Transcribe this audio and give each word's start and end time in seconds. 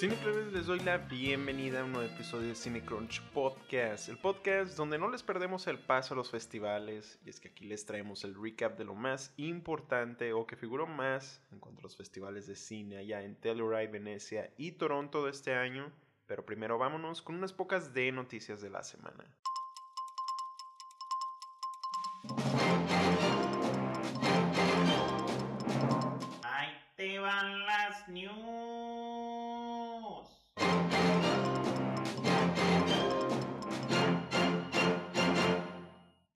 Cinecrunch 0.00 0.50
les 0.54 0.64
doy 0.64 0.80
la 0.80 0.96
bienvenida 0.96 1.82
a 1.82 1.84
un 1.84 1.92
nuevo 1.92 2.10
episodio 2.10 2.48
de 2.48 2.54
Cinecrunch 2.54 3.20
Podcast, 3.34 4.08
el 4.08 4.16
podcast 4.16 4.74
donde 4.74 4.96
no 4.98 5.10
les 5.10 5.22
perdemos 5.22 5.66
el 5.66 5.78
paso 5.78 6.14
a 6.14 6.16
los 6.16 6.30
festivales 6.30 7.18
y 7.22 7.28
es 7.28 7.38
que 7.38 7.48
aquí 7.48 7.66
les 7.66 7.84
traemos 7.84 8.24
el 8.24 8.34
recap 8.34 8.78
de 8.78 8.86
lo 8.86 8.94
más 8.94 9.34
importante 9.36 10.32
o 10.32 10.46
que 10.46 10.56
figuró 10.56 10.86
más 10.86 11.42
en 11.52 11.58
cuanto 11.58 11.80
a 11.80 11.82
los 11.82 11.98
festivales 11.98 12.46
de 12.46 12.56
cine 12.56 12.96
allá 12.96 13.22
en 13.22 13.36
Telluride, 13.36 13.88
Venecia 13.88 14.50
y 14.56 14.72
Toronto 14.72 15.22
de 15.26 15.32
este 15.32 15.52
año, 15.52 15.92
pero 16.26 16.46
primero 16.46 16.78
vámonos 16.78 17.20
con 17.20 17.34
unas 17.34 17.52
pocas 17.52 17.92
de 17.92 18.10
noticias 18.10 18.62
de 18.62 18.70
la 18.70 18.82
semana. 18.82 19.26
Ahí 26.42 26.72
te 26.96 27.18
van 27.18 27.66
las 27.66 28.08
news. 28.08 28.99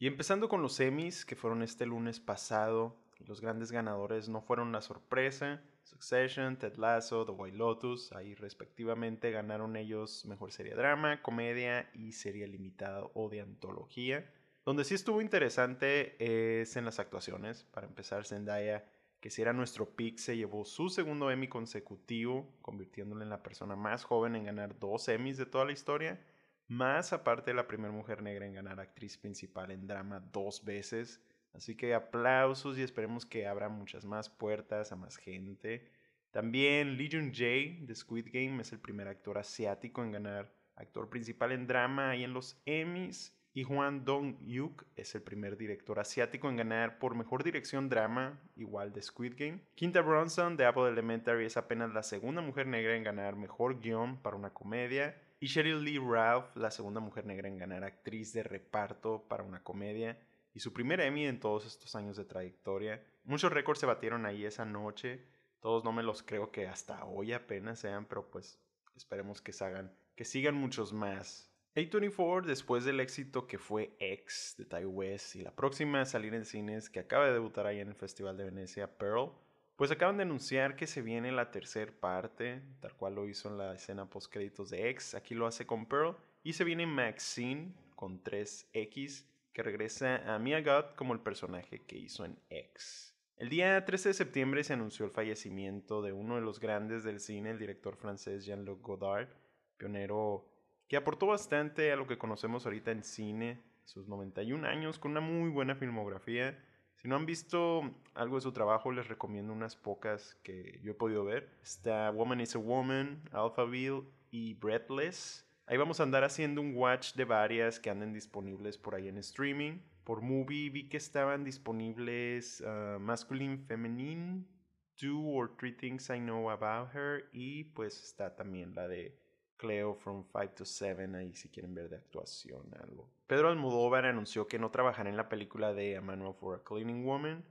Y 0.04 0.06
empezando 0.06 0.50
con 0.50 0.60
los 0.60 0.78
Emmys, 0.80 1.24
que 1.24 1.34
fueron 1.34 1.62
este 1.62 1.86
lunes 1.86 2.20
pasado, 2.20 2.94
los 3.26 3.40
grandes 3.40 3.72
ganadores 3.72 4.28
no 4.28 4.42
fueron 4.42 4.68
una 4.68 4.82
sorpresa. 4.82 5.62
Succession, 5.82 6.58
Ted 6.58 6.76
Lasso, 6.76 7.24
The 7.24 7.32
White 7.32 7.56
Lotus, 7.56 8.12
ahí 8.12 8.34
respectivamente 8.34 9.30
ganaron 9.30 9.76
ellos 9.76 10.26
Mejor 10.26 10.52
Serie 10.52 10.74
Drama, 10.74 11.22
Comedia 11.22 11.88
y 11.94 12.12
Serie 12.12 12.46
Limitada 12.46 13.02
o 13.14 13.30
de 13.30 13.40
Antología. 13.40 14.30
Donde 14.66 14.84
sí 14.84 14.92
estuvo 14.92 15.22
interesante 15.22 16.16
es 16.60 16.76
en 16.76 16.84
las 16.84 16.98
actuaciones. 16.98 17.64
Para 17.72 17.86
empezar, 17.86 18.26
Zendaya, 18.26 18.84
que 19.20 19.30
si 19.30 19.40
era 19.40 19.54
nuestro 19.54 19.88
pick, 19.88 20.18
se 20.18 20.36
llevó 20.36 20.66
su 20.66 20.90
segundo 20.90 21.30
Emmy 21.30 21.48
consecutivo, 21.48 22.46
convirtiéndole 22.60 23.22
en 23.22 23.30
la 23.30 23.42
persona 23.42 23.74
más 23.74 24.04
joven 24.04 24.36
en 24.36 24.44
ganar 24.44 24.78
dos 24.78 25.08
Emmys 25.08 25.38
de 25.38 25.46
toda 25.46 25.64
la 25.64 25.72
historia. 25.72 26.20
Más 26.68 27.12
aparte 27.12 27.50
de 27.50 27.56
la 27.56 27.66
primera 27.66 27.92
mujer 27.92 28.22
negra 28.22 28.46
en 28.46 28.54
ganar 28.54 28.80
actriz 28.80 29.18
principal 29.18 29.70
en 29.70 29.86
drama 29.86 30.20
dos 30.32 30.64
veces. 30.64 31.20
Así 31.52 31.76
que 31.76 31.94
aplausos 31.94 32.78
y 32.78 32.82
esperemos 32.82 33.26
que 33.26 33.46
abra 33.46 33.68
muchas 33.68 34.04
más 34.04 34.28
puertas 34.28 34.90
a 34.90 34.96
más 34.96 35.16
gente. 35.16 35.88
También 36.30 36.96
Lee 36.96 37.10
Jun 37.12 37.32
Jae 37.32 37.78
de 37.82 37.94
Squid 37.94 38.26
Game 38.32 38.60
es 38.60 38.72
el 38.72 38.80
primer 38.80 39.06
actor 39.06 39.38
asiático 39.38 40.02
en 40.02 40.10
ganar 40.10 40.52
actor 40.74 41.08
principal 41.08 41.52
en 41.52 41.68
drama 41.68 42.16
y 42.16 42.24
en 42.24 42.32
los 42.32 42.60
Emmys. 42.66 43.38
Y 43.56 43.62
Juan 43.62 44.04
Dong-yuk 44.04 44.84
es 44.96 45.14
el 45.14 45.22
primer 45.22 45.56
director 45.56 46.00
asiático 46.00 46.48
en 46.48 46.56
ganar 46.56 46.98
por 46.98 47.14
mejor 47.14 47.44
dirección 47.44 47.88
drama, 47.88 48.42
igual 48.56 48.92
de 48.92 49.00
Squid 49.00 49.34
Game. 49.38 49.60
Quinta 49.76 50.00
Bronson 50.00 50.56
de 50.56 50.66
Apple 50.66 50.88
Elementary 50.88 51.46
es 51.46 51.56
apenas 51.56 51.94
la 51.94 52.02
segunda 52.02 52.42
mujer 52.42 52.66
negra 52.66 52.96
en 52.96 53.04
ganar 53.04 53.36
mejor 53.36 53.78
guion 53.78 54.20
para 54.20 54.34
una 54.34 54.52
comedia. 54.52 55.14
Y 55.44 55.48
Sheryl 55.48 55.84
Lee 55.84 55.98
Ralph, 55.98 56.56
la 56.56 56.70
segunda 56.70 57.00
mujer 57.00 57.26
negra 57.26 57.48
en 57.48 57.58
ganar 57.58 57.84
actriz 57.84 58.32
de 58.32 58.42
reparto 58.42 59.28
para 59.28 59.42
una 59.42 59.62
comedia. 59.62 60.18
Y 60.54 60.60
su 60.60 60.72
primer 60.72 61.02
Emmy 61.02 61.26
en 61.26 61.38
todos 61.38 61.66
estos 61.66 61.94
años 61.96 62.16
de 62.16 62.24
trayectoria. 62.24 63.04
Muchos 63.24 63.52
récords 63.52 63.78
se 63.78 63.84
batieron 63.84 64.24
ahí 64.24 64.46
esa 64.46 64.64
noche. 64.64 65.22
Todos 65.60 65.84
no 65.84 65.92
me 65.92 66.02
los 66.02 66.22
creo 66.22 66.50
que 66.50 66.66
hasta 66.66 67.04
hoy 67.04 67.34
apenas 67.34 67.80
sean, 67.80 68.06
pero 68.06 68.30
pues 68.30 68.58
esperemos 68.96 69.42
que 69.42 69.52
hagan, 69.60 69.94
que 70.16 70.24
sigan 70.24 70.54
muchos 70.54 70.94
más. 70.94 71.52
A24, 71.74 72.46
después 72.46 72.86
del 72.86 73.00
éxito 73.00 73.46
que 73.46 73.58
fue 73.58 73.94
X 73.98 74.54
de 74.56 74.64
Ty 74.64 74.86
West 74.86 75.36
y 75.36 75.42
la 75.42 75.54
próxima 75.54 76.00
a 76.00 76.06
salir 76.06 76.32
en 76.32 76.46
cines 76.46 76.88
que 76.88 77.00
acaba 77.00 77.26
de 77.26 77.34
debutar 77.34 77.66
ahí 77.66 77.80
en 77.80 77.88
el 77.88 77.96
Festival 77.96 78.38
de 78.38 78.44
Venecia, 78.44 78.96
Pearl, 78.96 79.30
pues 79.76 79.90
acaban 79.90 80.16
de 80.16 80.22
anunciar 80.22 80.76
que 80.76 80.86
se 80.86 81.02
viene 81.02 81.32
la 81.32 81.50
tercera 81.50 81.92
parte, 81.92 82.62
tal 82.80 82.94
cual 82.94 83.14
lo 83.14 83.28
hizo 83.28 83.48
en 83.48 83.58
la 83.58 83.74
escena 83.74 84.08
post 84.08 84.32
créditos 84.32 84.70
de 84.70 84.88
X, 84.90 85.14
aquí 85.14 85.34
lo 85.34 85.46
hace 85.46 85.66
con 85.66 85.86
Pearl, 85.86 86.16
y 86.42 86.52
se 86.52 86.64
viene 86.64 86.86
Maxine 86.86 87.74
con 87.96 88.22
3X, 88.22 89.26
que 89.52 89.62
regresa 89.62 90.34
a 90.34 90.38
Mia 90.38 90.60
Goth 90.60 90.94
como 90.96 91.14
el 91.14 91.20
personaje 91.20 91.82
que 91.86 91.96
hizo 91.96 92.24
en 92.24 92.38
X. 92.50 93.14
El 93.36 93.48
día 93.48 93.84
13 93.84 94.10
de 94.10 94.14
septiembre 94.14 94.62
se 94.62 94.74
anunció 94.74 95.04
el 95.04 95.10
fallecimiento 95.10 96.02
de 96.02 96.12
uno 96.12 96.36
de 96.36 96.40
los 96.40 96.60
grandes 96.60 97.02
del 97.02 97.18
cine, 97.18 97.50
el 97.50 97.58
director 97.58 97.96
francés 97.96 98.44
Jean-Luc 98.44 98.80
Godard, 98.80 99.28
pionero 99.76 100.48
que 100.88 100.96
aportó 100.96 101.26
bastante 101.26 101.90
a 101.92 101.96
lo 101.96 102.06
que 102.06 102.18
conocemos 102.18 102.64
ahorita 102.64 102.92
en 102.92 103.02
cine, 103.02 103.62
sus 103.84 104.06
91 104.06 104.66
años, 104.66 104.98
con 104.98 105.12
una 105.12 105.20
muy 105.20 105.50
buena 105.50 105.74
filmografía. 105.74 106.62
Si 107.04 107.08
no 107.10 107.16
han 107.16 107.26
visto 107.26 107.82
algo 108.14 108.36
de 108.36 108.40
su 108.40 108.52
trabajo, 108.52 108.90
les 108.90 109.06
recomiendo 109.06 109.52
unas 109.52 109.76
pocas 109.76 110.36
que 110.42 110.80
yo 110.82 110.92
he 110.92 110.94
podido 110.94 111.22
ver. 111.22 111.50
Está 111.62 112.10
Woman 112.10 112.40
is 112.40 112.56
a 112.56 112.58
Woman, 112.58 113.20
Alphaville 113.30 114.04
y 114.30 114.54
Breathless. 114.54 115.46
Ahí 115.66 115.76
vamos 115.76 116.00
a 116.00 116.04
andar 116.04 116.24
haciendo 116.24 116.62
un 116.62 116.74
watch 116.74 117.12
de 117.12 117.26
varias 117.26 117.78
que 117.78 117.90
anden 117.90 118.14
disponibles 118.14 118.78
por 118.78 118.94
ahí 118.94 119.08
en 119.08 119.18
streaming. 119.18 119.80
Por 120.02 120.22
Movie 120.22 120.70
vi 120.70 120.88
que 120.88 120.96
estaban 120.96 121.44
disponibles 121.44 122.62
uh, 122.62 122.98
Masculine, 122.98 123.58
Feminine, 123.58 124.46
Two 124.94 125.26
or 125.26 125.54
Three 125.58 125.72
Things 125.72 126.08
I 126.08 126.20
Know 126.20 126.48
About 126.48 126.94
Her 126.94 127.28
y 127.34 127.64
pues 127.64 128.02
está 128.02 128.34
también 128.34 128.74
la 128.74 128.88
de 128.88 129.14
Cleo 129.56 129.94
from 129.94 130.24
5 130.32 130.54
to 130.56 130.64
7 130.64 131.14
ahí 131.16 131.34
si 131.34 131.48
quieren 131.48 131.74
ver 131.74 131.88
de 131.88 131.96
actuación 131.96 132.62
algo. 132.80 133.10
Pedro 133.26 133.48
Almodóvar 133.48 134.06
anunció 134.06 134.46
que 134.46 134.58
no 134.58 134.70
trabajará 134.70 135.08
en 135.08 135.16
la 135.16 135.28
película 135.28 135.72
de 135.72 135.96
A 135.96 136.00
Manual 136.00 136.34
for 136.34 136.58
a 136.58 136.62
Cleaning 136.62 137.04
Woman, 137.04 137.44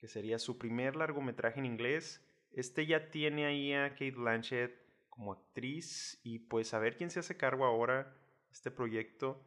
que 0.00 0.08
sería 0.08 0.38
su 0.38 0.58
primer 0.58 0.96
largometraje 0.96 1.58
en 1.58 1.66
inglés. 1.66 2.24
Este 2.52 2.86
ya 2.86 3.10
tiene 3.10 3.46
ahí 3.46 3.72
a 3.72 3.90
Kate 3.90 4.12
Blanchett 4.12 4.88
como 5.08 5.32
actriz 5.32 6.20
y 6.22 6.38
pues 6.38 6.72
a 6.74 6.78
ver 6.78 6.96
quién 6.96 7.10
se 7.10 7.20
hace 7.20 7.36
cargo 7.36 7.64
ahora 7.64 8.16
este 8.50 8.70
proyecto. 8.70 9.44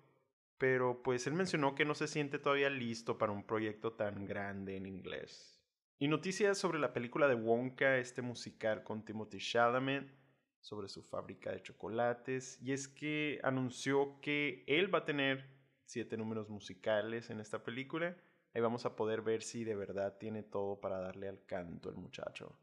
Pero 0.57 1.01
pues 1.01 1.25
él 1.25 1.33
mencionó 1.33 1.73
que 1.73 1.85
no 1.85 1.95
se 1.95 2.07
siente 2.07 2.37
todavía 2.37 2.69
listo 2.69 3.17
para 3.17 3.31
un 3.31 3.43
proyecto 3.43 3.93
tan 3.93 4.25
grande 4.25 4.75
en 4.75 4.85
inglés. 4.85 5.59
Y 5.97 6.07
noticias 6.07 6.57
sobre 6.57 6.79
la 6.79 6.93
película 6.93 7.27
de 7.27 7.35
Wonka, 7.35 7.97
este 7.97 8.21
musical 8.21 8.83
con 8.83 9.03
Timothy 9.03 9.39
Chalamet 9.39 10.20
sobre 10.61 10.87
su 10.87 11.03
fábrica 11.03 11.51
de 11.51 11.61
chocolates 11.61 12.59
y 12.61 12.71
es 12.71 12.87
que 12.87 13.39
anunció 13.43 14.19
que 14.21 14.63
él 14.67 14.93
va 14.93 14.99
a 14.99 15.05
tener 15.05 15.45
siete 15.85 16.15
números 16.15 16.49
musicales 16.49 17.29
en 17.29 17.39
esta 17.39 17.63
película. 17.63 18.15
Ahí 18.53 18.61
vamos 18.61 18.85
a 18.85 18.95
poder 18.95 19.21
ver 19.21 19.41
si 19.41 19.63
de 19.63 19.75
verdad 19.75 20.17
tiene 20.17 20.43
todo 20.43 20.79
para 20.79 20.99
darle 20.99 21.27
al 21.27 21.45
canto 21.45 21.89
el 21.89 21.95
muchacho. 21.95 22.55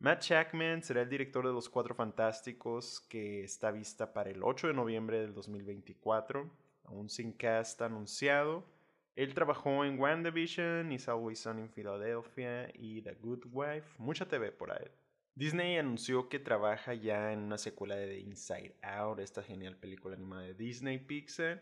Matt 0.00 0.22
Shackman 0.22 0.82
será 0.82 1.02
el 1.02 1.08
director 1.08 1.46
de 1.46 1.52
Los 1.52 1.68
Cuatro 1.68 1.94
Fantásticos 1.94 3.00
que 3.08 3.44
está 3.44 3.70
vista 3.70 4.12
para 4.12 4.30
el 4.30 4.42
8 4.42 4.66
de 4.68 4.74
noviembre 4.74 5.20
del 5.20 5.32
2024, 5.32 6.50
aún 6.84 7.08
sin 7.08 7.32
cast 7.32 7.80
anunciado. 7.80 8.66
Él 9.14 9.32
trabajó 9.32 9.84
en 9.84 9.98
WandaVision, 9.98 10.90
Is 10.90 11.08
Always 11.08 11.38
Sun 11.38 11.60
in 11.60 11.70
Philadelphia 11.70 12.68
y 12.74 13.00
The 13.02 13.14
Good 13.14 13.44
Wife. 13.52 13.94
Mucha 13.98 14.26
TV 14.26 14.50
por 14.50 14.72
ahí. 14.72 14.90
Disney 15.36 15.78
anunció 15.78 16.28
que 16.28 16.38
trabaja 16.38 16.94
ya 16.94 17.32
en 17.32 17.40
una 17.40 17.58
secuela 17.58 17.96
de 17.96 18.06
The 18.06 18.20
Inside 18.20 18.76
Out, 18.82 19.18
esta 19.18 19.42
genial 19.42 19.76
película 19.76 20.14
animada 20.14 20.42
de 20.42 20.54
Disney 20.54 20.98
Pixar. 20.98 21.60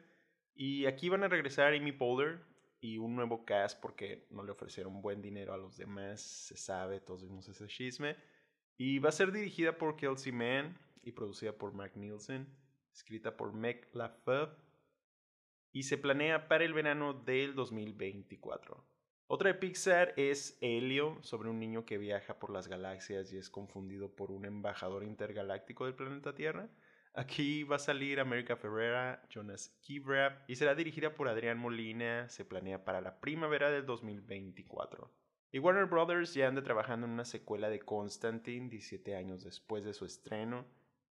Y 0.55 0.85
aquí 0.85 1.09
van 1.09 1.25
a 1.25 1.29
regresar 1.29 1.73
Amy 1.73 1.93
Poehler 1.93 2.41
y 2.81 2.99
un 2.99 3.17
nuevo 3.17 3.47
cast 3.47 3.81
porque 3.81 4.27
no 4.31 4.43
le 4.43 4.53
ofrecieron 4.53 5.01
buen 5.01 5.23
dinero 5.23 5.55
a 5.55 5.57
los 5.57 5.79
demás, 5.79 6.21
se 6.21 6.57
sabe, 6.57 7.01
todos 7.01 7.23
vimos 7.23 7.49
ese 7.49 7.67
chisme. 7.67 8.17
Y 8.77 8.99
va 8.99 9.09
a 9.09 9.13
ser 9.13 9.33
dirigida 9.33 9.79
por 9.79 9.97
Kelsey 9.97 10.33
Mann 10.33 10.79
y 11.03 11.13
producida 11.13 11.53
por 11.53 11.73
Mark 11.73 11.93
Nielsen, 11.97 12.47
escrita 12.93 13.37
por 13.37 13.55
Meg 13.55 13.89
LaFave 13.95 14.53
y 15.73 15.85
se 15.85 15.97
planea 15.97 16.49
para 16.49 16.65
el 16.65 16.75
verano 16.75 17.15
del 17.15 17.55
2024. 17.55 18.92
Otra 19.27 19.49
de 19.49 19.55
Pixar 19.55 20.13
es 20.17 20.59
Helio, 20.61 21.19
sobre 21.23 21.49
un 21.49 21.59
niño 21.59 21.87
que 21.87 21.99
viaja 21.99 22.39
por 22.39 22.51
las 22.51 22.69
galaxias 22.69 23.33
y 23.33 23.39
es 23.39 23.49
confundido 23.49 24.15
por 24.15 24.31
un 24.31 24.45
embajador 24.45 25.05
intergaláctico 25.05 25.87
del 25.87 25.95
planeta 25.95 26.35
Tierra. 26.35 26.69
Aquí 27.15 27.63
va 27.65 27.77
a 27.77 27.79
salir 27.79 28.21
América 28.21 28.57
Ferrera, 28.57 29.23
Jonas 29.29 29.77
Kibrap 29.83 30.49
y 30.49 30.57
será 30.57 30.75
dirigida 30.75 31.15
por 31.15 31.29
Adrián 31.29 31.59
Molina. 31.59 32.29
Se 32.29 32.45
planea 32.45 32.85
para 32.85 33.01
la 33.01 33.21
primavera 33.21 33.71
del 33.71 33.85
2024. 33.85 35.11
Y 35.51 35.59
Warner 35.59 35.85
Brothers 35.85 36.33
ya 36.33 36.49
anda 36.49 36.63
trabajando 36.63 37.07
en 37.07 37.13
una 37.13 37.27
secuela 37.27 37.69
de 37.69 37.81
Constantine 37.81 38.71
17 38.71 39.15
años 39.15 39.45
después 39.45 39.85
de 39.85 39.93
su 39.93 40.07
estreno, 40.07 40.67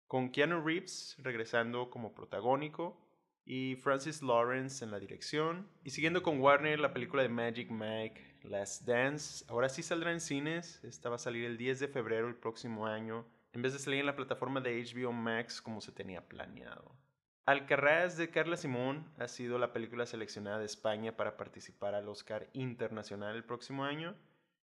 con 0.08 0.32
Keanu 0.32 0.66
Reeves 0.66 1.16
regresando 1.20 1.92
como 1.92 2.16
protagónico 2.16 3.03
y 3.46 3.76
Francis 3.76 4.22
Lawrence 4.22 4.84
en 4.84 4.92
la 4.92 5.00
dirección. 5.00 5.68
Y 5.84 5.90
siguiendo 5.90 6.24
con 6.24 6.40
Warner, 6.40 6.80
la 6.80 6.94
película 6.94 7.24
de 7.24 7.30
Magic 7.30 7.70
Mike, 7.70 8.40
Last 8.44 8.84
Dance, 8.84 9.46
ahora 9.48 9.70
sí 9.70 9.84
saldrá 9.84 10.12
en 10.12 10.20
cines. 10.20 10.84
Esta 10.84 11.10
va 11.10 11.16
a 11.16 11.20
salir 11.20 11.46
el 11.46 11.58
10 11.58 11.80
de 11.80 11.88
febrero 11.88 12.28
el 12.28 12.36
próximo 12.36 12.88
año, 12.88 13.26
en 13.52 13.62
vez 13.62 13.74
de 13.74 13.80
salir 13.80 14.00
en 14.00 14.06
la 14.06 14.16
plataforma 14.16 14.62
de 14.62 14.84
HBO 14.84 15.12
Max 15.12 15.62
como 15.62 15.82
se 15.82 15.92
tenía 15.92 16.28
planeado. 16.28 16.96
Alcarraz 17.46 18.16
de 18.16 18.30
Carla 18.30 18.56
Simón 18.56 19.06
ha 19.18 19.28
sido 19.28 19.58
la 19.58 19.74
película 19.74 20.06
seleccionada 20.06 20.60
de 20.60 20.66
España 20.66 21.18
para 21.18 21.36
participar 21.36 21.94
al 21.94 22.08
Oscar 22.08 22.50
Internacional 22.54 23.36
el 23.36 23.44
próximo 23.44 23.84
año. 23.84 24.16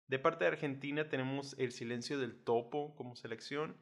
De 0.08 0.18
parte 0.18 0.44
de 0.44 0.50
Argentina 0.50 1.08
tenemos 1.08 1.54
El 1.58 1.70
Silencio 1.70 2.18
del 2.18 2.34
Topo 2.34 2.96
como 2.96 3.14
selección 3.14 3.76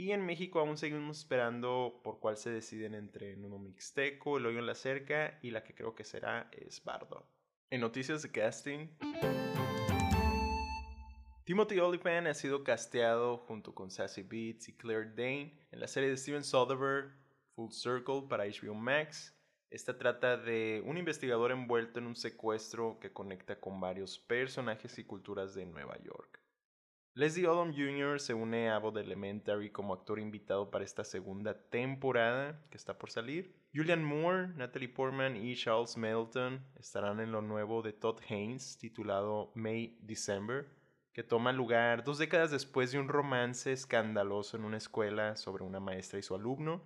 Y 0.00 0.12
en 0.12 0.24
México 0.24 0.60
aún 0.60 0.76
seguimos 0.76 1.18
esperando 1.18 2.00
por 2.04 2.20
cuál 2.20 2.36
se 2.36 2.50
deciden 2.50 2.94
entre 2.94 3.36
Nuno 3.36 3.58
Mixteco, 3.58 4.38
El 4.38 4.46
Hoyo 4.46 4.60
en 4.60 4.66
la 4.66 4.76
Cerca 4.76 5.40
y 5.42 5.50
la 5.50 5.64
que 5.64 5.74
creo 5.74 5.96
que 5.96 6.04
será 6.04 6.48
es 6.52 6.84
Bardo. 6.84 7.26
En 7.68 7.80
noticias 7.80 8.22
de 8.22 8.30
casting, 8.30 8.86
Timothy 11.42 11.80
Olyphant 11.80 12.28
ha 12.28 12.34
sido 12.34 12.62
casteado 12.62 13.38
junto 13.38 13.74
con 13.74 13.90
Sassy 13.90 14.22
Beats 14.22 14.68
y 14.68 14.76
Claire 14.76 15.10
Dane 15.16 15.58
en 15.72 15.80
la 15.80 15.88
serie 15.88 16.10
de 16.10 16.16
Steven 16.16 16.44
Soderbergh 16.44 17.12
Full 17.56 17.72
Circle 17.72 18.22
para 18.28 18.44
HBO 18.44 18.74
Max. 18.74 19.36
Esta 19.68 19.98
trata 19.98 20.36
de 20.36 20.80
un 20.86 20.96
investigador 20.96 21.50
envuelto 21.50 21.98
en 21.98 22.06
un 22.06 22.14
secuestro 22.14 23.00
que 23.00 23.12
conecta 23.12 23.58
con 23.58 23.80
varios 23.80 24.20
personajes 24.20 24.96
y 25.00 25.04
culturas 25.04 25.56
de 25.56 25.66
Nueva 25.66 25.98
York. 26.04 26.38
Leslie 27.18 27.48
Odom 27.48 27.72
Jr. 27.72 28.20
se 28.20 28.32
une 28.32 28.70
a 28.70 28.76
Abbott 28.76 28.96
Elementary 28.96 29.70
como 29.70 29.92
actor 29.92 30.20
invitado 30.20 30.70
para 30.70 30.84
esta 30.84 31.02
segunda 31.02 31.52
temporada 31.52 32.64
que 32.70 32.76
está 32.76 32.96
por 32.96 33.10
salir. 33.10 33.56
Julian 33.74 34.04
Moore, 34.04 34.54
Natalie 34.54 34.88
Portman 34.88 35.36
y 35.36 35.56
Charles 35.56 35.96
Melton 35.96 36.64
estarán 36.76 37.18
en 37.18 37.32
lo 37.32 37.42
nuevo 37.42 37.82
de 37.82 37.92
Todd 37.92 38.20
Haynes 38.28 38.78
titulado 38.78 39.50
May 39.56 39.98
December 40.00 40.68
que 41.12 41.24
toma 41.24 41.50
lugar 41.50 42.04
dos 42.04 42.18
décadas 42.18 42.52
después 42.52 42.92
de 42.92 43.00
un 43.00 43.08
romance 43.08 43.72
escandaloso 43.72 44.56
en 44.56 44.62
una 44.62 44.76
escuela 44.76 45.34
sobre 45.34 45.64
una 45.64 45.80
maestra 45.80 46.20
y 46.20 46.22
su 46.22 46.36
alumno, 46.36 46.84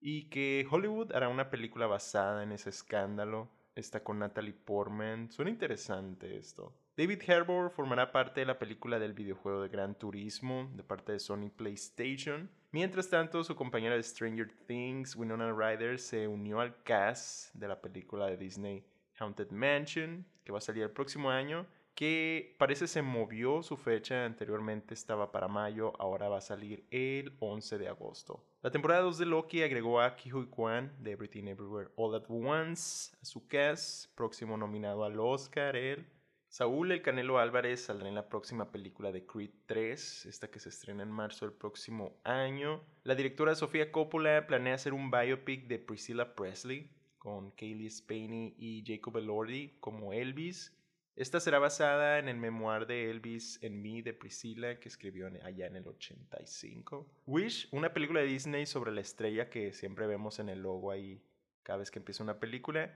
y 0.00 0.28
que 0.28 0.66
Hollywood 0.68 1.12
hará 1.12 1.28
una 1.28 1.50
película 1.50 1.86
basada 1.86 2.42
en 2.42 2.50
ese 2.50 2.70
escándalo. 2.70 3.48
Está 3.76 4.02
con 4.02 4.18
Natalie 4.18 4.54
Portman. 4.54 5.30
Suena 5.30 5.52
interesante 5.52 6.36
esto. 6.36 6.74
David 6.98 7.30
Harbour 7.30 7.70
formará 7.70 8.10
parte 8.10 8.40
de 8.40 8.46
la 8.46 8.58
película 8.58 8.98
del 8.98 9.12
videojuego 9.12 9.62
de 9.62 9.68
Gran 9.68 9.94
Turismo 9.94 10.68
de 10.74 10.82
parte 10.82 11.12
de 11.12 11.20
Sony 11.20 11.48
PlayStation. 11.48 12.50
Mientras 12.72 13.08
tanto, 13.08 13.44
su 13.44 13.54
compañera 13.54 13.94
de 13.94 14.02
Stranger 14.02 14.50
Things, 14.66 15.14
Winona 15.14 15.52
Ryder, 15.52 16.00
se 16.00 16.26
unió 16.26 16.58
al 16.58 16.82
cast 16.82 17.54
de 17.54 17.68
la 17.68 17.80
película 17.80 18.26
de 18.26 18.36
Disney 18.36 18.84
Haunted 19.20 19.52
Mansion, 19.52 20.26
que 20.42 20.50
va 20.50 20.58
a 20.58 20.60
salir 20.60 20.82
el 20.82 20.90
próximo 20.90 21.30
año 21.30 21.68
que 21.94 22.56
parece 22.58 22.88
se 22.88 23.02
movió 23.02 23.62
su 23.62 23.76
fecha, 23.76 24.24
anteriormente 24.24 24.94
estaba 24.94 25.30
para 25.30 25.46
mayo, 25.46 25.92
ahora 26.00 26.28
va 26.28 26.38
a 26.38 26.40
salir 26.40 26.84
el 26.90 27.32
11 27.38 27.78
de 27.78 27.88
agosto. 27.88 28.44
La 28.60 28.72
temporada 28.72 29.02
2 29.02 29.18
de 29.18 29.26
Loki 29.26 29.62
agregó 29.62 30.00
a 30.00 30.16
Ki 30.16 30.30
Kwan 30.50 30.92
de 30.98 31.12
Everything 31.12 31.44
Everywhere 31.44 31.90
All 31.94 32.16
at 32.16 32.24
Once 32.28 33.16
a 33.22 33.24
su 33.24 33.46
cast, 33.46 34.12
próximo 34.16 34.56
nominado 34.56 35.04
al 35.04 35.18
Oscar, 35.20 35.76
él. 35.76 36.04
Saúl 36.48 36.92
El 36.92 37.02
Canelo 37.02 37.38
Álvarez 37.38 37.84
saldrá 37.84 38.08
en 38.08 38.14
la 38.14 38.28
próxima 38.28 38.72
película 38.72 39.12
de 39.12 39.26
Creed 39.26 39.50
3, 39.66 40.26
esta 40.26 40.50
que 40.50 40.58
se 40.58 40.70
estrena 40.70 41.02
en 41.02 41.10
marzo 41.10 41.44
del 41.44 41.54
próximo 41.54 42.18
año. 42.24 42.82
La 43.04 43.14
directora 43.14 43.54
Sofía 43.54 43.92
Coppola 43.92 44.46
planea 44.46 44.74
hacer 44.74 44.94
un 44.94 45.10
biopic 45.10 45.66
de 45.66 45.78
Priscilla 45.78 46.34
Presley, 46.34 46.90
con 47.18 47.50
Kaylee 47.50 47.90
Spaney 47.90 48.54
y 48.56 48.82
Jacob 48.86 49.18
Elordi 49.18 49.76
como 49.80 50.14
Elvis. 50.14 50.74
Esta 51.16 51.38
será 51.38 51.58
basada 51.58 52.18
en 52.18 52.28
el 52.28 52.38
memoir 52.38 52.86
de 52.86 53.10
Elvis 53.10 53.62
en 53.62 53.82
mí 53.82 54.00
de 54.00 54.14
Priscilla 54.14 54.80
que 54.80 54.88
escribió 54.88 55.28
allá 55.44 55.66
en 55.66 55.76
el 55.76 55.86
85. 55.86 57.06
Wish, 57.26 57.68
una 57.72 57.92
película 57.92 58.20
de 58.20 58.26
Disney 58.26 58.64
sobre 58.64 58.92
la 58.92 59.02
estrella 59.02 59.50
que 59.50 59.74
siempre 59.74 60.06
vemos 60.06 60.38
en 60.38 60.48
el 60.48 60.62
logo 60.62 60.90
ahí 60.90 61.20
cada 61.62 61.80
vez 61.80 61.90
que 61.90 61.98
empieza 61.98 62.22
una 62.22 62.40
película, 62.40 62.94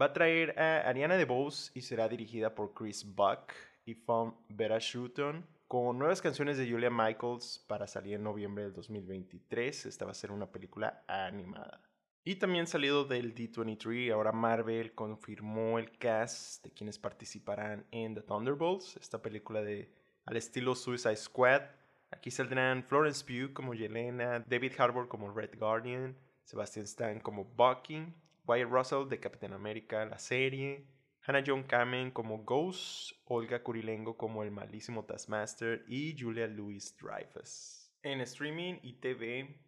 va 0.00 0.06
a 0.06 0.12
traer 0.12 0.58
a 0.58 0.88
Ariana 0.88 1.16
DeBose 1.16 1.70
y 1.74 1.82
será 1.82 2.08
dirigida 2.08 2.54
por 2.54 2.72
Chris 2.74 3.04
Buck 3.04 3.52
y 3.84 3.94
Fon 3.94 4.34
Vera 4.48 4.78
Shooton 4.78 5.46
con 5.68 5.98
nuevas 5.98 6.20
canciones 6.20 6.58
de 6.58 6.70
Julia 6.70 6.90
Michaels 6.90 7.64
para 7.66 7.86
salir 7.86 8.14
en 8.14 8.22
noviembre 8.22 8.64
del 8.64 8.72
2023. 8.74 9.86
Esta 9.86 10.04
va 10.04 10.10
a 10.10 10.14
ser 10.14 10.30
una 10.30 10.50
película 10.50 11.02
animada. 11.06 11.80
Y 12.24 12.36
también 12.36 12.66
salido 12.66 13.04
del 13.04 13.34
D23, 13.34 14.12
ahora 14.12 14.30
Marvel 14.32 14.94
confirmó 14.94 15.78
el 15.78 15.90
cast 15.98 16.64
de 16.64 16.70
quienes 16.70 16.98
participarán 16.98 17.84
en 17.90 18.14
The 18.14 18.22
Thunderbolts, 18.22 18.96
esta 18.96 19.20
película 19.20 19.62
de 19.62 19.90
al 20.26 20.36
estilo 20.36 20.74
Suicide 20.74 21.16
Squad. 21.16 21.62
Aquí 22.10 22.30
saldrán 22.30 22.84
Florence 22.84 23.24
Pugh 23.24 23.52
como 23.52 23.74
Yelena, 23.74 24.44
David 24.46 24.74
Harbour 24.78 25.08
como 25.08 25.32
Red 25.32 25.58
Guardian, 25.58 26.16
Sebastian 26.44 26.84
Stan 26.84 27.18
como 27.18 27.44
Bucky, 27.44 28.06
Wyatt 28.46 28.70
Russell 28.70 29.08
de 29.08 29.20
Captain 29.20 29.52
America, 29.52 30.04
la 30.04 30.18
serie, 30.18 30.86
Hannah 31.24 31.44
John 31.46 31.62
Kamen 31.62 32.10
como 32.10 32.42
Ghost, 32.42 33.12
Olga 33.26 33.62
Kurilengo 33.62 34.16
como 34.16 34.42
el 34.42 34.50
malísimo 34.50 35.04
Taskmaster 35.04 35.84
y 35.86 36.16
Julia 36.18 36.48
Louis 36.48 36.96
Dreyfus. 36.96 37.92
En 38.02 38.20
streaming 38.20 38.80
y 38.82 38.94
TV. 38.94 39.60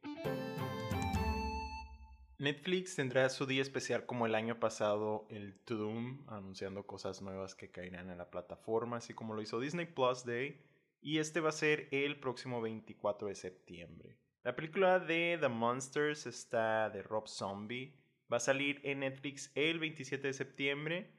Netflix 2.39 2.97
tendrá 2.97 3.31
su 3.31 3.47
día 3.47 3.63
especial 3.63 4.07
como 4.07 4.27
el 4.27 4.35
año 4.35 4.59
pasado, 4.59 5.27
el 5.31 5.61
Doom, 5.65 6.25
anunciando 6.29 6.85
cosas 6.85 7.23
nuevas 7.23 7.55
que 7.55 7.71
caerán 7.71 8.11
en 8.11 8.19
la 8.19 8.29
plataforma, 8.29 8.97
así 8.97 9.15
como 9.15 9.35
lo 9.35 9.41
hizo 9.41 9.61
Disney 9.61 9.87
Plus 9.87 10.25
Day, 10.25 10.61
y 11.01 11.19
este 11.19 11.39
va 11.39 11.51
a 11.51 11.53
ser 11.53 11.89
el 11.93 12.19
próximo 12.19 12.61
24 12.61 13.29
de 13.29 13.37
septiembre. 13.37 14.19
La 14.43 14.57
película 14.57 14.99
de 14.99 15.39
The 15.41 15.49
Monsters 15.49 16.27
está 16.27 16.91
de 16.91 17.03
Rob 17.03 17.29
Zombie, 17.29 17.97
va 18.33 18.39
a 18.39 18.41
salir 18.41 18.81
en 18.85 19.01
Netflix 19.01 19.51
el 19.55 19.79
27 19.79 20.27
de 20.27 20.33
septiembre, 20.33 21.11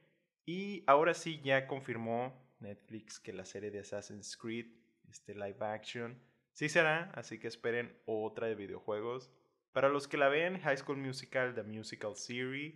y 0.44 0.84
ahora 0.86 1.14
sí 1.14 1.40
ya 1.42 1.66
confirmó 1.66 2.32
Netflix 2.60 3.18
que 3.18 3.32
la 3.32 3.44
serie 3.44 3.70
de 3.70 3.80
Assassin's 3.80 4.36
Creed, 4.36 4.66
este 5.08 5.34
live 5.34 5.58
action, 5.60 6.20
sí 6.52 6.68
será, 6.68 7.10
así 7.14 7.38
que 7.38 7.48
esperen 7.48 7.96
otra 8.06 8.46
de 8.46 8.54
videojuegos. 8.54 9.30
Para 9.72 9.88
los 9.88 10.08
que 10.08 10.16
la 10.16 10.28
ven, 10.28 10.60
High 10.60 10.78
School 10.78 10.98
Musical, 10.98 11.54
The 11.54 11.62
Musical 11.62 12.16
Series, 12.16 12.74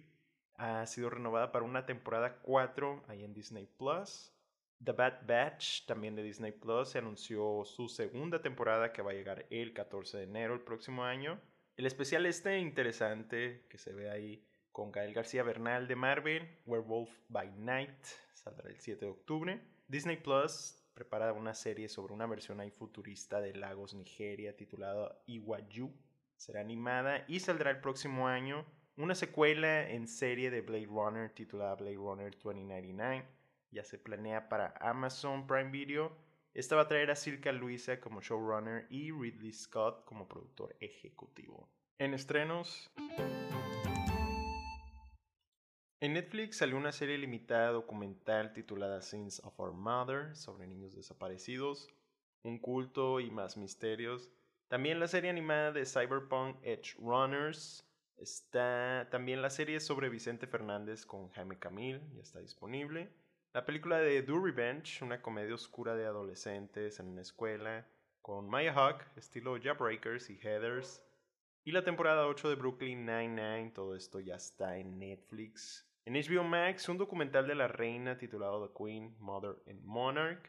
ha 0.55 0.85
sido 0.87 1.09
renovada 1.09 1.53
para 1.53 1.65
una 1.65 1.87
temporada 1.87 2.41
4 2.43 3.05
ahí 3.09 3.25
en 3.25 3.33
Disney 3.33 3.67
Plus. 3.67 4.35
The 4.85 4.93
Bad 4.93 5.27
Batch, 5.27 5.87
también 5.87 6.15
de 6.15 6.23
Disney 6.23 6.53
Plus, 6.53 6.91
se 6.91 6.99
anunció 6.99 7.65
su 7.65 7.89
segunda 7.89 8.43
temporada 8.43 8.93
que 8.93 9.03
va 9.03 9.13
a 9.13 9.15
llegar 9.15 9.47
el 9.51 9.73
14 9.73 10.19
de 10.19 10.25
enero 10.25 10.55
el 10.55 10.61
próximo 10.61 11.05
año. 11.05 11.41
El 11.81 11.87
especial 11.87 12.27
este 12.27 12.59
interesante 12.59 13.65
que 13.71 13.79
se 13.79 13.95
ve 13.95 14.11
ahí 14.11 14.47
con 14.71 14.93
Gael 14.93 15.15
García 15.15 15.43
Bernal 15.43 15.89
de 15.89 15.97
Marvel, 15.97 16.47
Werewolf 16.67 17.09
by 17.31 17.53
Night, 17.57 18.05
saldrá 18.35 18.69
el 18.69 18.79
7 18.79 19.07
de 19.07 19.11
octubre. 19.11 19.63
Disney 19.89 20.19
Plus 20.19 20.79
prepara 20.93 21.33
una 21.33 21.55
serie 21.55 21.89
sobre 21.89 22.13
una 22.13 22.27
versión 22.27 22.61
ahí 22.61 22.71
futurista 22.71 23.41
de 23.41 23.55
Lagos, 23.55 23.95
Nigeria, 23.95 24.55
titulada 24.55 25.23
Iwayu 25.27 25.91
será 26.37 26.61
animada 26.61 27.25
y 27.27 27.41
saldrá 27.41 27.71
el 27.71 27.81
próximo 27.81 28.29
año 28.29 28.67
una 28.99 29.15
secuela 29.15 29.89
en 29.89 30.07
serie 30.07 30.51
de 30.51 30.61
Blade 30.61 30.85
Runner 30.85 31.31
titulada 31.31 31.77
Blade 31.77 31.97
Runner 31.97 32.31
2099. 32.31 33.25
Ya 33.71 33.85
se 33.85 33.97
planea 33.97 34.51
para 34.51 34.75
Amazon 34.83 35.47
Prime 35.47 35.71
Video. 35.71 36.15
Esta 36.55 36.77
va 36.77 36.83
a 36.83 36.89
traer 36.89 37.11
a 37.11 37.17
Circa 37.17 37.53
Luisa 37.53 38.01
como 38.01 38.21
showrunner 38.21 38.87
y 38.91 39.13
Ridley 39.13 39.53
Scott 39.53 40.05
como 40.05 40.29
productor 40.29 40.77
ejecutivo. 40.81 41.69
En 41.99 42.15
estrenos. 42.15 42.91
En 46.01 46.15
Netflix 46.15 46.57
salió 46.57 46.77
una 46.77 46.93
serie 46.93 47.19
limitada 47.19 47.73
documental 47.73 48.53
titulada 48.53 49.03
Sins 49.03 49.41
of 49.45 49.59
Our 49.61 49.73
Mother 49.73 50.35
sobre 50.35 50.67
niños 50.67 50.95
desaparecidos, 50.95 51.89
un 52.43 52.59
culto 52.59 53.21
y 53.21 53.31
más 53.31 53.57
misterios 53.57 54.31
también 54.71 55.01
la 55.01 55.09
serie 55.09 55.31
animada 55.31 55.73
de 55.73 55.85
Cyberpunk 55.85 56.57
Edge 56.63 56.95
Runners. 56.97 57.85
Está 58.17 59.09
también 59.11 59.43
la 59.43 59.51
serie 59.51 59.81
sobre 59.81 60.09
Vicente 60.09 60.47
Fernández 60.47 61.05
con 61.05 61.29
Jaime 61.31 61.59
Camil, 61.59 62.01
ya 62.15 62.23
está 62.23 62.39
disponible. 62.39 63.11
La 63.53 63.65
película 63.65 63.99
de 63.99 64.23
Do 64.23 64.39
Revenge, 64.39 65.03
una 65.05 65.21
comedia 65.21 65.57
oscura 65.57 65.97
de 65.97 66.07
adolescentes 66.07 67.01
en 67.01 67.09
una 67.09 67.23
escuela, 67.23 67.85
con 68.23 68.49
Maya 68.49 68.73
Hawk, 68.73 69.05
estilo 69.17 69.59
Jawbreakers 69.61 70.31
y 70.31 70.39
Heathers. 70.39 71.03
Y 71.65 71.73
la 71.73 71.83
temporada 71.83 72.29
8 72.29 72.49
de 72.49 72.55
Brooklyn 72.55 73.05
Nine-Nine, 73.05 73.73
todo 73.75 73.97
esto 73.97 74.21
ya 74.21 74.37
está 74.37 74.77
en 74.77 75.01
Netflix. 75.01 75.85
En 76.05 76.15
HBO 76.15 76.45
Max, 76.45 76.89
un 76.89 76.99
documental 76.99 77.49
de 77.49 77.57
la 77.57 77.67
reina 77.67 78.17
titulado 78.17 78.69
The 78.69 78.73
Queen, 78.73 79.17
Mother 79.19 79.57
and 79.67 79.83
Monarch. 79.83 80.49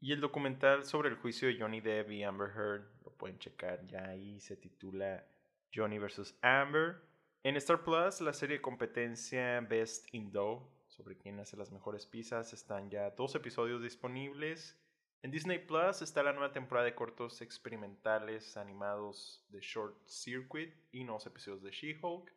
Y 0.00 0.10
el 0.10 0.20
documental 0.20 0.84
sobre 0.84 1.10
el 1.10 1.14
juicio 1.14 1.46
de 1.46 1.56
Johnny 1.56 1.80
Depp 1.80 2.10
y 2.10 2.24
Amber 2.24 2.50
Heard, 2.50 2.82
lo 3.04 3.12
pueden 3.12 3.38
checar 3.38 3.86
ya 3.86 4.08
ahí, 4.08 4.40
se 4.40 4.56
titula 4.56 5.24
Johnny 5.72 6.00
vs. 6.00 6.36
Amber. 6.42 6.96
En 7.44 7.54
Star 7.58 7.84
Plus, 7.84 8.20
la 8.20 8.32
serie 8.32 8.56
de 8.56 8.62
competencia 8.62 9.60
Best 9.60 10.12
in 10.12 10.32
Dough, 10.32 10.73
sobre 10.94 11.18
quién 11.18 11.40
hace 11.40 11.56
las 11.56 11.72
mejores 11.72 12.06
pizzas, 12.06 12.52
están 12.52 12.88
ya 12.88 13.10
dos 13.10 13.34
episodios 13.34 13.82
disponibles. 13.82 14.78
En 15.22 15.30
Disney 15.30 15.58
Plus 15.58 16.02
está 16.02 16.22
la 16.22 16.32
nueva 16.32 16.52
temporada 16.52 16.84
de 16.84 16.94
cortos 16.94 17.40
experimentales 17.40 18.56
animados 18.56 19.44
de 19.48 19.60
Short 19.60 19.96
Circuit 20.06 20.72
y 20.92 21.02
nuevos 21.02 21.26
episodios 21.26 21.62
de 21.62 21.70
She-Hulk. 21.70 22.32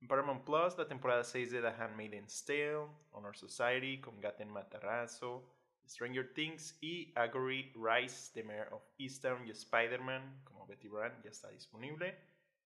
En 0.00 0.08
Paramount 0.08 0.44
Plus, 0.44 0.76
la 0.76 0.88
temporada 0.88 1.24
6 1.24 1.52
de 1.52 1.60
The 1.62 1.68
Handmaid's 1.68 2.44
Tale, 2.44 2.88
Honor 3.12 3.36
Society 3.36 4.00
con 4.00 4.20
Gaten 4.20 4.50
Matarazzo, 4.50 5.48
Stranger 5.86 6.34
Things 6.34 6.76
y 6.80 7.12
Augury 7.14 7.72
Rice, 7.74 8.32
The 8.34 8.42
Mayor 8.42 8.72
of 8.72 8.82
Easttown 8.98 9.46
y 9.46 9.50
Spider-Man, 9.52 10.42
como 10.44 10.66
Betty 10.66 10.88
Brand, 10.88 11.22
ya 11.22 11.30
está 11.30 11.48
disponible. 11.50 12.18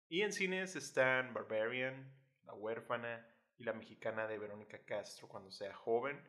Y 0.09 0.21
en 0.21 0.33
cines 0.33 0.75
están 0.75 1.33
Barbarian, 1.33 2.11
La 2.45 2.53
huérfana 2.53 3.25
y 3.59 3.63
la 3.63 3.73
mexicana 3.73 4.27
de 4.27 4.39
Verónica 4.39 4.79
Castro 4.85 5.27
cuando 5.27 5.51
sea 5.51 5.73
joven. 5.73 6.19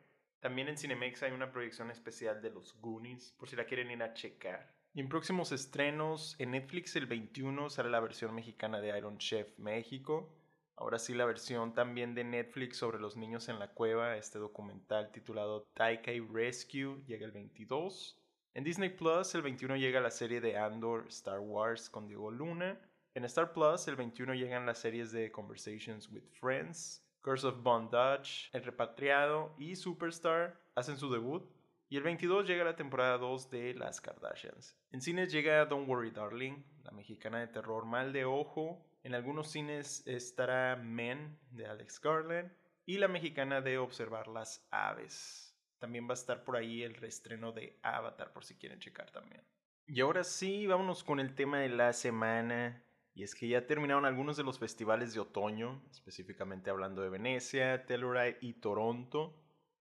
También 0.40 0.68
en 0.68 0.76
Cinemex 0.76 1.22
hay 1.22 1.32
una 1.32 1.52
proyección 1.52 1.90
especial 1.90 2.42
de 2.42 2.50
los 2.50 2.78
Goonies, 2.80 3.32
por 3.38 3.48
si 3.48 3.56
la 3.56 3.64
quieren 3.64 3.90
ir 3.90 4.02
a 4.02 4.12
checar. 4.14 4.74
Y 4.92 5.00
en 5.00 5.08
próximos 5.08 5.52
estrenos, 5.52 6.34
en 6.38 6.50
Netflix 6.50 6.96
el 6.96 7.06
21 7.06 7.70
sale 7.70 7.90
la 7.90 8.00
versión 8.00 8.34
mexicana 8.34 8.80
de 8.80 8.96
Iron 8.98 9.18
Chef 9.18 9.56
México. 9.58 10.34
Ahora 10.76 10.98
sí 10.98 11.14
la 11.14 11.26
versión 11.26 11.74
también 11.74 12.14
de 12.14 12.24
Netflix 12.24 12.78
sobre 12.78 12.98
los 12.98 13.16
niños 13.16 13.48
en 13.48 13.58
la 13.58 13.68
cueva, 13.68 14.16
este 14.16 14.38
documental 14.38 15.12
titulado 15.12 15.68
Taikai 15.74 16.20
Rescue, 16.20 17.02
llega 17.06 17.26
el 17.26 17.32
22. 17.32 18.18
En 18.54 18.64
Disney 18.64 18.88
Plus 18.88 19.34
el 19.34 19.42
21 19.42 19.76
llega 19.76 20.00
la 20.00 20.10
serie 20.10 20.40
de 20.40 20.56
Andor 20.56 21.06
Star 21.08 21.38
Wars 21.38 21.88
con 21.88 22.08
Diego 22.08 22.30
Luna. 22.30 22.80
En 23.14 23.24
Star 23.26 23.52
Plus 23.52 23.86
el 23.86 23.96
21 23.96 24.34
llegan 24.34 24.66
las 24.66 24.78
series 24.78 25.12
de 25.12 25.30
Conversations 25.30 26.10
with 26.10 26.24
Friends, 26.32 27.04
Curse 27.22 27.46
of 27.46 27.62
Bondage, 27.62 28.48
El 28.52 28.64
Repatriado 28.64 29.54
y 29.58 29.76
Superstar 29.76 30.60
hacen 30.74 30.96
su 30.96 31.10
debut. 31.10 31.50
Y 31.88 31.96
el 31.96 32.02
22 32.04 32.46
llega 32.46 32.64
la 32.64 32.76
temporada 32.76 33.18
2 33.18 33.50
de 33.50 33.74
Las 33.74 34.00
Kardashians. 34.00 34.78
En 34.92 35.00
cines 35.00 35.32
llega 35.32 35.66
Don't 35.66 35.88
Worry 35.88 36.12
Darling, 36.12 36.62
la 36.84 36.92
mexicana 36.92 37.40
de 37.40 37.48
terror 37.48 37.84
Mal 37.84 38.12
de 38.12 38.24
Ojo. 38.24 38.86
En 39.02 39.14
algunos 39.14 39.50
cines 39.50 40.06
estará 40.06 40.76
Men 40.76 41.38
de 41.50 41.66
Alex 41.66 42.00
Garland 42.00 42.52
y 42.86 42.98
la 42.98 43.08
mexicana 43.08 43.60
de 43.60 43.78
Observar 43.78 44.28
las 44.28 44.66
Aves. 44.70 45.56
También 45.78 46.06
va 46.06 46.12
a 46.12 46.14
estar 46.14 46.44
por 46.44 46.56
ahí 46.56 46.82
el 46.82 46.94
reestreno 46.94 47.52
de 47.52 47.78
Avatar 47.82 48.32
por 48.32 48.44
si 48.44 48.54
quieren 48.54 48.78
checar 48.78 49.10
también. 49.10 49.42
Y 49.86 50.00
ahora 50.00 50.22
sí, 50.22 50.66
vámonos 50.66 51.02
con 51.02 51.18
el 51.18 51.34
tema 51.34 51.58
de 51.58 51.70
la 51.70 51.92
semana. 51.92 52.84
Y 53.14 53.24
es 53.24 53.34
que 53.34 53.48
ya 53.48 53.66
terminaron 53.66 54.04
algunos 54.04 54.36
de 54.36 54.44
los 54.44 54.58
festivales 54.58 55.12
de 55.14 55.20
otoño, 55.20 55.82
específicamente 55.90 56.70
hablando 56.70 57.02
de 57.02 57.10
Venecia, 57.10 57.84
Telluride 57.86 58.38
y 58.40 58.54
Toronto. 58.54 59.34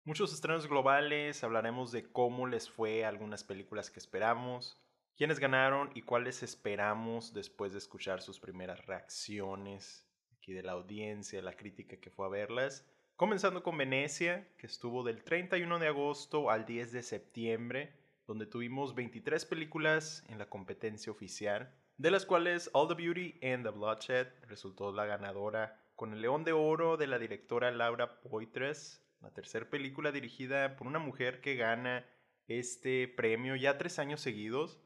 Muchos 0.04 0.34
estrenos 0.34 0.68
globales, 0.68 1.44
hablaremos 1.44 1.92
de 1.92 2.12
cómo 2.12 2.46
les 2.46 2.70
fue 2.70 3.06
algunas 3.06 3.44
películas 3.44 3.90
que 3.90 4.00
esperamos, 4.00 4.80
quiénes 5.18 5.40
ganaron 5.40 5.90
y 5.96 6.04
cuáles 6.04 6.44
esperamos 6.44 7.34
después 7.34 7.72
de 7.72 7.80
escuchar 7.80 8.22
sus 8.22 8.40
primeras 8.40 8.86
reacciones 8.86 10.06
aquí 10.38 10.54
de 10.54 10.62
la 10.62 10.74
audiencia, 10.74 11.42
la 11.42 11.58
crítica 11.58 11.98
que 11.98 12.12
fue 12.12 12.28
a 12.28 12.30
verlas. 12.30 12.86
Comenzando 13.16 13.64
con 13.64 13.78
Venecia, 13.78 14.48
que 14.58 14.68
estuvo 14.68 15.04
del 15.04 15.24
31 15.24 15.80
de 15.80 15.88
agosto 15.88 16.52
al 16.52 16.66
10 16.66 16.92
de 16.92 17.02
septiembre, 17.02 17.94
donde 18.28 18.46
tuvimos 18.46 18.94
23 18.94 19.46
películas 19.46 20.24
en 20.28 20.38
la 20.38 20.50
competencia 20.50 21.12
oficial 21.12 21.74
de 21.98 22.12
las 22.12 22.26
cuales 22.26 22.70
All 22.74 22.90
the 22.90 22.94
Beauty 22.94 23.40
and 23.42 23.64
the 23.64 23.70
Bloodshed 23.70 24.28
resultó 24.48 24.92
la 24.92 25.06
ganadora 25.06 25.82
con 25.96 26.14
el 26.14 26.22
León 26.22 26.44
de 26.44 26.52
Oro 26.52 26.98
de 26.98 27.08
la 27.08 27.20
directora 27.20 27.72
Laura 27.72 28.20
Poitres, 28.20 29.02
la 29.22 29.32
tercera 29.32 29.70
película 29.70 30.12
dirigida 30.12 30.76
por 30.76 30.88
una 30.88 31.00
mujer 31.00 31.40
que 31.40 31.56
gana 31.56 32.06
este 32.48 33.08
premio 33.08 33.56
ya 33.56 33.78
tres 33.78 33.98
años 33.98 34.20
seguidos. 34.20 34.80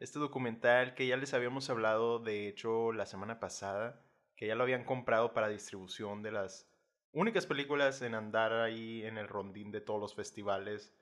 Este 0.00 0.18
documental 0.18 0.94
que 0.94 1.06
ya 1.06 1.16
les 1.16 1.34
habíamos 1.34 1.70
hablado, 1.70 2.18
de 2.18 2.48
hecho, 2.48 2.92
la 2.92 3.06
semana 3.06 3.38
pasada, 3.38 4.02
que 4.34 4.46
ya 4.46 4.54
lo 4.54 4.62
habían 4.62 4.84
comprado 4.84 5.32
para 5.32 5.48
distribución 5.48 6.22
de 6.22 6.32
las 6.32 6.70
únicas 7.12 7.46
películas 7.46 8.02
en 8.02 8.14
andar 8.14 8.52
ahí 8.52 9.04
en 9.04 9.18
el 9.18 9.28
rondín 9.28 9.72
de 9.72 9.80
todos 9.80 10.00
los 10.00 10.14
festivales. 10.14 10.94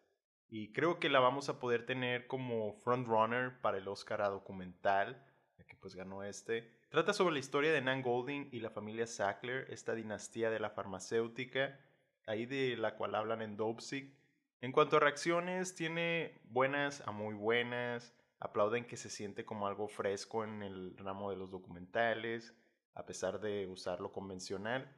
Y 0.48 0.72
creo 0.72 0.98
que 1.00 1.08
la 1.08 1.20
vamos 1.20 1.48
a 1.48 1.58
poder 1.58 1.86
tener 1.86 2.26
como 2.26 2.74
frontrunner 2.82 3.60
para 3.60 3.78
el 3.78 3.88
Oscar 3.88 4.22
a 4.22 4.28
documental 4.28 5.24
que 5.62 5.76
pues 5.76 5.94
ganó 5.94 6.24
este. 6.24 6.70
Trata 6.88 7.12
sobre 7.12 7.34
la 7.34 7.38
historia 7.38 7.72
de 7.72 7.80
Nan 7.80 8.02
Golding 8.02 8.48
y 8.52 8.60
la 8.60 8.70
familia 8.70 9.06
Sackler, 9.06 9.66
esta 9.70 9.94
dinastía 9.94 10.50
de 10.50 10.60
la 10.60 10.70
farmacéutica, 10.70 11.78
ahí 12.26 12.46
de 12.46 12.76
la 12.76 12.96
cual 12.96 13.14
hablan 13.14 13.42
en 13.42 13.56
Dopesick. 13.56 14.12
En 14.60 14.72
cuanto 14.72 14.96
a 14.96 15.00
reacciones, 15.00 15.74
tiene 15.74 16.40
buenas 16.44 17.02
a 17.06 17.12
muy 17.12 17.34
buenas, 17.34 18.14
aplauden 18.40 18.86
que 18.86 18.96
se 18.96 19.10
siente 19.10 19.44
como 19.44 19.66
algo 19.66 19.88
fresco 19.88 20.44
en 20.44 20.62
el 20.62 20.96
ramo 20.96 21.30
de 21.30 21.36
los 21.36 21.50
documentales, 21.50 22.54
a 22.94 23.06
pesar 23.06 23.40
de 23.40 23.66
usar 23.66 24.00
lo 24.00 24.12
convencional, 24.12 24.90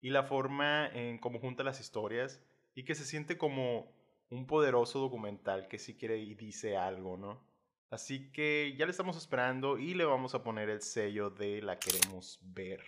y 0.00 0.10
la 0.10 0.22
forma 0.22 0.88
en 0.88 1.18
cómo 1.18 1.38
junta 1.38 1.62
las 1.62 1.80
historias, 1.80 2.42
y 2.74 2.84
que 2.84 2.94
se 2.94 3.04
siente 3.04 3.36
como 3.36 3.92
un 4.30 4.46
poderoso 4.46 5.00
documental 5.00 5.68
que 5.68 5.78
sí 5.78 5.96
quiere 5.96 6.18
y 6.18 6.34
dice 6.34 6.76
algo, 6.76 7.16
¿no? 7.16 7.49
Así 7.90 8.30
que 8.30 8.72
ya 8.78 8.86
le 8.86 8.92
estamos 8.92 9.16
esperando 9.16 9.76
y 9.76 9.94
le 9.94 10.04
vamos 10.04 10.36
a 10.36 10.44
poner 10.44 10.70
el 10.70 10.80
sello 10.80 11.28
de 11.28 11.60
la 11.60 11.80
queremos 11.80 12.38
ver. 12.40 12.84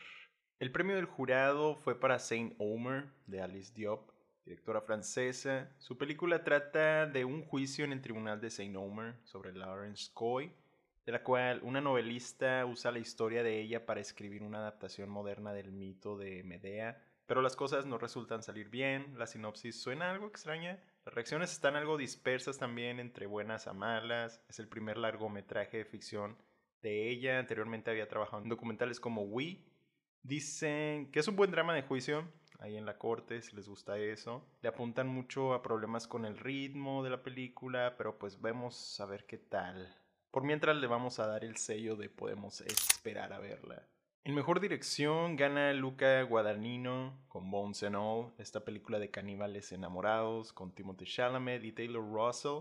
El 0.61 0.71
premio 0.71 0.95
del 0.95 1.07
jurado 1.07 1.75
fue 1.75 1.99
para 1.99 2.21
Saint 2.21 2.55
Omer 2.59 3.09
de 3.27 3.43
Alice 3.43 3.73
Diop, 3.75 4.13
directora 4.45 4.81
francesa. 4.81 5.69
Su 5.79 5.99
película 5.99 6.45
trata 6.45 7.07
de 7.07 7.25
un 7.25 7.43
juicio 7.43 7.85
en 7.85 7.93
el 7.93 8.01
tribunal 8.01 8.41
de 8.41 8.51
Saint 8.51 8.77
Omer 8.77 9.17
sobre 9.25 9.53
Lawrence 9.53 10.09
Coy, 10.15 10.53
de 11.05 11.11
la 11.11 11.25
cual 11.25 11.59
una 11.65 11.81
novelista 11.81 12.65
usa 12.65 12.93
la 12.93 13.01
historia 13.01 13.43
de 13.43 13.61
ella 13.61 13.85
para 13.85 14.01
escribir 14.01 14.45
una 14.45 14.59
adaptación 14.59 15.11
moderna 15.11 15.53
del 15.53 15.73
mito 15.73 16.17
de 16.17 16.45
Medea. 16.45 17.03
Pero 17.27 17.43
las 17.43 17.57
cosas 17.57 17.87
no 17.87 17.99
resultan 17.99 18.45
salir 18.45 18.69
bien, 18.69 19.19
la 19.19 19.27
sinopsis 19.27 19.83
suena 19.83 20.13
algo 20.13 20.29
extraña, 20.29 20.81
las 21.05 21.15
reacciones 21.15 21.51
están 21.51 21.75
algo 21.75 21.97
dispersas 21.97 22.59
también 22.59 23.01
entre 23.01 23.27
buenas 23.27 23.67
a 23.67 23.73
malas. 23.73 24.41
Es 24.49 24.61
el 24.61 24.69
primer 24.69 24.99
largometraje 24.99 25.79
de 25.79 25.85
ficción 25.85 26.37
de 26.81 27.11
ella. 27.11 27.39
Anteriormente 27.41 27.91
había 27.91 28.09
trabajado 28.09 28.43
en 28.43 28.49
documentales 28.49 29.01
como 29.01 29.23
We. 29.23 29.65
Dicen 30.23 31.11
que 31.11 31.19
es 31.19 31.27
un 31.27 31.35
buen 31.35 31.51
drama 31.51 31.75
de 31.75 31.83
juicio 31.83 32.29
ahí 32.61 32.77
en 32.77 32.87
la 32.87 32.99
corte, 32.99 33.43
si 33.43 33.57
les 33.57 33.69
gusta 33.69 33.99
eso. 33.99 34.47
Le 34.63 34.69
apuntan 34.69 35.09
mucho 35.09 35.55
a 35.55 35.63
problemas 35.63 36.07
con 36.07 36.25
el 36.25 36.39
ritmo 36.39 37.03
de 37.03 37.11
la 37.11 37.23
película, 37.25 37.97
pero 37.99 38.17
pues 38.17 38.41
vemos 38.41 39.01
a 39.01 39.07
ver 39.07 39.27
qué 39.27 39.39
tal. 39.39 39.97
Por 40.31 40.45
mientras 40.45 40.77
le 40.77 40.87
vamos 40.87 41.19
a 41.19 41.27
dar 41.27 41.45
el 41.45 41.57
sello 41.57 41.97
de 41.97 42.09
podemos 42.09 42.61
esperar 42.61 43.33
a 43.33 43.41
verla. 43.41 43.89
En 44.25 44.37
mejor 44.37 44.61
dirección 44.61 45.35
gana 45.35 45.73
Luca 45.73 46.23
Guadagnino 46.23 47.19
con 47.27 47.51
Bones 47.51 47.83
and 47.83 47.97
All, 47.97 48.33
esta 48.39 48.65
película 48.65 49.01
de 49.01 49.11
caníbales 49.11 49.73
enamorados 49.73 50.53
con 50.53 50.73
Timothy 50.73 51.07
Chalamet 51.07 51.65
y 51.65 51.73
Taylor 51.73 52.05
Russell. 52.05 52.61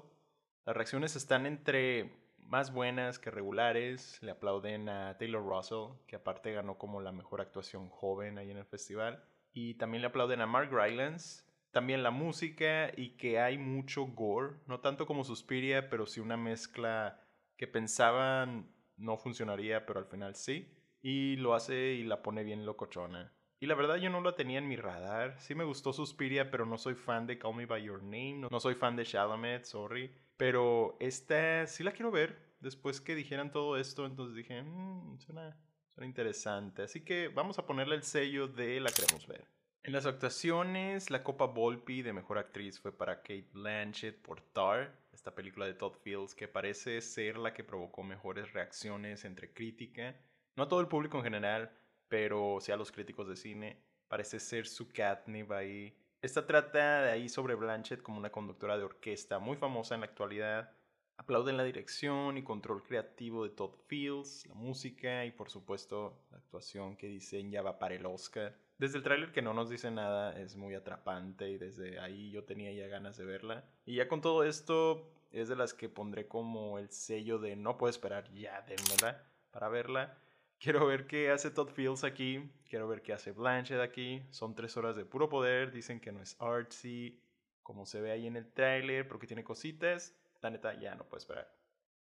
Las 0.65 0.75
reacciones 0.75 1.15
están 1.15 1.45
entre 1.45 2.15
más 2.39 2.73
buenas 2.73 3.19
que 3.19 3.29
regulares. 3.29 4.17
Le 4.23 4.31
aplauden 4.31 4.89
a 4.89 5.19
Taylor 5.19 5.43
Russell, 5.43 5.95
que 6.07 6.15
aparte 6.15 6.51
ganó 6.51 6.79
como 6.79 6.99
la 6.99 7.11
mejor 7.11 7.41
actuación 7.41 7.89
joven 7.89 8.39
ahí 8.39 8.49
en 8.49 8.57
el 8.57 8.65
festival. 8.65 9.23
Y 9.53 9.75
también 9.75 10.01
le 10.01 10.07
aplauden 10.07 10.41
a 10.41 10.47
Mark 10.47 10.71
Rylance. 10.71 11.43
También 11.69 12.01
la 12.01 12.09
música 12.09 12.91
y 12.97 13.17
que 13.17 13.39
hay 13.39 13.59
mucho 13.59 14.07
gore, 14.07 14.55
no 14.65 14.79
tanto 14.79 15.05
como 15.05 15.23
Suspiria, 15.23 15.91
pero 15.91 16.07
sí 16.07 16.21
una 16.21 16.37
mezcla 16.37 17.21
que 17.55 17.67
pensaban 17.67 18.67
no 18.97 19.15
funcionaría, 19.17 19.85
pero 19.85 19.99
al 19.99 20.07
final 20.07 20.33
sí 20.33 20.80
y 21.01 21.35
lo 21.37 21.53
hace 21.53 21.93
y 21.93 22.03
la 22.03 22.21
pone 22.21 22.43
bien 22.43 22.65
locochona. 22.65 23.33
Y 23.59 23.67
la 23.67 23.75
verdad 23.75 23.97
yo 23.97 24.09
no 24.09 24.21
la 24.21 24.35
tenía 24.35 24.57
en 24.57 24.67
mi 24.67 24.75
radar. 24.75 25.39
Sí 25.39 25.53
me 25.53 25.63
gustó 25.63 25.93
Suspiria, 25.93 26.49
pero 26.49 26.65
no 26.65 26.79
soy 26.79 26.95
fan 26.95 27.27
de 27.27 27.37
Call 27.37 27.55
Me 27.55 27.67
By 27.67 27.83
Your 27.83 28.01
Name. 28.01 28.47
No 28.49 28.59
soy 28.59 28.73
fan 28.73 28.95
de 28.95 29.05
Chalamet, 29.05 29.65
sorry. 29.65 30.11
Pero 30.35 30.97
esta 30.99 31.67
sí 31.67 31.83
la 31.83 31.91
quiero 31.91 32.09
ver. 32.09 32.55
Después 32.59 32.99
que 33.01 33.13
dijeran 33.13 33.51
todo 33.51 33.77
esto, 33.77 34.07
entonces 34.07 34.35
dije, 34.35 34.63
mmm, 34.63 35.19
suena, 35.19 35.55
suena 35.93 36.07
interesante. 36.07 36.81
Así 36.81 37.05
que 37.05 37.27
vamos 37.27 37.59
a 37.59 37.65
ponerle 37.67 37.95
el 37.95 38.03
sello 38.03 38.47
de 38.47 38.79
la 38.79 38.89
queremos 38.91 39.27
ver. 39.27 39.45
En 39.83 39.93
las 39.93 40.07
actuaciones, 40.07 41.11
la 41.11 41.23
Copa 41.23 41.45
Volpi 41.45 42.01
de 42.01 42.13
Mejor 42.13 42.39
Actriz 42.39 42.79
fue 42.79 42.91
para 42.91 43.17
Kate 43.17 43.49
Blanchett 43.51 44.21
por 44.23 44.41
Tar, 44.41 44.95
esta 45.11 45.35
película 45.35 45.67
de 45.67 45.73
Todd 45.75 45.93
Fields 46.03 46.33
que 46.33 46.47
parece 46.47 46.99
ser 47.01 47.37
la 47.37 47.53
que 47.53 47.63
provocó 47.63 48.01
mejores 48.03 48.53
reacciones 48.53 49.23
entre 49.25 49.53
crítica 49.53 50.15
no 50.55 50.63
a 50.63 50.67
todo 50.67 50.81
el 50.81 50.87
público 50.87 51.17
en 51.17 51.23
general, 51.23 51.71
pero 52.07 52.57
sí 52.59 52.71
a 52.71 52.77
los 52.77 52.91
críticos 52.91 53.27
de 53.27 53.35
cine, 53.35 53.77
parece 54.07 54.39
ser 54.39 54.67
su 54.67 54.89
catnip 54.89 55.51
ahí. 55.51 55.95
Esta 56.21 56.45
trata 56.45 57.03
de 57.03 57.11
ahí 57.11 57.29
sobre 57.29 57.55
Blanchett 57.55 58.01
como 58.01 58.17
una 58.17 58.31
conductora 58.31 58.77
de 58.77 58.83
orquesta 58.83 59.39
muy 59.39 59.57
famosa 59.57 59.95
en 59.95 60.01
la 60.01 60.07
actualidad. 60.07 60.71
Aplauden 61.17 61.57
la 61.57 61.63
dirección 61.63 62.37
y 62.37 62.43
control 62.43 62.83
creativo 62.83 63.43
de 63.43 63.51
Todd 63.51 63.75
Fields, 63.87 64.45
la 64.47 64.55
música 64.55 65.25
y 65.25 65.31
por 65.31 65.49
supuesto 65.49 66.25
la 66.31 66.37
actuación 66.37 66.97
que 66.97 67.17
va 67.63 67.79
para 67.79 67.95
el 67.95 68.05
Oscar. 68.05 68.55
Desde 68.77 68.97
el 68.97 69.03
tráiler 69.03 69.31
que 69.31 69.41
no 69.41 69.53
nos 69.53 69.69
dice 69.69 69.91
nada 69.91 70.37
es 70.39 70.55
muy 70.55 70.73
atrapante 70.73 71.49
y 71.49 71.57
desde 71.57 71.99
ahí 71.99 72.31
yo 72.31 72.43
tenía 72.43 72.71
ya 72.71 72.87
ganas 72.87 73.15
de 73.17 73.25
verla. 73.25 73.63
Y 73.85 73.95
ya 73.95 74.07
con 74.07 74.21
todo 74.21 74.43
esto 74.43 75.07
es 75.31 75.47
de 75.47 75.55
las 75.55 75.73
que 75.73 75.87
pondré 75.87 76.27
como 76.27 76.79
el 76.79 76.89
sello 76.89 77.39
de 77.39 77.55
no 77.55 77.77
puedo 77.77 77.89
esperar 77.89 78.31
ya, 78.33 78.61
démela 78.63 79.23
para 79.51 79.69
verla. 79.69 80.17
Quiero 80.61 80.85
ver 80.85 81.07
qué 81.07 81.31
hace 81.31 81.49
Todd 81.49 81.69
Fields 81.69 82.03
aquí. 82.03 82.47
Quiero 82.69 82.87
ver 82.87 83.01
qué 83.01 83.13
hace 83.13 83.31
Blanchett 83.31 83.81
aquí. 83.81 84.21
Son 84.29 84.53
tres 84.53 84.77
horas 84.77 84.95
de 84.95 85.05
puro 85.05 85.27
poder. 85.27 85.71
Dicen 85.71 85.99
que 85.99 86.11
no 86.11 86.21
es 86.21 86.39
artsy. 86.39 87.19
como 87.63 87.87
se 87.87 87.99
ve 87.99 88.11
ahí 88.11 88.27
en 88.27 88.35
el 88.35 88.53
tráiler, 88.53 89.07
porque 89.07 89.25
tiene 89.25 89.43
cositas. 89.43 90.15
La 90.39 90.51
neta, 90.51 90.79
ya 90.79 90.93
no 90.93 91.05
puedo 91.05 91.17
esperar. 91.17 91.51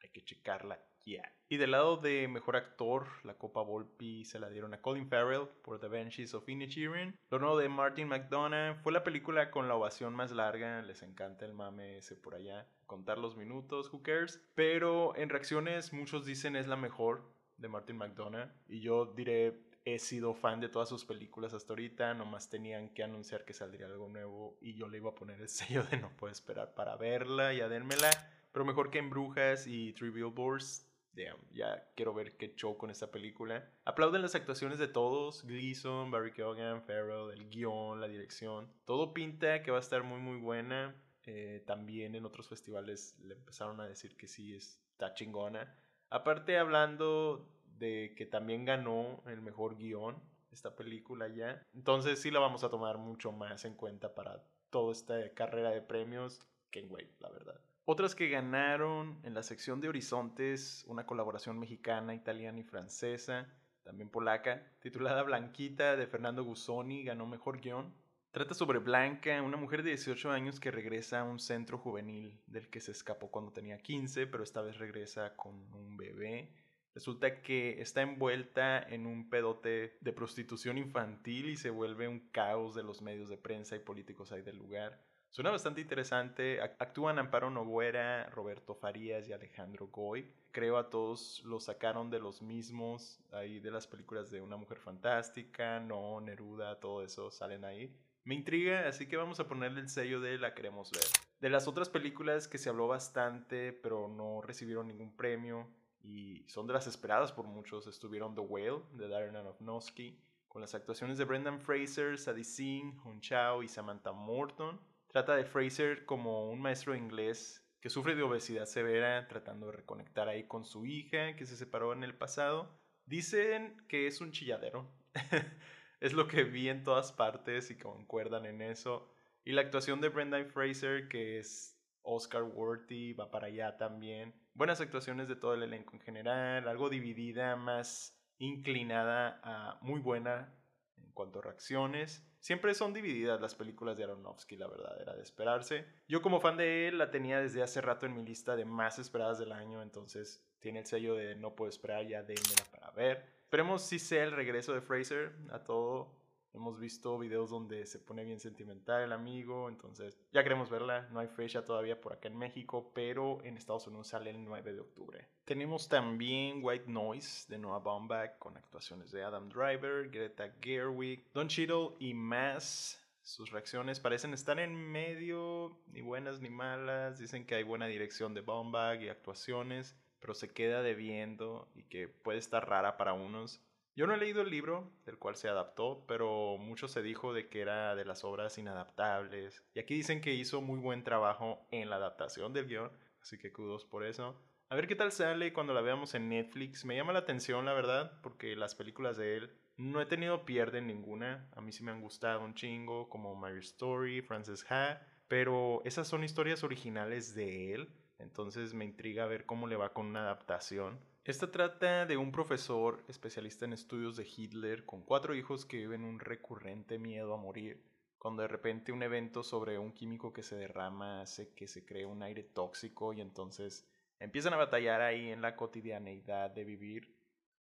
Hay 0.04 0.10
que 0.10 0.26
checarla 0.26 0.78
ya. 1.06 1.34
Y 1.48 1.56
del 1.56 1.72
lado 1.72 1.96
de 1.96 2.28
mejor 2.28 2.58
actor, 2.58 3.08
la 3.24 3.36
Copa 3.36 3.62
Volpi 3.62 4.26
se 4.26 4.40
la 4.40 4.50
dieron 4.50 4.74
a 4.74 4.82
Colin 4.82 5.08
Farrell 5.08 5.48
por 5.64 5.80
The 5.80 5.88
Banshees 5.88 6.34
of 6.34 6.50
Inisherin. 6.50 7.18
Lo 7.30 7.40
nuevo 7.40 7.58
de 7.58 7.70
Martin 7.70 8.10
McDonough 8.10 8.82
fue 8.84 8.92
la 8.92 9.06
película 9.06 9.52
con 9.52 9.70
la 9.70 9.76
ovación 9.76 10.14
más 10.14 10.32
larga. 10.32 10.82
Les 10.82 11.02
encanta 11.02 11.46
el 11.46 11.54
mame 11.54 11.98
ese 11.98 12.18
por 12.18 12.36
allá. 12.36 12.68
Contar 12.88 13.20
los 13.20 13.38
minutos, 13.38 13.90
who 13.94 14.04
cares. 14.04 14.46
Pero 14.54 15.16
en 15.16 15.30
reacciones, 15.30 15.94
muchos 15.94 16.26
dicen 16.26 16.58
es 16.58 16.68
la 16.68 16.76
mejor 16.76 17.39
de 17.60 17.68
Martin 17.68 17.98
McDonough. 17.98 18.50
Y 18.68 18.80
yo 18.80 19.06
diré, 19.06 19.70
he 19.86 20.00
sido 20.00 20.34
fan 20.34 20.60
de 20.60 20.70
todas 20.70 20.90
sus 20.90 21.06
películas 21.06 21.54
hasta 21.54 21.74
ahorita, 21.74 22.14
nomás 22.14 22.50
tenían 22.50 22.90
que 22.90 23.04
anunciar 23.04 23.46
que 23.46 23.54
saldría 23.54 23.88
algo 23.88 24.08
nuevo 24.08 24.58
y 24.62 24.74
yo 24.74 24.88
le 24.88 24.98
iba 24.98 25.10
a 25.10 25.16
poner 25.16 25.40
el 25.42 25.50
sello 25.50 25.84
de 25.84 25.98
no 25.98 26.10
puedo 26.18 26.32
esperar 26.32 26.74
para 26.74 26.96
verla, 26.96 27.54
ya 27.54 27.70
denmela. 27.70 28.10
Pero 28.52 28.66
mejor 28.66 28.90
que 28.90 29.00
en 29.00 29.10
Brujas 29.10 29.68
y 29.68 29.94
Three 29.94 30.10
Billboards. 30.10 30.86
Damn, 31.14 31.40
ya 31.52 31.92
quiero 31.96 32.14
ver 32.14 32.38
qué 32.38 32.54
show 32.56 32.78
con 32.78 32.92
esta 32.92 33.12
película. 33.12 33.68
Aplauden 33.84 34.22
las 34.22 34.36
actuaciones 34.36 34.80
de 34.80 34.88
todos: 34.88 35.44
Gleason, 35.44 36.12
Barry 36.12 36.32
Keoghan, 36.32 36.84
Farrell, 36.84 37.32
el 37.32 37.50
guion, 37.50 38.00
la 38.00 38.08
dirección. 38.08 38.72
Todo 38.86 39.14
pinta 39.14 39.62
que 39.64 39.72
va 39.72 39.78
a 39.78 39.82
estar 39.82 40.04
muy, 40.04 40.20
muy 40.20 40.38
buena. 40.38 40.96
Eh, 41.26 41.64
también 41.66 42.16
en 42.16 42.26
otros 42.26 42.48
festivales 42.48 43.16
le 43.20 43.36
empezaron 43.36 43.80
a 43.82 43.88
decir 43.88 44.16
que 44.18 44.28
sí 44.28 44.56
está 44.56 45.14
chingona. 45.14 45.76
Aparte, 46.10 46.58
hablando 46.58 47.48
de 47.78 48.14
que 48.18 48.26
también 48.26 48.66
ganó 48.66 49.24
el 49.28 49.42
mejor 49.42 49.78
guion 49.78 50.22
esta 50.52 50.76
película 50.76 51.28
ya. 51.28 51.66
Entonces, 51.74 52.22
sí 52.22 52.32
la 52.32 52.40
vamos 52.40 52.64
a 52.64 52.70
tomar 52.70 52.98
mucho 52.98 53.32
más 53.32 53.66
en 53.66 53.76
cuenta 53.76 54.14
para 54.14 54.44
toda 54.70 54.92
esta 54.92 55.34
carrera 55.34 55.70
de 55.70 55.82
premios. 55.82 56.42
que 56.72 56.84
Wait, 56.84 57.20
la 57.20 57.30
verdad. 57.30 57.60
Otras 57.86 58.14
que 58.14 58.30
ganaron 58.30 59.20
en 59.24 59.34
la 59.34 59.42
sección 59.42 59.82
de 59.82 59.90
Horizontes, 59.90 60.84
una 60.88 61.08
colaboración 61.08 61.58
mexicana, 61.58 62.14
italiana 62.14 62.60
y 62.60 62.64
francesa, 62.64 63.48
también 63.84 64.10
polaca, 64.10 64.64
titulada 64.80 65.24
Blanquita 65.24 65.96
de 65.96 66.06
Fernando 66.06 66.44
Guzzoni, 66.44 67.04
ganó 67.04 67.26
mejor 67.26 67.60
guion. 67.60 67.92
Trata 68.32 68.54
sobre 68.54 68.78
Blanca, 68.78 69.42
una 69.42 69.58
mujer 69.58 69.82
de 69.82 69.90
18 69.90 70.30
años 70.30 70.60
que 70.60 70.70
regresa 70.70 71.22
a 71.22 71.24
un 71.24 71.40
centro 71.40 71.80
juvenil 71.80 72.40
del 72.46 72.70
que 72.70 72.80
se 72.80 72.92
escapó 72.92 73.32
cuando 73.32 73.52
tenía 73.52 73.80
15, 73.80 74.28
pero 74.28 74.44
esta 74.44 74.62
vez 74.62 74.78
regresa 74.78 75.36
con 75.36 75.56
un 75.74 75.98
bebé. 75.98 76.54
Resulta 76.94 77.42
que 77.42 77.82
está 77.82 78.04
envuelta 78.04 78.84
en 78.84 79.08
un 79.08 79.32
pedote 79.32 79.98
de 80.00 80.14
prostitución 80.14 80.78
infantil 80.78 81.50
y 81.50 81.58
se 81.58 81.72
vuelve 81.72 82.08
un 82.08 82.20
caos 82.30 82.76
de 82.76 82.84
los 82.84 83.02
medios 83.02 83.30
de 83.30 83.38
prensa 83.38 83.76
y 83.76 83.80
políticos 83.80 84.32
ahí 84.32 84.44
del 84.44 84.58
lugar. 84.58 85.02
Suena 85.32 85.50
bastante 85.50 85.82
interesante. 85.82 86.62
Actúan 86.62 87.18
Amparo 87.18 87.50
Noguera, 87.50 88.30
Roberto 88.30 88.76
Farías 88.76 89.28
y 89.28 89.34
Alejandro 89.34 89.88
Goy. 89.88 90.32
Creo 90.52 90.78
a 90.78 90.92
todos 90.92 91.42
los 91.46 91.64
sacaron 91.64 92.12
de 92.12 92.20
los 92.20 92.44
mismos, 92.44 93.20
ahí 93.32 93.60
de 93.60 93.72
las 93.72 93.88
películas 93.88 94.30
de 94.30 94.42
Una 94.42 94.58
Mujer 94.58 94.78
Fantástica, 94.78 95.80
No, 95.80 96.22
Neruda, 96.22 96.80
todo 96.80 97.04
eso 97.04 97.32
salen 97.32 97.66
ahí. 97.66 97.96
Me 98.24 98.36
intriga, 98.36 98.88
así 98.88 99.08
que 99.08 99.18
vamos 99.18 99.40
a 99.40 99.48
ponerle 99.48 99.82
el 99.82 99.90
sello 99.90 100.20
de 100.22 100.38
La 100.38 100.54
queremos 100.54 100.92
ver. 100.92 101.04
De 101.40 101.50
las 101.50 101.68
otras 101.68 101.90
películas 101.90 102.48
que 102.48 102.58
se 102.58 102.70
habló 102.70 102.88
bastante, 102.88 103.74
pero 103.74 104.08
no 104.08 104.42
recibieron 104.42 104.88
ningún 104.88 105.16
premio 105.16 105.68
y 106.02 106.44
son 106.48 106.68
de 106.68 106.74
las 106.74 106.88
esperadas 106.88 107.32
por 107.32 107.46
muchos, 107.46 107.88
estuvieron 107.88 108.36
The 108.36 108.42
Whale 108.42 108.84
de 108.94 109.08
Darren 109.08 109.36
Aronofsky, 109.36 110.20
con 110.48 110.62
las 110.62 110.74
actuaciones 110.74 111.18
de 111.18 111.26
Brendan 111.26 111.60
Fraser, 111.60 112.18
Sadie 112.18 112.44
Singh, 112.44 112.98
Hong 112.98 113.20
Chao 113.22 113.64
y 113.64 113.68
Samantha 113.68 114.12
Morton. 114.12 114.80
Trata 115.08 115.36
de 115.36 115.46
Fraser 115.46 116.06
como 116.06 116.50
un 116.50 116.62
maestro 116.62 116.94
de 116.94 117.00
inglés 117.00 117.66
que 117.82 117.90
sufre 117.90 118.16
de 118.16 118.24
obesidad 118.24 118.66
severa, 118.66 119.28
tratando 119.28 119.68
de 119.68 119.74
reconectar 119.74 120.28
ahí 120.28 120.46
con 120.48 120.66
su 120.66 120.86
hija 120.86 121.36
que 121.36 121.46
se 121.46 121.56
separó 121.56 121.94
en 121.94 122.04
el 122.04 122.16
pasado. 122.16 122.78
Dicen 123.06 123.86
que 123.88 124.08
es 124.08 124.22
un 124.22 124.32
chilladero. 124.32 124.92
es 126.00 126.14
lo 126.14 126.28
que 126.28 126.44
vi 126.44 126.70
en 126.70 126.84
todas 126.84 127.12
partes 127.12 127.72
y 127.72 127.78
concuerdan 127.78 128.46
en 128.46 128.62
eso. 128.62 129.10
Y 129.44 129.52
la 129.52 129.62
actuación 129.62 130.02
de 130.02 130.10
Brendan 130.10 130.50
Fraser, 130.50 131.08
que 131.08 131.40
es 131.40 131.78
Oscar 132.02 132.44
worthy, 132.44 133.14
va 133.14 133.32
para 133.32 133.48
allá 133.48 133.78
también. 133.78 134.34
Buenas 134.54 134.82
actuaciones 134.82 135.28
de 135.28 135.36
todo 135.36 135.54
el 135.54 135.64
elenco 135.64 135.96
en 135.96 136.02
general, 136.02 136.68
algo 136.68 136.90
dividida, 136.90 137.56
más 137.56 138.18
inclinada 138.38 139.40
a 139.44 139.78
muy 139.82 140.00
buena 140.00 140.54
en 140.98 141.12
cuanto 141.12 141.40
a 141.40 141.44
reacciones. 141.44 142.26
Siempre 142.40 142.74
son 142.74 142.94
divididas 142.94 143.42
las 143.42 143.54
películas 143.54 143.98
de 143.98 144.06
Aronofsky, 144.06 144.56
la 144.56 144.68
verdad, 144.68 145.02
era 145.02 145.14
de 145.14 145.24
esperarse. 145.24 145.86
Yo 146.08 146.22
como 146.22 146.40
fan 146.40 146.56
de 146.56 146.88
él 146.88 146.98
la 146.98 147.12
tenía 147.12 147.42
desde 147.42 147.62
hace 147.62 147.82
rato 147.82 148.06
en 148.06 148.16
mi 148.16 148.24
lista 148.24 148.56
de 148.56 148.64
más 148.64 148.98
esperadas 148.98 149.40
del 149.40 149.52
año, 149.52 149.82
entonces 149.82 150.46
tiene 150.60 150.80
el 150.80 150.86
sello 150.86 151.16
de 151.16 151.36
no 151.36 151.56
puedo 151.56 151.70
esperar, 151.70 152.08
ya 152.08 152.24
démela 152.24 152.64
para 152.72 152.92
ver. 152.92 153.39
Esperemos 153.50 153.82
si 153.82 153.98
sea 153.98 154.24
el 154.26 154.32
regreso 154.32 154.74
de 154.76 154.82
Fraser 154.82 155.34
a 155.50 155.64
todo 155.64 156.20
Hemos 156.54 156.80
visto 156.80 157.18
videos 157.20 157.52
donde 157.52 157.86
se 157.86 158.00
pone 158.00 158.24
bien 158.24 158.40
sentimental 158.40 159.04
el 159.04 159.12
amigo, 159.12 159.70
entonces 159.70 160.20
ya 160.32 160.44
queremos 160.44 160.70
verla. 160.70 161.08
No 161.12 161.20
hay 161.20 161.28
fecha 161.28 161.64
todavía 161.64 162.00
por 162.00 162.14
acá 162.14 162.28
en 162.28 162.38
México, 162.38 162.92
pero 162.94 163.44
en 163.44 163.56
Estados 163.56 163.86
Unidos 163.88 164.08
sale 164.08 164.32
el 164.32 164.44
9 164.44 164.74
de 164.74 164.80
octubre. 164.80 165.28
Tenemos 165.46 165.88
también 165.88 166.60
White 166.64 166.86
Noise 166.88 167.48
de 167.50 167.60
Noah 167.60 167.80
Baumbach 167.80 168.38
con 168.40 168.58
actuaciones 168.58 169.12
de 169.12 169.24
Adam 169.24 169.48
Driver, 169.50 170.10
Greta 170.10 170.52
Gerwig, 170.60 171.32
Don 171.34 171.48
Cheadle 171.48 171.92
y 172.00 172.14
más. 172.16 173.00
Sus 173.22 173.52
reacciones 173.52 174.00
parecen 174.00 174.34
estar 174.34 174.60
en 174.60 174.76
medio, 174.76 175.80
ni 175.88 176.02
buenas 176.02 176.42
ni 176.42 176.50
malas. 176.50 177.20
Dicen 177.20 177.46
que 177.46 177.56
hay 177.56 177.64
buena 177.64 177.86
dirección 177.86 178.34
de 178.34 178.42
Baumbach 178.42 179.00
y 179.02 179.10
actuaciones, 179.10 179.96
pero 180.20 180.34
se 180.34 180.52
queda 180.54 180.82
debiendo 180.82 181.70
y 181.76 181.84
que 181.84 182.08
puede 182.08 182.40
estar 182.40 182.68
rara 182.68 182.98
para 182.98 183.14
unos. 183.14 183.62
Yo 183.96 184.08
no 184.08 184.14
he 184.14 184.18
leído 184.18 184.42
el 184.42 184.50
libro 184.50 184.92
del 185.06 185.18
cual 185.18 185.36
se 185.36 185.50
adaptó, 185.50 186.06
pero 186.08 186.58
mucho 186.58 186.88
se 186.88 187.02
dijo 187.02 187.34
de 187.34 187.50
que 187.50 187.62
era 187.62 187.96
de 187.96 188.06
las 188.06 188.24
obras 188.24 188.58
inadaptables. 188.58 189.64
Y 189.74 189.80
aquí 189.80 189.94
dicen 189.94 190.22
que 190.22 190.34
hizo 190.34 190.62
muy 190.62 190.80
buen 190.80 191.04
trabajo 191.04 191.68
en 191.72 191.90
la 191.90 191.98
adaptación 191.98 192.54
del 192.54 192.68
guion, 192.68 192.92
así 193.22 193.38
que 193.38 193.52
kudos 193.52 193.86
por 193.86 194.06
eso. 194.06 194.40
A 194.70 194.76
ver 194.76 194.88
qué 194.88 194.96
tal 194.96 195.12
sale 195.12 195.52
cuando 195.52 195.74
la 195.74 195.82
veamos 195.82 196.14
en 196.14 196.30
Netflix. 196.30 196.86
Me 196.86 196.96
llama 196.96 197.12
la 197.12 197.20
atención, 197.20 197.66
la 197.66 197.74
verdad, 197.74 198.22
porque 198.22 198.56
las 198.56 198.76
películas 198.76 199.18
de 199.18 199.36
él 199.36 199.52
no 199.78 200.00
he 200.00 200.06
tenido 200.06 200.46
pierde 200.46 200.82
ninguna. 200.82 201.50
A 201.56 201.62
mí 201.62 201.72
sí 201.72 201.84
me 201.84 201.92
han 201.92 202.02
gustado 202.02 202.42
un 202.42 202.54
chingo, 202.54 203.10
como 203.10 203.34
Mary 203.36 203.60
Story, 203.60 204.22
Frances 204.22 204.66
Ha, 204.70 205.02
pero 205.28 205.82
esas 205.86 206.08
son 206.08 206.24
historias 206.24 206.64
originales 206.64 207.34
de 207.34 207.74
él. 207.74 207.90
Entonces 208.20 208.74
me 208.74 208.86
intriga 208.86 209.26
ver 209.26 209.46
cómo 209.46 209.66
le 209.68 209.76
va 209.76 209.94
con 209.94 210.06
una 210.06 210.22
adaptación. 210.22 211.00
Esta 211.24 211.52
trata 211.52 212.06
de 212.06 212.18
un 212.18 212.32
profesor 212.32 213.04
especialista 213.08 213.66
en 213.66 213.74
estudios 213.74 214.16
de 214.18 214.28
Hitler 214.28 214.86
con 214.86 215.04
cuatro 215.04 215.36
hijos 215.36 215.66
que 215.66 215.78
viven 215.78 216.04
un 216.04 216.20
recurrente 216.20 216.98
miedo 216.98 217.34
a 217.34 217.38
morir, 217.38 217.86
cuando 218.18 218.42
de 218.42 218.48
repente 218.48 218.92
un 218.92 219.04
evento 219.04 219.44
sobre 219.44 219.78
un 219.78 219.94
químico 219.94 220.34
que 220.34 220.44
se 220.44 220.56
derrama 220.56 221.22
hace 221.22 221.54
que 221.54 221.68
se 221.68 221.86
cree 221.86 222.06
un 222.06 222.22
aire 222.24 222.44
tóxico 222.44 223.14
y 223.14 223.22
entonces 223.22 223.88
empiezan 224.20 224.54
a 224.54 224.58
batallar 224.58 225.02
ahí 225.02 225.30
en 225.30 225.42
la 225.42 225.56
cotidianeidad 225.56 226.50
de 226.50 226.64
vivir. 226.66 227.16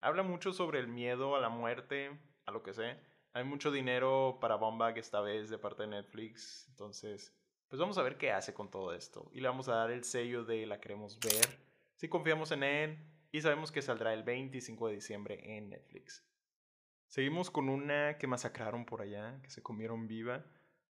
Habla 0.01 0.23
mucho 0.23 0.53
sobre 0.53 0.81
el 0.81 0.89
miedo 0.89 1.37
a 1.37 1.41
la 1.41 1.49
muerte, 1.49 2.19
a 2.47 2.51
lo 2.51 2.63
que 2.63 2.73
sé. 2.73 2.97
Hay 3.33 3.45
mucho 3.45 3.71
dinero 3.71 4.39
para 4.41 4.57
Bombag 4.57 4.99
esta 4.99 5.21
vez 5.21 5.51
de 5.51 5.59
parte 5.59 5.83
de 5.83 5.89
Netflix, 5.91 6.67
entonces 6.71 7.33
pues 7.71 7.79
vamos 7.79 7.99
a 7.99 8.03
ver 8.03 8.19
qué 8.19 8.33
hace 8.33 8.53
con 8.53 8.69
todo 8.69 8.93
esto. 8.93 9.31
Y 9.33 9.41
le 9.41 9.49
vamos 9.49 9.69
a 9.69 9.77
dar 9.77 9.93
el 9.93 10.03
sello 10.03 10.45
de 10.45 10.67
la 10.67 10.81
queremos 10.81 11.21
ver. 11.21 11.47
Si 11.95 12.09
confiamos 12.09 12.51
en 12.51 12.65
él, 12.65 12.99
y 13.31 13.41
sabemos 13.41 13.71
que 13.71 13.81
saldrá 13.81 14.13
el 14.13 14.25
25 14.25 14.89
de 14.89 14.95
diciembre 14.95 15.57
en 15.57 15.71
Netflix. 15.71 16.27
Seguimos 17.07 17.49
con 17.49 17.69
una 17.69 18.19
que 18.19 18.27
masacraron 18.27 18.85
por 18.85 19.03
allá, 19.03 19.41
que 19.43 19.51
se 19.51 19.63
comieron 19.63 20.09
viva. 20.09 20.45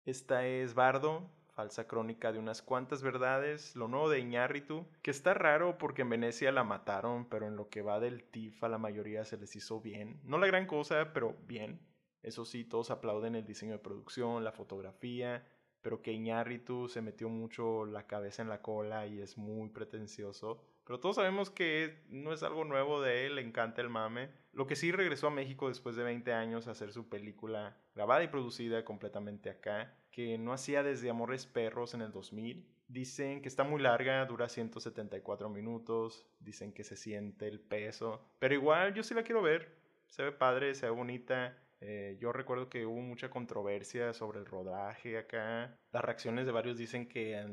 Esta 0.04 0.46
es 0.46 0.74
Bardo, 0.74 1.32
falsa 1.54 1.88
crónica 1.88 2.34
de 2.34 2.40
unas 2.40 2.62
cuantas 2.62 3.02
verdades, 3.02 3.74
lo 3.78 3.88
nuevo 3.88 4.10
de 4.10 4.20
Iñárritu, 4.20 4.86
que 5.02 5.12
está 5.12 5.34
raro 5.34 5.78
porque 5.78 6.02
en 6.02 6.10
Venecia 6.10 6.52
la 6.52 6.66
mataron, 6.66 7.30
pero 7.30 7.48
en 7.48 7.56
lo 7.56 7.70
que 7.70 7.84
va 7.84 8.02
del 8.02 8.26
TIF 8.26 8.62
a 8.66 8.70
la 8.70 8.78
mayoría 8.78 9.24
se 9.24 9.38
les 9.38 9.56
hizo 9.56 9.80
bien. 9.80 10.20
No 10.26 10.38
la 10.38 10.48
gran 10.48 10.68
cosa, 10.68 11.14
pero 11.14 11.38
bien. 11.48 11.80
Eso 12.22 12.44
sí, 12.44 12.66
todos 12.66 12.92
aplauden 12.92 13.36
el 13.36 13.46
diseño 13.46 13.72
de 13.72 13.80
producción, 13.80 14.44
la 14.44 14.52
fotografía, 14.52 15.46
pero 15.86 16.02
que 16.02 16.12
Iñárritu 16.12 16.88
se 16.88 17.04
metió 17.04 17.30
mucho 17.30 17.86
la 17.86 18.08
cabeza 18.08 18.42
en 18.42 18.50
la 18.50 18.64
cola 18.64 19.06
y 19.06 19.22
es 19.22 19.38
muy 19.38 19.70
pretencioso. 19.70 20.60
Pero 20.84 21.00
todos 21.00 21.18
sabemos 21.18 21.52
que 21.52 22.02
no 22.10 22.34
es 22.34 22.42
algo 22.42 22.66
nuevo 22.66 23.04
de 23.04 23.28
él, 23.28 23.36
le 23.36 23.42
encanta 23.42 23.84
el 23.84 23.90
mame. 23.90 24.32
Lo 24.52 24.66
que 24.66 24.76
sí 24.76 24.92
regresó 24.92 25.28
a 25.28 25.30
México 25.30 25.68
después 25.68 25.96
de 25.96 26.04
20 26.04 26.34
años 26.34 26.68
a 26.68 26.72
hacer 26.72 26.92
su 26.92 27.08
película 27.08 27.78
grabada 27.94 28.24
y 28.24 28.30
producida 28.30 28.84
completamente 28.84 29.52
acá, 29.52 29.96
que 30.10 30.40
no 30.40 30.54
hacía 30.54 30.82
desde 30.82 31.12
Amores 31.12 31.46
Perros 31.46 31.94
en 31.94 32.02
el 32.02 32.12
2000. 32.12 32.68
Dicen 32.88 33.44
que 33.44 33.48
está 33.48 33.64
muy 33.64 33.80
larga, 33.80 34.26
dura 34.26 34.50
174 34.50 35.52
minutos, 35.52 36.26
dicen 36.40 36.74
que 36.74 36.84
se 36.84 36.96
siente 36.96 37.48
el 37.48 37.60
peso, 37.60 38.28
pero 38.40 38.56
igual 38.56 38.96
yo 38.96 39.04
sí 39.04 39.14
la 39.14 39.22
quiero 39.22 39.44
ver, 39.44 39.78
se 40.08 40.24
ve 40.24 40.32
padre, 40.32 40.74
se 40.74 40.88
ve 40.88 40.92
bonita 40.94 41.56
Eh, 41.82 42.18
yo 42.20 42.32
recuerdo 42.32 42.70
que 42.70 42.86
hubo 42.86 43.02
mucha 43.02 43.30
controversia 43.30 44.14
sobre 44.14 44.40
el 44.40 44.46
rodaje 44.46 45.18
acá. 45.18 45.78
Las 45.92 46.04
reacciones 46.04 46.46
de 46.46 46.52
varios 46.52 46.78
dicen 46.78 47.08
que 47.08 47.46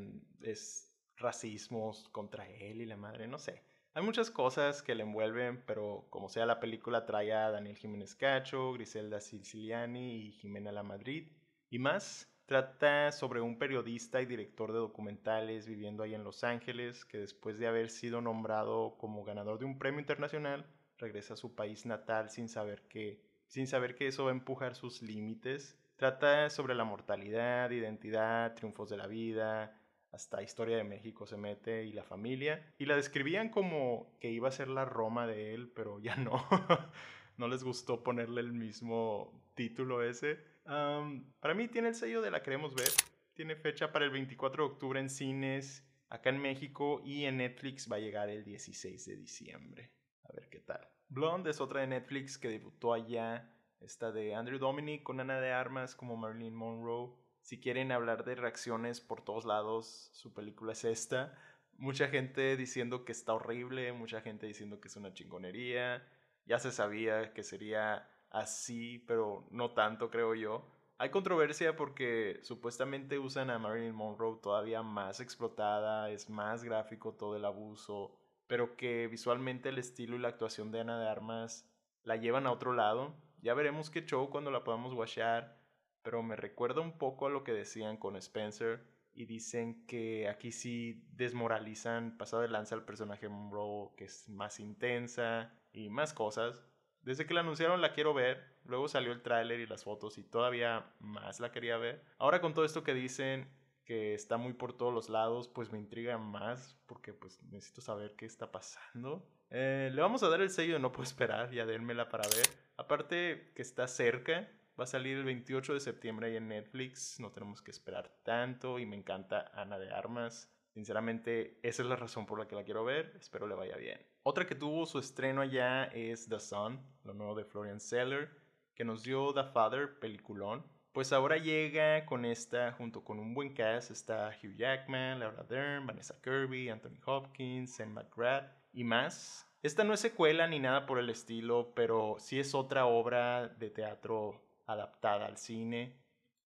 es 0.42 0.92
racismo 1.16 1.92
contra 2.12 2.48
él 2.48 2.80
y 2.80 2.86
la 2.86 2.96
madre, 2.96 3.26
no 3.26 3.38
sé. 3.38 3.62
Hay 3.94 4.02
muchas 4.02 4.30
cosas 4.30 4.82
que 4.82 4.94
le 4.94 5.02
envuelven, 5.02 5.62
pero 5.66 6.06
como 6.08 6.30
sea 6.30 6.46
la 6.46 6.60
película 6.60 7.04
trae 7.04 7.32
a 7.34 7.50
Daniel 7.50 7.76
Jiménez 7.76 8.14
Cacho, 8.14 8.72
Griselda 8.72 9.20
Siciliani 9.20 10.28
y 10.28 10.32
Jimena 10.32 10.72
La 10.72 10.82
Madrid 10.82 11.28
y 11.68 11.78
más. 11.78 12.28
Trata 12.46 13.12
sobre 13.12 13.40
un 13.40 13.58
periodista 13.58 14.20
y 14.20 14.26
director 14.26 14.72
de 14.72 14.78
documentales 14.78 15.66
viviendo 15.66 16.02
ahí 16.02 16.14
en 16.14 16.24
Los 16.24 16.42
Ángeles 16.42 17.04
que 17.04 17.18
después 17.18 17.58
de 17.58 17.66
haber 17.66 17.88
sido 17.88 18.20
nombrado 18.20 18.96
como 18.98 19.24
ganador 19.24 19.58
de 19.58 19.66
un 19.66 19.78
premio 19.78 20.00
internacional 20.00 20.66
regresa 20.98 21.34
a 21.34 21.36
su 21.36 21.54
país 21.54 21.86
natal 21.86 22.30
sin 22.30 22.48
saber 22.48 22.82
que 22.88 23.22
sin 23.52 23.66
saber 23.66 23.94
que 23.94 24.06
eso 24.06 24.24
va 24.24 24.30
a 24.30 24.34
empujar 24.34 24.74
sus 24.74 25.02
límites. 25.02 25.78
Trata 25.96 26.48
sobre 26.48 26.74
la 26.74 26.84
mortalidad, 26.84 27.70
identidad, 27.70 28.54
triunfos 28.54 28.88
de 28.88 28.96
la 28.96 29.06
vida, 29.06 29.78
hasta 30.10 30.42
Historia 30.42 30.78
de 30.78 30.84
México 30.84 31.26
se 31.26 31.36
mete 31.36 31.84
y 31.84 31.92
la 31.92 32.02
familia. 32.02 32.66
Y 32.78 32.86
la 32.86 32.96
describían 32.96 33.50
como 33.50 34.16
que 34.20 34.30
iba 34.30 34.48
a 34.48 34.52
ser 34.52 34.68
la 34.68 34.86
Roma 34.86 35.26
de 35.26 35.52
él, 35.52 35.68
pero 35.68 36.00
ya 36.00 36.16
no. 36.16 36.46
no 37.36 37.46
les 37.46 37.62
gustó 37.62 38.02
ponerle 38.02 38.40
el 38.40 38.54
mismo 38.54 39.38
título 39.54 40.02
ese. 40.02 40.38
para 40.64 41.52
mí 41.54 41.68
tiene 41.68 41.88
el 41.88 41.94
sello 41.94 42.22
de 42.22 42.30
la 42.30 42.42
queremos 42.42 42.74
ver. 42.74 42.88
Tiene 43.34 43.54
fecha 43.54 43.92
para 43.92 44.06
el 44.06 44.12
24 44.12 44.64
de 44.64 44.72
octubre 44.72 44.98
en 44.98 45.10
cines, 45.10 45.86
acá 46.08 46.30
en 46.30 46.40
México 46.40 47.02
y 47.04 47.26
en 47.26 47.36
Netflix 47.36 47.86
va 47.92 47.96
a 47.96 48.00
llegar 48.00 48.30
el 48.30 48.44
16 48.44 49.04
de 49.04 49.16
diciembre. 49.16 49.90
A 50.22 50.32
ver 50.32 50.48
qué 50.48 50.60
tal. 50.60 50.88
Blonde 51.12 51.50
es 51.50 51.60
otra 51.60 51.82
de 51.82 51.88
Netflix 51.88 52.38
que 52.38 52.48
debutó 52.48 52.94
allá. 52.94 53.46
Esta 53.80 54.12
de 54.12 54.34
Andrew 54.34 54.58
Dominic 54.58 55.02
con 55.02 55.20
Ana 55.20 55.42
de 55.42 55.52
Armas 55.52 55.94
como 55.94 56.16
Marilyn 56.16 56.54
Monroe. 56.54 57.12
Si 57.42 57.60
quieren 57.60 57.92
hablar 57.92 58.24
de 58.24 58.34
reacciones 58.34 59.02
por 59.02 59.20
todos 59.20 59.44
lados, 59.44 60.08
su 60.14 60.32
película 60.32 60.72
es 60.72 60.84
esta. 60.84 61.38
Mucha 61.76 62.08
gente 62.08 62.56
diciendo 62.56 63.04
que 63.04 63.12
está 63.12 63.34
horrible, 63.34 63.92
mucha 63.92 64.22
gente 64.22 64.46
diciendo 64.46 64.80
que 64.80 64.88
es 64.88 64.96
una 64.96 65.12
chingonería. 65.12 66.02
Ya 66.46 66.58
se 66.58 66.72
sabía 66.72 67.34
que 67.34 67.42
sería 67.42 68.08
así, 68.30 69.04
pero 69.06 69.46
no 69.50 69.72
tanto, 69.72 70.08
creo 70.08 70.34
yo. 70.34 70.66
Hay 70.96 71.10
controversia 71.10 71.76
porque 71.76 72.40
supuestamente 72.42 73.18
usan 73.18 73.50
a 73.50 73.58
Marilyn 73.58 73.94
Monroe 73.94 74.38
todavía 74.42 74.82
más 74.82 75.20
explotada, 75.20 76.08
es 76.08 76.30
más 76.30 76.64
gráfico 76.64 77.12
todo 77.12 77.36
el 77.36 77.44
abuso, 77.44 78.16
pero 78.52 78.76
que 78.76 79.06
visualmente 79.06 79.70
el 79.70 79.78
estilo 79.78 80.14
y 80.14 80.18
la 80.18 80.28
actuación 80.28 80.70
de 80.70 80.80
Ana 80.80 81.00
de 81.00 81.08
Armas 81.08 81.66
la 82.02 82.16
llevan 82.16 82.46
a 82.46 82.52
otro 82.52 82.74
lado. 82.74 83.16
Ya 83.40 83.54
veremos 83.54 83.88
qué 83.88 84.04
show 84.04 84.28
cuando 84.28 84.50
la 84.50 84.62
podamos 84.62 84.92
watchar, 84.92 85.58
pero 86.02 86.22
me 86.22 86.36
recuerda 86.36 86.82
un 86.82 86.98
poco 86.98 87.24
a 87.24 87.30
lo 87.30 87.44
que 87.44 87.54
decían 87.54 87.96
con 87.96 88.14
Spencer 88.16 88.84
y 89.14 89.24
dicen 89.24 89.86
que 89.86 90.28
aquí 90.28 90.52
sí 90.52 91.02
desmoralizan 91.14 92.18
pasado 92.18 92.42
de 92.42 92.48
lanza 92.48 92.74
al 92.74 92.84
personaje 92.84 93.26
Monroe, 93.26 93.88
que 93.96 94.04
es 94.04 94.28
más 94.28 94.60
intensa 94.60 95.50
y 95.72 95.88
más 95.88 96.12
cosas. 96.12 96.62
Desde 97.00 97.24
que 97.24 97.32
la 97.32 97.40
anunciaron 97.40 97.80
la 97.80 97.94
quiero 97.94 98.12
ver, 98.12 98.58
luego 98.66 98.86
salió 98.86 99.12
el 99.12 99.22
tráiler 99.22 99.60
y 99.60 99.66
las 99.66 99.84
fotos 99.84 100.18
y 100.18 100.24
todavía 100.24 100.92
más 101.00 101.40
la 101.40 101.52
quería 101.52 101.78
ver. 101.78 102.04
Ahora 102.18 102.42
con 102.42 102.52
todo 102.52 102.66
esto 102.66 102.84
que 102.84 102.92
dicen, 102.92 103.48
que 103.84 104.14
está 104.14 104.36
muy 104.36 104.52
por 104.52 104.72
todos 104.72 104.92
los 104.92 105.08
lados, 105.08 105.48
pues 105.48 105.72
me 105.72 105.78
intriga 105.78 106.18
más 106.18 106.76
porque 106.86 107.12
pues 107.12 107.42
necesito 107.44 107.80
saber 107.80 108.14
qué 108.16 108.26
está 108.26 108.50
pasando. 108.52 109.26
Eh, 109.50 109.90
le 109.92 110.00
vamos 110.00 110.22
a 110.22 110.28
dar 110.28 110.40
el 110.40 110.50
sello 110.50 110.78
no 110.78 110.92
puedo 110.92 111.04
esperar, 111.04 111.50
ya 111.50 111.66
dénmela 111.66 112.08
para 112.08 112.28
ver. 112.28 112.46
Aparte 112.76 113.52
que 113.54 113.62
está 113.62 113.86
cerca, 113.86 114.48
va 114.78 114.84
a 114.84 114.86
salir 114.86 115.18
el 115.18 115.24
28 115.24 115.74
de 115.74 115.80
septiembre 115.80 116.28
ahí 116.28 116.36
en 116.36 116.48
Netflix, 116.48 117.20
no 117.20 117.32
tenemos 117.32 117.60
que 117.60 117.70
esperar 117.70 118.10
tanto 118.22 118.78
y 118.78 118.86
me 118.86 118.96
encanta 118.96 119.50
Ana 119.54 119.78
de 119.78 119.90
Armas. 119.90 120.50
Sinceramente, 120.72 121.58
esa 121.62 121.82
es 121.82 121.88
la 121.88 121.96
razón 121.96 122.24
por 122.24 122.38
la 122.38 122.48
que 122.48 122.54
la 122.54 122.64
quiero 122.64 122.82
ver, 122.82 123.12
espero 123.20 123.46
le 123.46 123.54
vaya 123.54 123.76
bien. 123.76 124.00
Otra 124.22 124.46
que 124.46 124.54
tuvo 124.54 124.86
su 124.86 124.98
estreno 124.98 125.42
allá 125.42 125.84
es 125.84 126.28
The 126.28 126.40
Sun, 126.40 126.80
lo 127.04 127.12
nuevo 127.12 127.34
de 127.34 127.44
Florian 127.44 127.78
Seller, 127.78 128.30
que 128.74 128.84
nos 128.84 129.02
dio 129.02 129.34
The 129.34 129.44
Father, 129.44 129.98
peliculón 129.98 130.64
pues 130.92 131.12
ahora 131.12 131.38
llega 131.38 132.04
con 132.04 132.24
esta, 132.24 132.72
junto 132.72 133.02
con 133.02 133.18
un 133.18 133.32
buen 133.32 133.54
cast, 133.54 133.90
está 133.90 134.36
Hugh 134.42 134.56
Jackman, 134.56 135.20
Laura 135.20 135.42
Dern, 135.44 135.86
Vanessa 135.86 136.20
Kirby, 136.22 136.68
Anthony 136.68 137.00
Hopkins, 137.06 137.76
Sam 137.76 137.94
McGrath 137.94 138.52
y 138.72 138.84
más. 138.84 139.48
Esta 139.62 139.84
no 139.84 139.94
es 139.94 140.00
secuela 140.00 140.46
ni 140.46 140.58
nada 140.58 140.84
por 140.86 140.98
el 140.98 141.08
estilo, 141.08 141.72
pero 141.74 142.16
sí 142.18 142.38
es 142.38 142.54
otra 142.54 142.84
obra 142.84 143.48
de 143.48 143.70
teatro 143.70 144.42
adaptada 144.66 145.26
al 145.26 145.38
cine. 145.38 145.98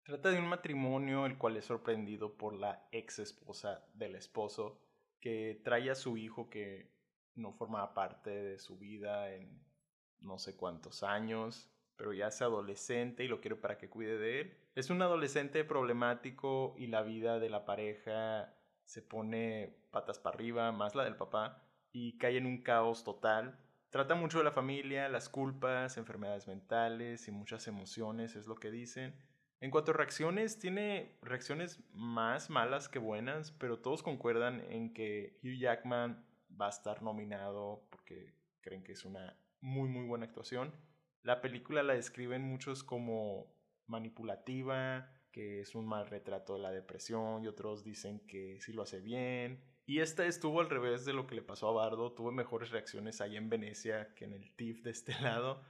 Trata 0.04 0.32
de 0.32 0.39
un 0.39 0.48
matrimonio 0.48 1.26
el 1.26 1.38
cual 1.38 1.58
es 1.58 1.65
sorprendido 1.65 2.36
por 2.36 2.56
la 2.56 2.88
ex 2.91 3.19
esposa 3.19 3.86
del 3.93 4.15
esposo, 4.15 4.82
que 5.19 5.62
trae 5.63 5.91
a 5.91 5.96
su 5.96 6.17
hijo 6.17 6.50
que 6.50 6.91
no 7.36 7.54
formaba 7.54 7.93
parte 7.93 8.32
de 8.32 8.60
su 8.60 8.78
vida 8.80 9.32
en 9.34 9.63
no 10.19 10.39
sé 10.39 10.56
cuántos 10.56 11.04
años 11.04 11.73
pero 12.04 12.12
ya 12.12 12.28
es 12.28 12.42
adolescente 12.42 13.24
y 13.24 13.30
lo 13.30 13.39
quiero 13.39 13.62
para 13.62 13.78
que 13.78 13.89
cuide 13.89 14.18
de 14.18 14.42
él. 14.42 14.58
Es 14.76 14.89
un 14.89 15.02
adolescente 15.02 15.63
problemático 15.63 16.76
y 16.78 16.88
la 16.88 17.02
vida 17.02 17.39
de 17.39 17.50
la 17.50 17.63
pareja 17.63 18.54
se 18.84 19.02
pone 19.02 19.78
patas 19.89 20.20
para 20.20 20.36
arriba, 20.36 20.70
más 20.74 20.96
la 20.96 21.06
del 21.06 21.16
papá, 21.16 21.63
y 21.94 22.18
cae 22.18 22.36
en 22.36 22.46
un 22.46 22.62
caos 22.62 23.06
total. 23.06 23.58
Trata 23.89 24.16
mucho 24.16 24.39
de 24.39 24.44
la 24.44 24.52
familia, 24.52 25.08
las 25.08 25.30
culpas, 25.30 25.96
enfermedades 25.96 26.46
mentales 26.46 27.30
y 27.30 27.32
muchas 27.32 27.70
emociones, 27.70 28.36
es 28.36 28.48
lo 28.48 28.56
que 28.56 28.70
dicen. 28.70 29.16
En 29.62 29.72
cuanto 29.72 29.92
a 29.92 29.96
reacciones, 29.96 30.60
tiene 30.60 31.18
reacciones 31.22 31.80
más 31.94 32.50
malas 32.50 32.89
que 32.89 33.00
buenas, 33.00 33.54
pero 33.54 33.80
todos 33.80 34.04
concuerdan 34.04 34.60
en 34.70 34.94
que 34.94 35.39
Hugh 35.42 35.58
Jackman 35.58 36.28
va 36.60 36.66
a 36.66 36.72
estar 36.72 37.02
nominado 37.02 37.88
porque 37.89 38.34
creen 38.60 38.84
que 38.84 38.92
es 38.92 39.06
una 39.06 39.39
muy 39.62 39.88
muy 39.88 40.06
buena 40.06 40.26
actuación. 40.26 40.74
La 41.24 41.40
película 41.40 41.84
la 41.84 41.94
describen 41.94 42.44
muchos 42.44 42.84
como 42.84 43.48
manipulativa, 43.88 45.10
que 45.32 45.62
es 45.62 45.74
un 45.74 45.88
mal 45.88 46.08
retrato 46.08 46.54
de 46.54 46.60
la 46.60 46.72
depresión 46.72 47.44
y 47.44 47.48
otros 47.48 47.84
dicen 47.84 48.20
que 48.28 48.60
sí 48.60 48.74
lo 48.74 48.84
hace 48.84 49.00
bien. 49.00 49.64
Y 49.86 50.00
esta 50.00 50.26
estuvo 50.26 50.60
al 50.60 50.70
revés 50.70 51.06
de 51.06 51.14
lo 51.14 51.26
que 51.26 51.36
le 51.36 51.42
pasó 51.42 51.70
a 51.70 51.72
Bardo, 51.72 52.14
tuvo 52.14 52.32
mejores 52.32 52.72
reacciones 52.72 53.22
ahí 53.22 53.38
en 53.38 53.50
Venecia 53.50 54.14
que 54.16 54.26
en 54.26 54.34
el 54.34 54.54
TIFF 54.56 54.84
de 54.84 54.92
este 54.92 55.14
lado. 55.22 55.64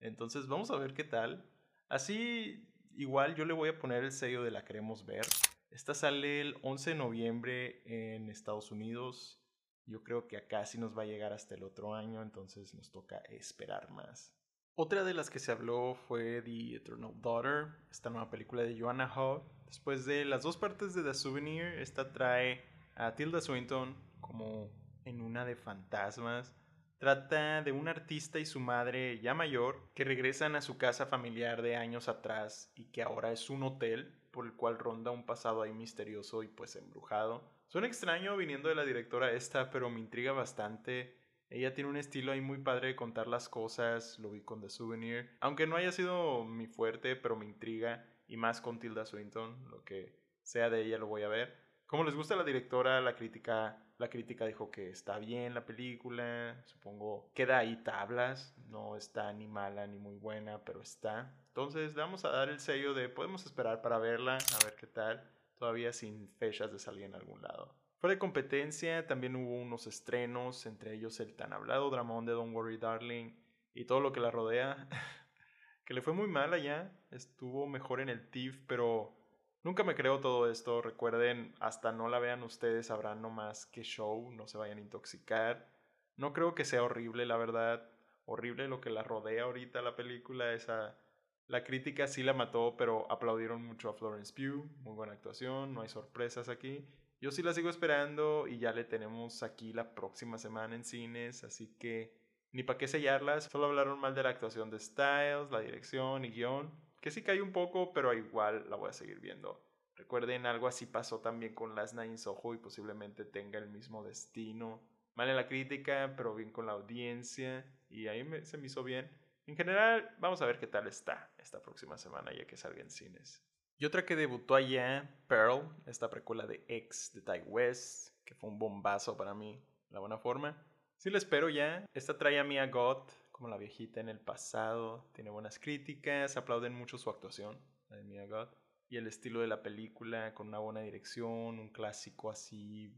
Entonces 0.00 0.46
vamos 0.46 0.70
a 0.70 0.78
ver 0.78 0.94
qué 0.94 1.04
tal. 1.04 1.48
Así, 1.88 2.68
igual 2.94 3.34
yo 3.34 3.44
le 3.44 3.54
voy 3.54 3.70
a 3.70 3.78
poner 3.78 4.04
el 4.04 4.12
sello 4.12 4.44
de 4.44 4.52
la 4.52 4.64
queremos 4.64 5.04
ver. 5.04 5.26
Esta 5.70 5.94
sale 5.94 6.40
el 6.40 6.56
11 6.62 6.90
de 6.90 6.96
noviembre 6.96 7.82
en 7.86 8.28
Estados 8.28 8.70
Unidos. 8.70 9.42
Yo 9.86 10.04
creo 10.04 10.28
que 10.28 10.36
acá 10.36 10.64
sí 10.64 10.78
nos 10.78 10.96
va 10.96 11.02
a 11.02 11.06
llegar 11.06 11.32
hasta 11.32 11.56
el 11.56 11.64
otro 11.64 11.94
año, 11.94 12.22
entonces 12.22 12.72
nos 12.74 12.92
toca 12.92 13.18
esperar 13.28 13.90
más. 13.90 14.32
Otra 14.74 15.04
de 15.04 15.12
las 15.12 15.28
que 15.28 15.38
se 15.38 15.52
habló 15.52 15.94
fue 15.94 16.40
The 16.40 16.76
Eternal 16.76 17.12
Daughter, 17.20 17.66
esta 17.90 18.08
nueva 18.08 18.30
película 18.30 18.62
de 18.62 18.78
Joanna 18.78 19.12
Ho. 19.14 19.44
Después 19.66 20.06
de 20.06 20.24
las 20.24 20.44
dos 20.44 20.56
partes 20.56 20.94
de 20.94 21.02
The 21.02 21.12
Souvenir, 21.12 21.64
esta 21.64 22.10
trae 22.10 22.64
a 22.94 23.14
Tilda 23.14 23.42
Swinton 23.42 23.94
como 24.22 24.70
en 25.04 25.20
una 25.20 25.44
de 25.44 25.56
fantasmas. 25.56 26.54
Trata 26.96 27.60
de 27.60 27.72
un 27.72 27.86
artista 27.86 28.38
y 28.38 28.46
su 28.46 28.60
madre 28.60 29.20
ya 29.20 29.34
mayor 29.34 29.90
que 29.94 30.04
regresan 30.04 30.56
a 30.56 30.62
su 30.62 30.78
casa 30.78 31.04
familiar 31.04 31.60
de 31.60 31.76
años 31.76 32.08
atrás 32.08 32.72
y 32.74 32.86
que 32.86 33.02
ahora 33.02 33.30
es 33.30 33.50
un 33.50 33.64
hotel 33.64 34.14
por 34.30 34.46
el 34.46 34.54
cual 34.54 34.78
ronda 34.78 35.10
un 35.10 35.26
pasado 35.26 35.60
ahí 35.60 35.74
misterioso 35.74 36.42
y 36.42 36.48
pues 36.48 36.76
embrujado. 36.76 37.42
Suena 37.68 37.88
extraño 37.88 38.38
viniendo 38.38 38.70
de 38.70 38.74
la 38.74 38.86
directora 38.86 39.32
esta, 39.32 39.70
pero 39.70 39.90
me 39.90 40.00
intriga 40.00 40.32
bastante 40.32 41.21
ella 41.52 41.74
tiene 41.74 41.90
un 41.90 41.98
estilo 41.98 42.32
ahí 42.32 42.40
muy 42.40 42.58
padre 42.58 42.88
de 42.88 42.96
contar 42.96 43.26
las 43.26 43.48
cosas, 43.48 44.18
lo 44.18 44.30
vi 44.30 44.40
con 44.40 44.62
The 44.62 44.70
Souvenir. 44.70 45.36
Aunque 45.40 45.66
no 45.66 45.76
haya 45.76 45.92
sido 45.92 46.44
mi 46.44 46.66
fuerte, 46.66 47.14
pero 47.14 47.36
me 47.36 47.44
intriga. 47.44 48.06
Y 48.26 48.38
más 48.38 48.62
con 48.62 48.78
Tilda 48.78 49.04
Swinton, 49.04 49.68
lo 49.70 49.84
que 49.84 50.18
sea 50.42 50.70
de 50.70 50.82
ella 50.82 50.96
lo 50.96 51.06
voy 51.06 51.22
a 51.22 51.28
ver. 51.28 51.54
Como 51.86 52.04
les 52.04 52.14
gusta 52.14 52.36
la 52.36 52.44
directora, 52.44 53.02
la 53.02 53.14
crítica, 53.14 53.84
la 53.98 54.08
crítica 54.08 54.46
dijo 54.46 54.70
que 54.70 54.88
está 54.88 55.18
bien 55.18 55.52
la 55.52 55.66
película. 55.66 56.62
Supongo 56.64 57.30
queda 57.34 57.58
ahí 57.58 57.76
tablas. 57.84 58.56
No 58.68 58.96
está 58.96 59.30
ni 59.34 59.46
mala 59.46 59.86
ni 59.86 59.98
muy 59.98 60.16
buena, 60.16 60.64
pero 60.64 60.80
está. 60.80 61.36
Entonces 61.48 61.94
vamos 61.94 62.24
a 62.24 62.30
dar 62.30 62.48
el 62.48 62.60
sello 62.60 62.94
de 62.94 63.10
podemos 63.10 63.44
esperar 63.44 63.82
para 63.82 63.98
verla, 63.98 64.38
a 64.38 64.64
ver 64.64 64.74
qué 64.76 64.86
tal. 64.86 65.30
Todavía 65.58 65.92
sin 65.92 66.30
fechas 66.38 66.72
de 66.72 66.78
salir 66.78 67.04
en 67.04 67.14
algún 67.14 67.42
lado. 67.42 67.81
Fuera 68.02 68.14
de 68.16 68.18
competencia 68.18 69.06
también 69.06 69.36
hubo 69.36 69.54
unos 69.54 69.86
estrenos, 69.86 70.66
entre 70.66 70.92
ellos 70.92 71.20
el 71.20 71.36
tan 71.36 71.52
hablado 71.52 71.88
dramón 71.88 72.26
de 72.26 72.32
Don't 72.32 72.52
Worry 72.52 72.76
Darling 72.76 73.30
y 73.74 73.84
todo 73.84 74.00
lo 74.00 74.12
que 74.12 74.18
la 74.18 74.32
rodea, 74.32 74.88
que 75.84 75.94
le 75.94 76.02
fue 76.02 76.12
muy 76.12 76.26
mal 76.26 76.52
allá, 76.52 76.90
estuvo 77.12 77.68
mejor 77.68 78.00
en 78.00 78.08
el 78.08 78.28
TIFF, 78.28 78.58
pero 78.66 79.14
nunca 79.62 79.84
me 79.84 79.94
creo 79.94 80.18
todo 80.18 80.50
esto, 80.50 80.82
recuerden, 80.82 81.54
hasta 81.60 81.92
no 81.92 82.08
la 82.08 82.18
vean 82.18 82.42
ustedes 82.42 82.86
sabrán 82.86 83.22
nomás 83.22 83.66
qué 83.66 83.84
show, 83.84 84.32
no 84.32 84.48
se 84.48 84.58
vayan 84.58 84.78
a 84.78 84.80
intoxicar. 84.80 85.68
No 86.16 86.32
creo 86.32 86.56
que 86.56 86.64
sea 86.64 86.82
horrible, 86.82 87.24
la 87.24 87.36
verdad, 87.36 87.88
horrible 88.24 88.66
lo 88.66 88.80
que 88.80 88.90
la 88.90 89.04
rodea 89.04 89.44
ahorita 89.44 89.80
la 89.80 89.94
película, 89.94 90.54
esa 90.54 90.98
La 91.46 91.62
crítica 91.62 92.08
sí 92.08 92.24
la 92.24 92.32
mató, 92.32 92.74
pero 92.76 93.06
aplaudieron 93.12 93.64
mucho 93.64 93.88
a 93.90 93.94
Florence 93.94 94.32
Pugh. 94.34 94.66
Muy 94.80 94.94
buena 94.96 95.12
actuación, 95.12 95.72
no 95.72 95.82
hay 95.82 95.88
sorpresas 95.88 96.48
aquí. 96.48 96.84
Yo 97.22 97.30
sí 97.30 97.40
la 97.40 97.54
sigo 97.54 97.70
esperando 97.70 98.48
y 98.48 98.58
ya 98.58 98.72
le 98.72 98.82
tenemos 98.82 99.44
aquí 99.44 99.72
la 99.72 99.94
próxima 99.94 100.38
semana 100.38 100.74
en 100.74 100.82
cines, 100.82 101.44
así 101.44 101.68
que 101.78 102.12
ni 102.50 102.64
para 102.64 102.78
qué 102.78 102.88
sellarlas. 102.88 103.44
Solo 103.44 103.66
hablaron 103.66 104.00
mal 104.00 104.12
de 104.16 104.24
la 104.24 104.30
actuación 104.30 104.70
de 104.70 104.80
Styles, 104.80 105.52
la 105.52 105.60
dirección 105.60 106.24
y 106.24 106.32
guion, 106.32 106.74
que 107.00 107.12
sí 107.12 107.22
cae 107.22 107.40
un 107.40 107.52
poco, 107.52 107.92
pero 107.92 108.12
igual 108.12 108.68
la 108.68 108.74
voy 108.74 108.90
a 108.90 108.92
seguir 108.92 109.20
viendo. 109.20 109.64
Recuerden, 109.94 110.46
algo 110.46 110.66
así 110.66 110.84
pasó 110.84 111.20
también 111.20 111.54
con 111.54 111.76
Last 111.76 111.94
Night 111.94 112.10
in 112.10 112.18
Soho 112.18 112.54
y 112.54 112.58
posiblemente 112.58 113.24
tenga 113.24 113.60
el 113.60 113.68
mismo 113.68 114.02
destino. 114.02 114.82
Mal 115.14 115.28
en 115.28 115.36
la 115.36 115.46
crítica, 115.46 116.14
pero 116.16 116.34
bien 116.34 116.50
con 116.50 116.66
la 116.66 116.72
audiencia 116.72 117.64
y 117.88 118.08
ahí 118.08 118.26
se 118.42 118.58
me 118.58 118.66
hizo 118.66 118.82
bien. 118.82 119.08
En 119.46 119.54
general, 119.54 120.12
vamos 120.18 120.42
a 120.42 120.46
ver 120.46 120.58
qué 120.58 120.66
tal 120.66 120.88
está 120.88 121.32
esta 121.38 121.62
próxima 121.62 121.96
semana 121.96 122.32
ya 122.32 122.48
que 122.48 122.56
salga 122.56 122.80
en 122.80 122.90
cines. 122.90 123.44
Y 123.82 123.84
otra 123.84 124.06
que 124.06 124.14
debutó 124.14 124.54
allá, 124.54 125.10
Pearl, 125.26 125.68
esta 125.86 126.08
precuela 126.08 126.46
de 126.46 126.64
X 126.68 127.10
de 127.14 127.20
Ty 127.20 127.40
West, 127.46 128.16
que 128.24 128.32
fue 128.32 128.48
un 128.48 128.56
bombazo 128.56 129.16
para 129.16 129.34
mí, 129.34 129.60
la 129.90 129.98
buena 129.98 130.18
forma. 130.18 130.56
Sí 130.98 131.10
la 131.10 131.18
espero 131.18 131.48
ya. 131.48 131.84
Esta 131.92 132.16
trae 132.16 132.38
a 132.38 132.44
Mia 132.44 132.64
Goth 132.68 133.10
como 133.32 133.48
la 133.48 133.56
viejita 133.56 133.98
en 133.98 134.08
el 134.08 134.20
pasado, 134.20 135.10
tiene 135.12 135.30
buenas 135.30 135.58
críticas, 135.58 136.36
aplauden 136.36 136.74
mucho 136.74 136.96
su 136.96 137.10
actuación, 137.10 137.58
la 137.88 137.96
de 137.96 138.04
Mia 138.04 138.24
Goth, 138.28 138.54
y 138.88 138.98
el 138.98 139.08
estilo 139.08 139.40
de 139.40 139.48
la 139.48 139.64
película 139.64 140.32
con 140.32 140.46
una 140.46 140.60
buena 140.60 140.82
dirección, 140.82 141.58
un 141.58 141.70
clásico 141.70 142.30
así, 142.30 142.94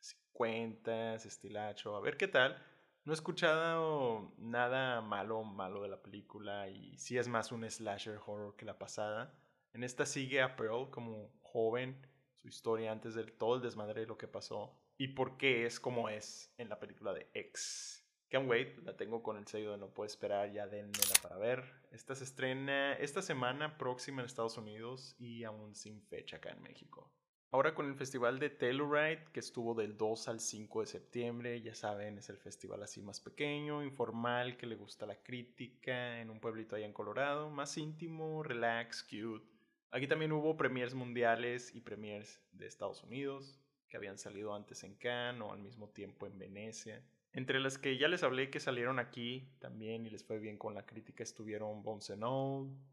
50, 0.00 1.14
estilacho, 1.14 1.96
a 1.96 2.00
ver 2.02 2.18
qué 2.18 2.28
tal. 2.28 2.62
No 3.06 3.12
he 3.12 3.14
escuchado 3.14 4.34
nada 4.36 5.00
malo, 5.00 5.44
malo 5.44 5.80
de 5.80 5.88
la 5.88 6.02
película 6.02 6.68
y 6.68 6.98
sí 6.98 7.16
es 7.16 7.26
más 7.26 7.52
un 7.52 7.64
slasher 7.70 8.18
horror 8.26 8.54
que 8.54 8.66
la 8.66 8.78
pasada. 8.78 9.32
En 9.76 9.84
esta 9.84 10.06
sigue 10.06 10.40
a 10.40 10.56
Pearl 10.56 10.88
como 10.88 11.30
joven, 11.42 12.00
su 12.40 12.48
historia 12.48 12.92
antes 12.92 13.14
de 13.14 13.24
todo 13.24 13.56
el 13.56 13.60
desmadre 13.60 14.00
de 14.00 14.06
lo 14.06 14.16
que 14.16 14.26
pasó 14.26 14.74
y 14.96 15.08
por 15.08 15.36
qué 15.36 15.66
es 15.66 15.78
como 15.78 16.08
es 16.08 16.50
en 16.56 16.70
la 16.70 16.80
película 16.80 17.12
de 17.12 17.28
X. 17.34 18.02
Can't 18.30 18.48
wait, 18.48 18.78
la 18.78 18.96
tengo 18.96 19.22
con 19.22 19.36
el 19.36 19.46
sello 19.46 19.72
de 19.72 19.76
no 19.76 19.92
puedo 19.92 20.06
esperar, 20.06 20.50
ya 20.50 20.66
denmela 20.66 21.14
para 21.22 21.36
ver. 21.36 21.62
Esta 21.90 22.14
se 22.14 22.24
estrena 22.24 22.94
esta 22.94 23.20
semana 23.20 23.76
próxima 23.76 24.22
en 24.22 24.26
Estados 24.26 24.56
Unidos 24.56 25.14
y 25.18 25.44
aún 25.44 25.74
sin 25.74 26.00
fecha 26.00 26.38
acá 26.38 26.52
en 26.52 26.62
México. 26.62 27.12
Ahora 27.50 27.74
con 27.74 27.86
el 27.86 27.96
festival 27.96 28.38
de 28.38 28.48
Telluride, 28.48 29.26
que 29.30 29.40
estuvo 29.40 29.74
del 29.74 29.98
2 29.98 30.28
al 30.28 30.40
5 30.40 30.80
de 30.80 30.86
septiembre, 30.86 31.60
ya 31.60 31.74
saben, 31.74 32.16
es 32.16 32.30
el 32.30 32.38
festival 32.38 32.82
así 32.82 33.02
más 33.02 33.20
pequeño, 33.20 33.84
informal, 33.84 34.56
que 34.56 34.66
le 34.66 34.76
gusta 34.76 35.04
la 35.04 35.22
crítica, 35.22 36.18
en 36.22 36.30
un 36.30 36.40
pueblito 36.40 36.76
allá 36.76 36.86
en 36.86 36.94
Colorado, 36.94 37.50
más 37.50 37.76
íntimo, 37.76 38.42
relax, 38.42 39.02
cute. 39.02 39.55
Aquí 39.90 40.06
también 40.06 40.32
hubo 40.32 40.56
premiers 40.56 40.94
mundiales 40.94 41.74
y 41.74 41.80
premiers 41.80 42.40
de 42.52 42.66
Estados 42.66 43.02
Unidos, 43.02 43.60
que 43.88 43.96
habían 43.96 44.18
salido 44.18 44.54
antes 44.54 44.82
en 44.84 44.94
Cannes 44.94 45.42
o 45.42 45.52
al 45.52 45.60
mismo 45.60 45.88
tiempo 45.88 46.26
en 46.26 46.38
Venecia. 46.38 47.02
Entre 47.32 47.60
las 47.60 47.76
que 47.76 47.98
ya 47.98 48.08
les 48.08 48.22
hablé 48.22 48.50
que 48.50 48.60
salieron 48.60 48.98
aquí 48.98 49.52
también 49.58 50.06
y 50.06 50.10
les 50.10 50.24
fue 50.24 50.38
bien 50.38 50.56
con 50.56 50.74
la 50.74 50.86
crítica 50.86 51.22
estuvieron 51.22 51.82
Bones 51.82 52.10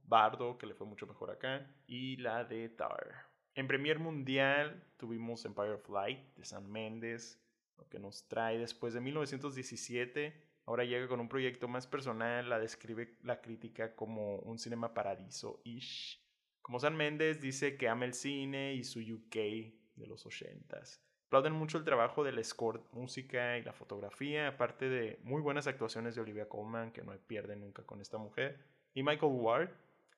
Bardo, 0.04 0.58
que 0.58 0.66
le 0.66 0.74
fue 0.74 0.86
mucho 0.86 1.08
mejor 1.08 1.32
acá, 1.32 1.66
y 1.88 2.18
la 2.18 2.44
de 2.44 2.70
Tar. 2.70 3.26
En 3.56 3.68
Premier 3.68 4.00
Mundial 4.00 4.84
tuvimos 4.98 5.46
Empire 5.46 5.74
of 5.74 5.88
Light 5.90 6.20
de 6.36 6.44
San 6.44 6.70
Méndez, 6.70 7.40
lo 7.78 7.88
que 7.88 8.00
nos 8.00 8.28
trae 8.28 8.58
después 8.58 8.94
de 8.94 9.02
1917. 9.02 10.34
Ahora 10.66 10.86
llega 10.86 11.08
con 11.08 11.20
un 11.20 11.30
proyecto 11.30 11.68
más 11.68 11.88
personal, 11.88 12.50
la 12.50 12.60
describe 12.60 13.18
la 13.22 13.42
crítica 13.42 13.96
como 13.96 14.38
un 14.38 14.58
cinema 14.58 14.94
paradiso-ish. 14.94 16.23
Como 16.64 16.80
San 16.80 16.96
Méndez 16.96 17.40
dice 17.40 17.78
que 17.78 17.88
ama 17.88 18.06
el 18.06 18.16
cine 18.16 18.74
y 18.74 18.84
su 18.84 19.00
UK 19.00 19.36
de 19.36 20.08
los 20.08 20.26
80s. 20.26 21.00
Aplauden 21.28 21.54
mucho 21.54 21.78
el 21.78 21.84
trabajo 21.84 22.24
del 22.24 22.44
score, 22.44 22.82
música 22.92 23.60
y 23.60 23.64
la 23.64 23.74
fotografía, 23.74 24.48
aparte 24.48 24.90
de 24.90 25.20
muy 25.24 25.42
buenas 25.42 25.68
actuaciones 25.68 26.16
de 26.16 26.22
Olivia 26.22 26.50
Colman, 26.50 26.92
que 26.92 27.04
no 27.04 27.12
pierde 27.28 27.56
nunca 27.56 27.84
con 27.84 28.02
esta 28.02 28.18
mujer, 28.18 28.60
y 28.96 29.04
Michael 29.04 29.34
Ward, 29.34 29.70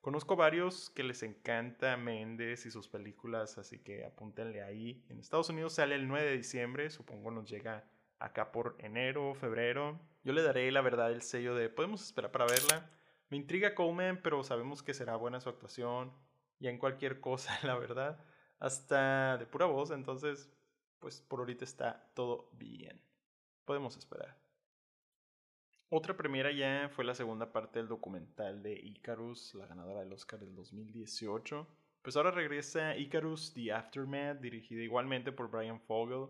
Conozco 0.06 0.36
varios 0.36 0.90
que 0.90 1.02
les 1.02 1.24
encanta 1.24 1.96
Méndez 1.96 2.64
y 2.64 2.70
sus 2.70 2.86
películas, 2.86 3.58
así 3.58 3.80
que 3.80 4.04
apúntenle 4.04 4.62
ahí. 4.62 5.04
En 5.08 5.18
Estados 5.18 5.48
Unidos 5.48 5.72
sale 5.72 5.96
el 5.96 6.06
9 6.06 6.26
de 6.26 6.36
diciembre, 6.36 6.90
supongo 6.90 7.32
nos 7.32 7.50
llega 7.50 7.82
acá 8.20 8.52
por 8.52 8.76
enero, 8.78 9.34
febrero. 9.34 9.98
Yo 10.22 10.32
le 10.32 10.42
daré 10.42 10.70
la 10.70 10.80
verdad 10.80 11.10
el 11.10 11.22
sello 11.22 11.56
de 11.56 11.70
podemos 11.70 12.04
esperar 12.04 12.30
para 12.30 12.46
verla. 12.46 12.88
Me 13.30 13.36
intriga 13.36 13.74
Coleman, 13.74 14.20
pero 14.22 14.44
sabemos 14.44 14.84
que 14.84 14.94
será 14.94 15.16
buena 15.16 15.40
su 15.40 15.48
actuación. 15.48 16.12
Ya 16.58 16.70
en 16.70 16.78
cualquier 16.78 17.20
cosa, 17.20 17.58
la 17.62 17.76
verdad. 17.76 18.18
Hasta 18.58 19.36
de 19.38 19.46
pura 19.46 19.66
voz, 19.66 19.90
entonces, 19.90 20.50
pues 20.98 21.20
por 21.20 21.40
ahorita 21.40 21.64
está 21.64 22.10
todo 22.14 22.50
bien. 22.52 23.00
Podemos 23.64 23.96
esperar. 23.96 24.36
Otra 25.88 26.16
premiera 26.16 26.50
ya 26.50 26.88
fue 26.88 27.04
la 27.04 27.14
segunda 27.14 27.52
parte 27.52 27.78
del 27.78 27.88
documental 27.88 28.62
de 28.62 28.72
Icarus, 28.72 29.54
la 29.54 29.66
ganadora 29.66 30.00
del 30.00 30.12
Oscar 30.12 30.40
del 30.40 30.54
2018. 30.54 31.66
Pues 32.02 32.16
ahora 32.16 32.32
regresa 32.32 32.96
Icarus 32.96 33.52
The 33.54 33.72
Aftermath, 33.72 34.40
dirigida 34.40 34.82
igualmente 34.82 35.30
por 35.30 35.50
Brian 35.50 35.80
Fogel. 35.80 36.28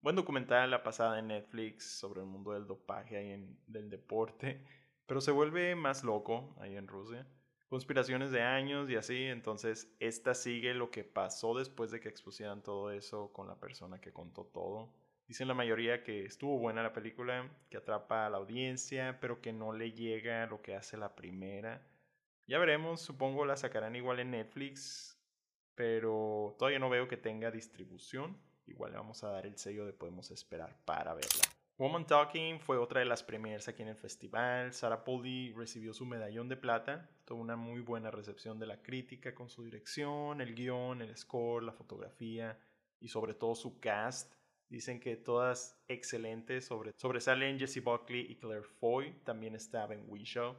Buen 0.00 0.16
documental, 0.16 0.70
la 0.70 0.82
pasada 0.82 1.18
en 1.18 1.28
Netflix 1.28 1.98
sobre 1.98 2.20
el 2.20 2.26
mundo 2.26 2.52
del 2.52 2.66
dopaje 2.66 3.24
y 3.24 3.58
del 3.66 3.90
deporte, 3.90 4.64
pero 5.06 5.20
se 5.20 5.30
vuelve 5.32 5.74
más 5.74 6.04
loco 6.04 6.54
ahí 6.60 6.76
en 6.76 6.86
Rusia. 6.86 7.26
Conspiraciones 7.68 8.30
de 8.30 8.42
años 8.42 8.88
y 8.90 8.96
así, 8.96 9.24
entonces 9.24 9.92
esta 9.98 10.34
sigue 10.34 10.74
lo 10.74 10.90
que 10.90 11.02
pasó 11.02 11.56
después 11.56 11.90
de 11.90 12.00
que 12.00 12.08
expusieran 12.08 12.62
todo 12.62 12.90
eso 12.90 13.32
con 13.32 13.48
la 13.48 13.58
persona 13.58 14.00
que 14.00 14.12
contó 14.12 14.44
todo. 14.44 14.92
Dicen 15.26 15.48
la 15.48 15.54
mayoría 15.54 16.02
que 16.04 16.26
estuvo 16.26 16.58
buena 16.58 16.82
la 16.82 16.92
película, 16.92 17.50
que 17.70 17.78
atrapa 17.78 18.26
a 18.26 18.30
la 18.30 18.36
audiencia, 18.36 19.18
pero 19.20 19.40
que 19.40 19.52
no 19.52 19.72
le 19.72 19.92
llega 19.92 20.46
lo 20.46 20.60
que 20.60 20.76
hace 20.76 20.98
la 20.98 21.16
primera. 21.16 21.82
Ya 22.46 22.58
veremos, 22.58 23.00
supongo 23.00 23.46
la 23.46 23.56
sacarán 23.56 23.96
igual 23.96 24.20
en 24.20 24.32
Netflix, 24.32 25.18
pero 25.74 26.54
todavía 26.58 26.78
no 26.78 26.90
veo 26.90 27.08
que 27.08 27.16
tenga 27.16 27.50
distribución. 27.50 28.36
Igual 28.66 28.92
le 28.92 28.98
vamos 28.98 29.24
a 29.24 29.30
dar 29.30 29.46
el 29.46 29.56
sello 29.56 29.86
de 29.86 29.94
podemos 29.94 30.30
esperar 30.30 30.76
para 30.84 31.14
verla. 31.14 31.53
Woman 31.76 32.06
Talking 32.06 32.60
fue 32.60 32.78
otra 32.78 33.00
de 33.00 33.06
las 33.06 33.24
premiers 33.24 33.66
aquí 33.66 33.82
en 33.82 33.88
el 33.88 33.96
festival. 33.96 34.72
Sarah 34.72 35.02
Poldy 35.02 35.52
recibió 35.52 35.92
su 35.92 36.06
medallón 36.06 36.48
de 36.48 36.56
plata. 36.56 37.10
Tuvo 37.24 37.40
una 37.40 37.56
muy 37.56 37.80
buena 37.80 38.12
recepción 38.12 38.60
de 38.60 38.66
la 38.66 38.80
crítica 38.80 39.34
con 39.34 39.48
su 39.48 39.64
dirección, 39.64 40.40
el 40.40 40.54
guion, 40.54 41.02
el 41.02 41.16
score, 41.16 41.64
la 41.64 41.72
fotografía 41.72 42.56
y 43.00 43.08
sobre 43.08 43.34
todo 43.34 43.56
su 43.56 43.80
cast. 43.80 44.32
Dicen 44.68 45.00
que 45.00 45.16
todas 45.16 45.76
excelentes, 45.88 46.64
sobre, 46.64 46.92
sobresalen 46.94 47.58
Jesse 47.58 47.82
Buckley 47.82 48.20
y 48.30 48.36
Claire 48.36 48.62
Foy, 48.62 49.10
también 49.24 49.56
está 49.56 49.84
Ben 49.86 50.04
Whishaw, 50.06 50.56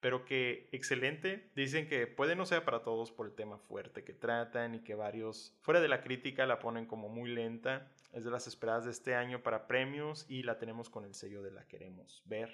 pero 0.00 0.24
que 0.24 0.68
excelente. 0.72 1.48
Dicen 1.54 1.86
que 1.86 2.08
puede 2.08 2.34
no 2.34 2.44
ser 2.44 2.64
para 2.64 2.82
todos 2.82 3.12
por 3.12 3.26
el 3.26 3.36
tema 3.36 3.56
fuerte 3.56 4.02
que 4.02 4.14
tratan 4.14 4.74
y 4.74 4.80
que 4.80 4.96
varios 4.96 5.56
fuera 5.60 5.80
de 5.80 5.86
la 5.86 6.02
crítica 6.02 6.44
la 6.44 6.58
ponen 6.58 6.86
como 6.86 7.08
muy 7.08 7.30
lenta. 7.30 7.92
Es 8.16 8.24
de 8.24 8.30
las 8.30 8.46
esperadas 8.46 8.86
de 8.86 8.92
este 8.92 9.14
año 9.14 9.42
para 9.42 9.66
premios 9.66 10.24
y 10.26 10.42
la 10.42 10.56
tenemos 10.56 10.88
con 10.88 11.04
el 11.04 11.12
sello 11.12 11.42
de 11.42 11.50
la 11.50 11.68
queremos 11.68 12.22
ver. 12.24 12.50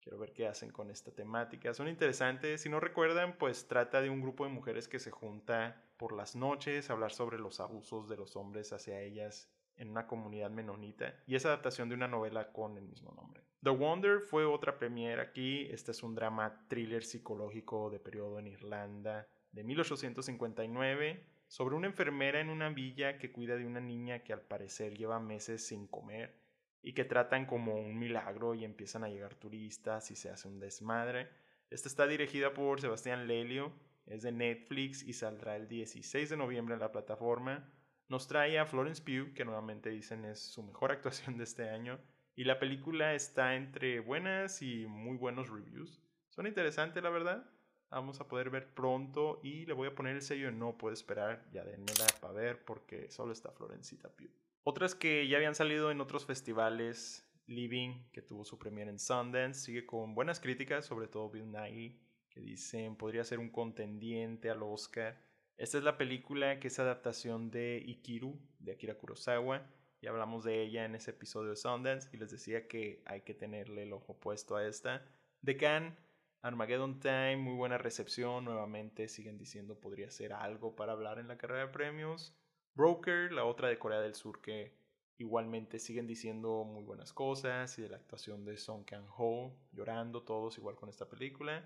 Quiero 0.00 0.18
ver 0.18 0.32
qué 0.32 0.46
hacen 0.46 0.70
con 0.70 0.90
esta 0.90 1.10
temática. 1.10 1.74
Son 1.74 1.86
interesantes. 1.86 2.62
Si 2.62 2.70
no 2.70 2.80
recuerdan, 2.80 3.36
pues 3.36 3.68
trata 3.68 4.00
de 4.00 4.08
un 4.08 4.22
grupo 4.22 4.44
de 4.44 4.50
mujeres 4.52 4.88
que 4.88 4.98
se 4.98 5.10
junta 5.10 5.84
por 5.98 6.14
las 6.14 6.34
noches 6.34 6.88
a 6.88 6.94
hablar 6.94 7.12
sobre 7.12 7.38
los 7.38 7.60
abusos 7.60 8.08
de 8.08 8.16
los 8.16 8.36
hombres 8.36 8.72
hacia 8.72 9.02
ellas 9.02 9.52
en 9.76 9.90
una 9.90 10.06
comunidad 10.06 10.48
menonita 10.48 11.14
y 11.26 11.34
es 11.34 11.44
adaptación 11.44 11.90
de 11.90 11.94
una 11.94 12.08
novela 12.08 12.50
con 12.50 12.78
el 12.78 12.84
mismo 12.88 13.12
nombre. 13.12 13.42
The 13.62 13.68
Wonder 13.68 14.20
fue 14.20 14.46
otra 14.46 14.78
premiere 14.78 15.20
aquí, 15.20 15.66
este 15.70 15.90
es 15.90 16.02
un 16.02 16.14
drama 16.14 16.64
thriller 16.68 17.04
psicológico 17.04 17.90
de 17.90 18.00
periodo 18.00 18.38
en 18.38 18.46
Irlanda 18.46 19.28
de 19.50 19.62
1859 19.62 21.31
sobre 21.52 21.74
una 21.74 21.86
enfermera 21.86 22.40
en 22.40 22.48
una 22.48 22.70
villa 22.70 23.18
que 23.18 23.30
cuida 23.30 23.56
de 23.56 23.66
una 23.66 23.80
niña 23.80 24.20
que 24.20 24.32
al 24.32 24.40
parecer 24.40 24.96
lleva 24.96 25.20
meses 25.20 25.66
sin 25.66 25.86
comer 25.86 26.34
y 26.82 26.94
que 26.94 27.04
tratan 27.04 27.44
como 27.44 27.74
un 27.74 27.98
milagro 27.98 28.54
y 28.54 28.64
empiezan 28.64 29.04
a 29.04 29.08
llegar 29.08 29.34
turistas 29.34 30.10
y 30.10 30.16
se 30.16 30.30
hace 30.30 30.48
un 30.48 30.58
desmadre. 30.58 31.28
Esta 31.68 31.88
está 31.88 32.06
dirigida 32.06 32.54
por 32.54 32.80
Sebastián 32.80 33.26
Lelio, 33.26 33.70
es 34.06 34.22
de 34.22 34.32
Netflix 34.32 35.02
y 35.02 35.12
saldrá 35.12 35.56
el 35.56 35.68
16 35.68 36.30
de 36.30 36.36
noviembre 36.38 36.74
en 36.74 36.80
la 36.80 36.90
plataforma 36.90 37.70
nos 38.08 38.28
trae 38.28 38.58
a 38.58 38.66
Florence 38.66 39.02
Pugh, 39.02 39.32
que 39.32 39.44
nuevamente 39.44 39.90
dicen 39.90 40.24
es 40.24 40.38
su 40.38 40.62
mejor 40.62 40.92
actuación 40.92 41.38
de 41.38 41.44
este 41.44 41.68
año, 41.68 41.98
y 42.34 42.44
la 42.44 42.58
película 42.58 43.14
está 43.14 43.56
entre 43.56 44.00
buenas 44.00 44.62
y 44.62 44.86
muy 44.86 45.16
buenos 45.16 45.48
reviews. 45.48 46.02
Son 46.30 46.46
interesantes, 46.46 47.02
la 47.02 47.10
verdad. 47.10 47.50
Vamos 47.92 48.20
a 48.20 48.26
poder 48.26 48.50
ver 48.50 48.74
pronto 48.74 49.38
y 49.42 49.66
le 49.66 49.72
voy 49.72 49.88
a 49.88 49.94
poner 49.94 50.16
el 50.16 50.22
sello 50.22 50.50
no 50.50 50.76
puedo 50.76 50.92
esperar. 50.92 51.48
Ya 51.52 51.62
denmela 51.62 52.06
para 52.20 52.32
ver 52.32 52.64
porque 52.64 53.10
solo 53.10 53.32
está 53.32 53.52
Florencita 53.52 54.08
Pugh. 54.08 54.30
Otras 54.64 54.94
que 54.94 55.28
ya 55.28 55.36
habían 55.36 55.54
salido 55.54 55.90
en 55.90 56.00
otros 56.00 56.26
festivales, 56.26 57.28
Living, 57.46 58.04
que 58.12 58.22
tuvo 58.22 58.44
su 58.44 58.58
premiere 58.58 58.90
en 58.90 58.98
Sundance, 58.98 59.60
sigue 59.60 59.86
con 59.86 60.14
buenas 60.14 60.40
críticas, 60.40 60.86
sobre 60.86 61.06
todo 61.06 61.30
Bill 61.30 61.50
Nighy 61.50 62.00
que 62.32 62.40
dicen 62.40 62.96
podría 62.96 63.24
ser 63.24 63.38
un 63.38 63.50
contendiente 63.50 64.50
al 64.50 64.62
Oscar. 64.62 65.20
Esta 65.56 65.78
es 65.78 65.84
la 65.84 65.98
película 65.98 66.58
que 66.58 66.68
es 66.68 66.78
adaptación 66.78 67.50
de 67.50 67.82
Ikiru, 67.86 68.40
de 68.58 68.72
Akira 68.72 68.96
Kurosawa, 68.96 69.66
y 70.00 70.06
hablamos 70.06 70.44
de 70.44 70.62
ella 70.62 70.84
en 70.84 70.94
ese 70.94 71.10
episodio 71.10 71.50
de 71.50 71.56
Sundance, 71.56 72.08
y 72.12 72.16
les 72.16 72.30
decía 72.30 72.66
que 72.66 73.02
hay 73.04 73.20
que 73.20 73.34
tenerle 73.34 73.82
el 73.84 73.92
ojo 73.92 74.18
puesto 74.18 74.56
a 74.56 74.66
esta. 74.66 75.04
De 75.42 75.56
Cannes, 75.56 75.94
Armageddon 76.42 76.98
Time, 76.98 77.36
muy 77.36 77.54
buena 77.54 77.78
recepción, 77.78 78.44
nuevamente 78.44 79.06
siguen 79.06 79.38
diciendo 79.38 79.78
podría 79.78 80.10
ser 80.10 80.32
algo 80.32 80.74
para 80.74 80.90
hablar 80.92 81.20
en 81.20 81.28
la 81.28 81.38
carrera 81.38 81.66
de 81.66 81.72
premios. 81.72 82.36
Broker, 82.74 83.30
la 83.30 83.44
otra 83.44 83.68
de 83.68 83.78
Corea 83.78 84.00
del 84.00 84.16
Sur 84.16 84.40
que 84.40 84.76
igualmente 85.18 85.78
siguen 85.78 86.08
diciendo 86.08 86.64
muy 86.64 86.82
buenas 86.82 87.12
cosas 87.12 87.78
y 87.78 87.82
de 87.82 87.88
la 87.88 87.98
actuación 87.98 88.44
de 88.44 88.56
Song 88.56 88.84
Kang-ho, 88.84 89.56
llorando 89.70 90.24
todos 90.24 90.58
igual 90.58 90.74
con 90.74 90.88
esta 90.88 91.08
película. 91.08 91.64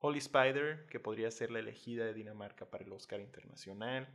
Holy 0.00 0.18
Spider, 0.18 0.86
que 0.90 1.00
podría 1.00 1.30
ser 1.30 1.50
la 1.50 1.60
elegida 1.60 2.04
de 2.04 2.12
Dinamarca 2.12 2.68
para 2.68 2.84
el 2.84 2.92
Oscar 2.92 3.20
Internacional. 3.20 4.06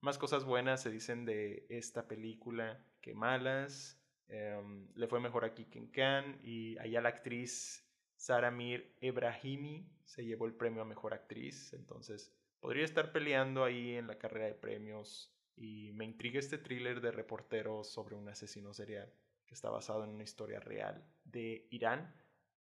Más 0.00 0.16
cosas 0.16 0.46
buenas 0.46 0.82
se 0.82 0.90
dicen 0.90 1.26
de 1.26 1.66
esta 1.68 2.08
película 2.08 2.82
que 3.02 3.12
malas. 3.12 4.00
Em, 4.28 4.88
le 4.94 5.06
fue 5.06 5.20
mejor 5.20 5.44
aquí 5.44 5.66
que 5.66 5.78
en 5.80 6.40
y 6.42 6.78
allá 6.78 7.02
la 7.02 7.10
actriz 7.10 7.89
Saramir 8.20 8.94
Ebrahimi 9.00 9.90
se 10.04 10.26
llevó 10.26 10.44
el 10.44 10.52
premio 10.52 10.82
a 10.82 10.84
Mejor 10.84 11.14
Actriz, 11.14 11.72
entonces 11.72 12.30
podría 12.60 12.84
estar 12.84 13.12
peleando 13.12 13.64
ahí 13.64 13.94
en 13.94 14.06
la 14.06 14.18
carrera 14.18 14.44
de 14.44 14.52
premios 14.52 15.34
y 15.56 15.90
me 15.94 16.04
intriga 16.04 16.38
este 16.38 16.58
thriller 16.58 17.00
de 17.00 17.12
reporteros 17.12 17.90
sobre 17.90 18.16
un 18.16 18.28
asesino 18.28 18.74
serial 18.74 19.10
que 19.46 19.54
está 19.54 19.70
basado 19.70 20.04
en 20.04 20.10
una 20.10 20.22
historia 20.22 20.60
real 20.60 21.02
de 21.24 21.66
Irán 21.70 22.14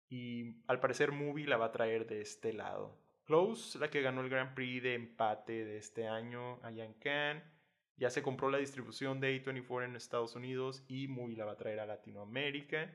y 0.07 0.63
al 0.67 0.79
parecer 0.79 1.11
Movie 1.11 1.47
la 1.47 1.57
va 1.57 1.65
a 1.65 1.71
traer 1.73 2.07
de 2.07 2.21
este 2.21 2.53
lado. 2.53 2.97
Close, 3.25 3.77
la 3.77 3.89
que 3.89 4.01
ganó 4.01 4.21
el 4.21 4.29
Grand 4.29 4.53
Prix 4.53 4.81
de 4.81 4.93
empate 4.93 5.65
de 5.65 5.75
este 5.75 6.07
año 6.07 6.63
allá 6.63 6.85
en 6.85 6.93
Cannes, 6.93 7.43
ya 7.97 8.09
se 8.09 8.23
compró 8.23 8.49
la 8.49 8.57
distribución 8.57 9.19
de 9.19 9.43
A24 9.43 9.83
en 9.83 9.97
Estados 9.97 10.33
Unidos 10.33 10.85
y 10.87 11.09
Movie 11.09 11.35
la 11.35 11.43
va 11.43 11.51
a 11.51 11.57
traer 11.57 11.81
a 11.81 11.85
Latinoamérica. 11.85 12.89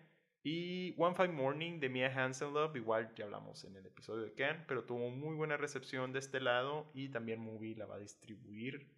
Y 0.48 0.94
One 0.96 1.16
Five 1.16 1.32
Morning 1.32 1.80
de 1.80 1.88
Mia 1.88 2.06
Hansen-Love, 2.06 2.76
igual 2.76 3.12
ya 3.16 3.24
hablamos 3.24 3.64
en 3.64 3.74
el 3.74 3.84
episodio 3.84 4.22
de 4.22 4.32
Ken, 4.32 4.64
pero 4.68 4.84
tuvo 4.84 5.10
muy 5.10 5.34
buena 5.34 5.56
recepción 5.56 6.12
de 6.12 6.20
este 6.20 6.38
lado 6.38 6.88
y 6.94 7.08
también 7.08 7.40
Movie 7.40 7.74
la 7.74 7.86
va 7.86 7.96
a 7.96 7.98
distribuir. 7.98 8.88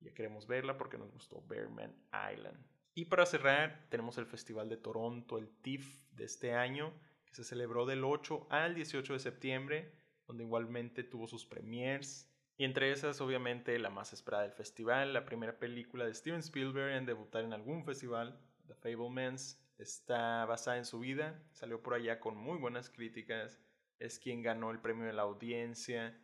Ya 0.00 0.12
queremos 0.12 0.48
verla 0.48 0.76
porque 0.76 0.98
nos 0.98 1.12
gustó 1.12 1.46
Bearman 1.46 1.94
Island. 2.34 2.58
Y 2.94 3.04
para 3.04 3.26
cerrar, 3.26 3.86
tenemos 3.90 4.18
el 4.18 4.26
Festival 4.26 4.68
de 4.68 4.76
Toronto, 4.76 5.38
el 5.38 5.48
TIFF 5.62 6.10
de 6.16 6.24
este 6.24 6.52
año, 6.54 6.92
que 7.26 7.34
se 7.36 7.44
celebró 7.44 7.86
del 7.86 8.02
8 8.02 8.48
al 8.50 8.74
18 8.74 9.12
de 9.12 9.20
septiembre, 9.20 9.92
donde 10.26 10.42
igualmente 10.42 11.04
tuvo 11.04 11.28
sus 11.28 11.46
premiers. 11.46 12.28
Y 12.56 12.64
entre 12.64 12.90
esas, 12.90 13.20
obviamente, 13.20 13.78
la 13.78 13.90
más 13.90 14.12
esperada 14.12 14.42
del 14.42 14.52
festival, 14.52 15.12
la 15.12 15.24
primera 15.24 15.60
película 15.60 16.04
de 16.04 16.14
Steven 16.14 16.40
Spielberg 16.40 16.96
en 16.96 17.06
debutar 17.06 17.44
en 17.44 17.52
algún 17.52 17.84
festival, 17.84 18.36
The 18.66 18.74
Fablemans, 18.74 19.62
Está 19.78 20.44
basada 20.44 20.76
en 20.76 20.84
su 20.84 20.98
vida, 20.98 21.40
salió 21.52 21.80
por 21.80 21.94
allá 21.94 22.18
con 22.18 22.36
muy 22.36 22.58
buenas 22.58 22.90
críticas, 22.90 23.60
es 24.00 24.18
quien 24.18 24.42
ganó 24.42 24.72
el 24.72 24.80
premio 24.80 25.06
de 25.06 25.12
la 25.12 25.22
audiencia, 25.22 26.20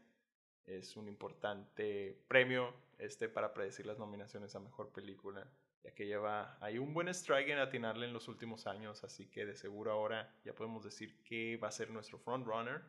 es 0.67 0.97
un 0.97 1.07
importante 1.07 2.21
premio 2.27 2.75
este 2.99 3.29
para 3.29 3.55
predecir 3.55 3.87
las 3.87 3.99
nominaciones 3.99 4.57
a 4.57 4.61
mejor 4.61 4.93
película, 4.93 5.47
ya 5.85 5.95
que 5.95 6.07
lleva 6.07 6.59
ahí 6.61 6.79
un 6.79 6.93
buen 6.93 7.09
strike 7.09 7.51
en 7.51 7.59
atinarle 7.59 8.07
en 8.07 8.13
los 8.13 8.27
últimos 8.27 8.67
años, 8.67 9.05
así 9.05 9.27
que 9.27 9.47
de 9.47 9.55
seguro 9.55 9.93
ahora 9.93 10.35
ya 10.45 10.53
podemos 10.53 10.83
decir 10.83 11.23
que 11.23 11.57
va 11.57 11.69
a 11.69 11.73
ser 11.73 11.91
nuestro 11.91 12.19
frontrunner. 12.19 12.83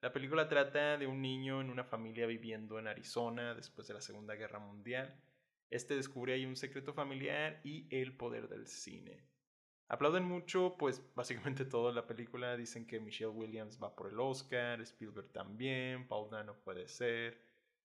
La 0.00 0.12
película 0.12 0.48
trata 0.48 0.96
de 0.96 1.06
un 1.06 1.20
niño 1.20 1.60
en 1.60 1.68
una 1.68 1.84
familia 1.84 2.26
viviendo 2.26 2.78
en 2.78 2.86
Arizona 2.86 3.54
después 3.54 3.88
de 3.88 3.94
la 3.94 4.00
Segunda 4.00 4.36
Guerra 4.36 4.58
Mundial. 4.58 5.20
Este 5.68 5.96
descubre 5.96 6.32
ahí 6.32 6.46
un 6.46 6.56
secreto 6.56 6.94
familiar 6.94 7.60
y 7.62 7.86
el 7.94 8.16
poder 8.16 8.48
del 8.48 8.68
cine. 8.68 9.28
Aplauden 9.88 10.24
mucho, 10.24 10.76
pues 10.78 11.02
básicamente 11.14 11.64
toda 11.64 11.92
la 11.92 12.06
película. 12.06 12.56
Dicen 12.56 12.86
que 12.86 13.00
Michelle 13.00 13.30
Williams 13.30 13.82
va 13.82 13.94
por 13.94 14.08
el 14.10 14.20
Oscar, 14.20 14.80
Spielberg 14.82 15.32
también, 15.32 16.06
Paul 16.06 16.30
Dano 16.30 16.54
puede 16.62 16.88
ser. 16.88 17.40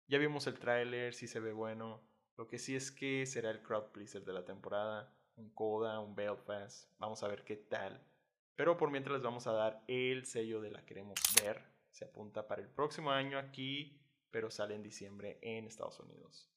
Ya 0.06 0.18
vimos 0.18 0.46
el 0.46 0.58
tráiler, 0.58 1.14
sí 1.14 1.26
se 1.26 1.40
ve 1.40 1.52
bueno. 1.52 2.02
Lo 2.36 2.46
que 2.46 2.58
sí 2.58 2.76
es 2.76 2.90
que 2.90 3.26
será 3.26 3.50
el 3.50 3.62
crowd 3.62 3.90
pleaser 3.92 4.24
de 4.24 4.32
la 4.32 4.44
temporada. 4.44 5.14
Un 5.36 5.50
Coda, 5.50 6.00
un 6.00 6.14
Belfast. 6.14 6.90
Vamos 6.98 7.22
a 7.22 7.28
ver 7.28 7.44
qué 7.44 7.56
tal. 7.56 8.02
Pero 8.54 8.76
por 8.76 8.90
mientras 8.90 9.14
les 9.14 9.22
vamos 9.22 9.46
a 9.46 9.52
dar 9.52 9.82
el 9.86 10.26
sello 10.26 10.60
de 10.60 10.70
la 10.70 10.84
queremos 10.84 11.18
ver. 11.42 11.62
Se 11.90 12.04
apunta 12.04 12.46
para 12.46 12.60
el 12.60 12.68
próximo 12.68 13.10
año 13.10 13.38
aquí, 13.38 14.00
pero 14.30 14.50
sale 14.50 14.74
en 14.74 14.82
diciembre 14.82 15.38
en 15.42 15.66
Estados 15.66 16.00
Unidos. 16.00 16.50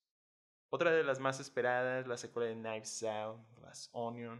Otra 0.69 0.91
de 0.91 1.03
las 1.03 1.19
más 1.19 1.39
esperadas, 1.39 2.07
la 2.07 2.17
secuela 2.17 2.49
de 2.49 2.55
Knives 2.55 3.03
Out, 3.03 3.41
Glass 3.57 3.89
Onion, 3.91 4.39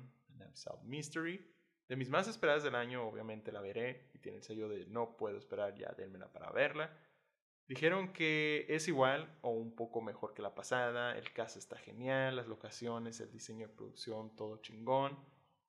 Mystery. 0.84 1.46
De 1.88 1.96
mis 1.96 2.10
más 2.10 2.28
esperadas 2.28 2.64
del 2.64 2.76
año, 2.76 3.06
obviamente 3.08 3.52
la 3.52 3.62
veré 3.62 4.10
y 4.14 4.20
tiene 4.20 4.38
el 4.38 4.44
sello 4.44 4.70
de 4.70 4.86
no 4.86 5.18
puedo 5.18 5.38
esperar, 5.38 5.76
ya 5.76 5.92
dénmela 5.98 6.32
para 6.32 6.52
verla. 6.52 6.98
Dijeron 7.68 8.12
que 8.12 8.66
es 8.70 8.88
igual 8.88 9.38
o 9.42 9.52
un 9.52 9.76
poco 9.76 10.02
mejor 10.02 10.34
que 10.34 10.42
la 10.42 10.54
pasada, 10.56 11.18
el 11.18 11.32
cast 11.32 11.58
está 11.58 11.78
genial, 11.78 12.36
las 12.36 12.48
locaciones, 12.48 13.20
el 13.22 13.32
diseño 13.32 13.68
de 13.68 13.74
producción, 13.74 14.36
todo 14.36 14.62
chingón. 14.62 15.18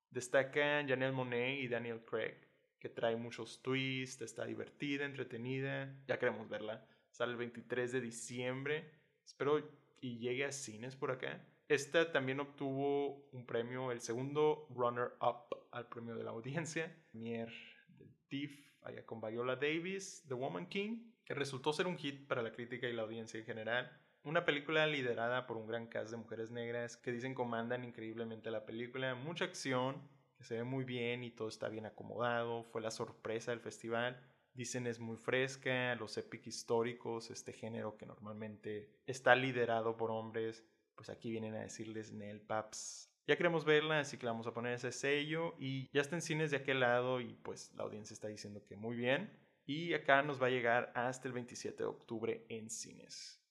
Destacan 0.09 0.87
Janelle 0.87 1.13
Monet 1.13 1.59
y 1.59 1.67
Daniel 1.67 2.03
Craig, 2.05 2.35
que 2.77 2.89
trae 2.89 3.15
muchos 3.15 3.61
twists, 3.61 4.21
está 4.21 4.45
divertida, 4.45 5.05
entretenida, 5.05 5.95
ya 6.07 6.19
queremos 6.19 6.49
verla. 6.49 6.85
Sale 7.09 7.31
el 7.31 7.37
23 7.37 7.91
de 7.91 8.01
diciembre, 8.01 8.91
espero 9.25 9.59
y 10.01 10.17
llegue 10.17 10.45
a 10.45 10.51
cines 10.51 10.95
por 10.95 11.11
acá. 11.11 11.41
Esta 11.73 12.11
también 12.11 12.39
obtuvo 12.39 13.27
un 13.31 13.47
premio, 13.47 13.91
el 13.91 13.99
segundo 13.99 14.67
runner-up 14.69 15.57
al 15.71 15.87
premio 15.87 16.13
de 16.13 16.23
la 16.23 16.29
audiencia, 16.29 16.95
Mier 17.13 17.51
del 17.97 18.13
TIFF, 18.27 18.53
allá 18.83 19.03
con 19.07 19.19
Viola 19.19 19.55
Davis, 19.55 20.23
The 20.27 20.35
Woman 20.35 20.67
King, 20.67 21.13
que 21.25 21.33
resultó 21.33 21.73
ser 21.73 21.87
un 21.87 21.97
hit 21.97 22.27
para 22.27 22.43
la 22.43 22.51
crítica 22.51 22.87
y 22.87 22.93
la 22.93 23.01
audiencia 23.01 23.39
en 23.39 23.47
general. 23.47 23.91
Una 24.23 24.45
película 24.45 24.85
liderada 24.85 25.47
por 25.47 25.57
un 25.57 25.65
gran 25.65 25.87
cast 25.87 26.11
de 26.11 26.17
mujeres 26.17 26.51
negras 26.51 26.95
que 26.95 27.11
dicen 27.11 27.33
comandan 27.33 27.83
increíblemente 27.83 28.51
la 28.51 28.67
película, 28.67 29.15
mucha 29.15 29.45
acción, 29.45 29.99
que 30.37 30.43
se 30.43 30.57
ve 30.57 30.63
muy 30.63 30.83
bien 30.83 31.23
y 31.23 31.31
todo 31.31 31.47
está 31.47 31.69
bien 31.69 31.87
acomodado, 31.87 32.65
fue 32.65 32.81
la 32.81 32.91
sorpresa 32.91 33.49
del 33.49 33.61
festival. 33.61 34.21
Dicen 34.53 34.85
es 34.85 34.99
muy 34.99 35.17
fresca, 35.17 35.95
los 35.95 36.15
epic 36.19 36.45
históricos, 36.45 37.31
este 37.31 37.51
género 37.51 37.97
que 37.97 38.05
normalmente 38.05 38.91
está 39.07 39.33
liderado 39.33 39.97
por 39.97 40.11
hombres, 40.11 40.63
pues 40.95 41.09
aquí 41.09 41.31
vienen 41.31 41.55
a 41.55 41.61
decirles 41.61 42.11
Nel 42.11 42.41
Paps. 42.41 43.09
Ya 43.25 43.37
queremos 43.37 43.63
verla, 43.63 43.99
así 43.99 44.17
que 44.17 44.25
le 44.25 44.31
vamos 44.31 44.47
a 44.47 44.53
poner 44.53 44.73
ese 44.73 44.91
sello 44.91 45.55
y 45.57 45.89
ya 45.93 46.01
está 46.01 46.15
en 46.15 46.21
cines 46.21 46.51
de 46.51 46.57
aquel 46.57 46.81
lado 46.81 47.21
y 47.21 47.33
pues 47.35 47.73
la 47.75 47.83
audiencia 47.83 48.13
está 48.13 48.27
diciendo 48.27 48.63
que 48.65 48.75
muy 48.75 48.95
bien. 48.95 49.31
Y 49.65 49.93
acá 49.93 50.21
nos 50.23 50.41
va 50.41 50.47
a 50.47 50.49
llegar 50.49 50.91
hasta 50.93 51.27
el 51.29 51.33
27 51.33 51.83
de 51.83 51.89
octubre 51.89 52.45
en 52.49 52.69
cines. 52.69 53.41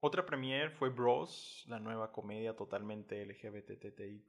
Otra 0.00 0.24
premiere 0.26 0.70
fue 0.70 0.88
Bros, 0.88 1.64
la 1.68 1.78
nueva 1.78 2.10
comedia 2.10 2.56
totalmente 2.56 3.24
LGBTTIQ+, 3.24 4.26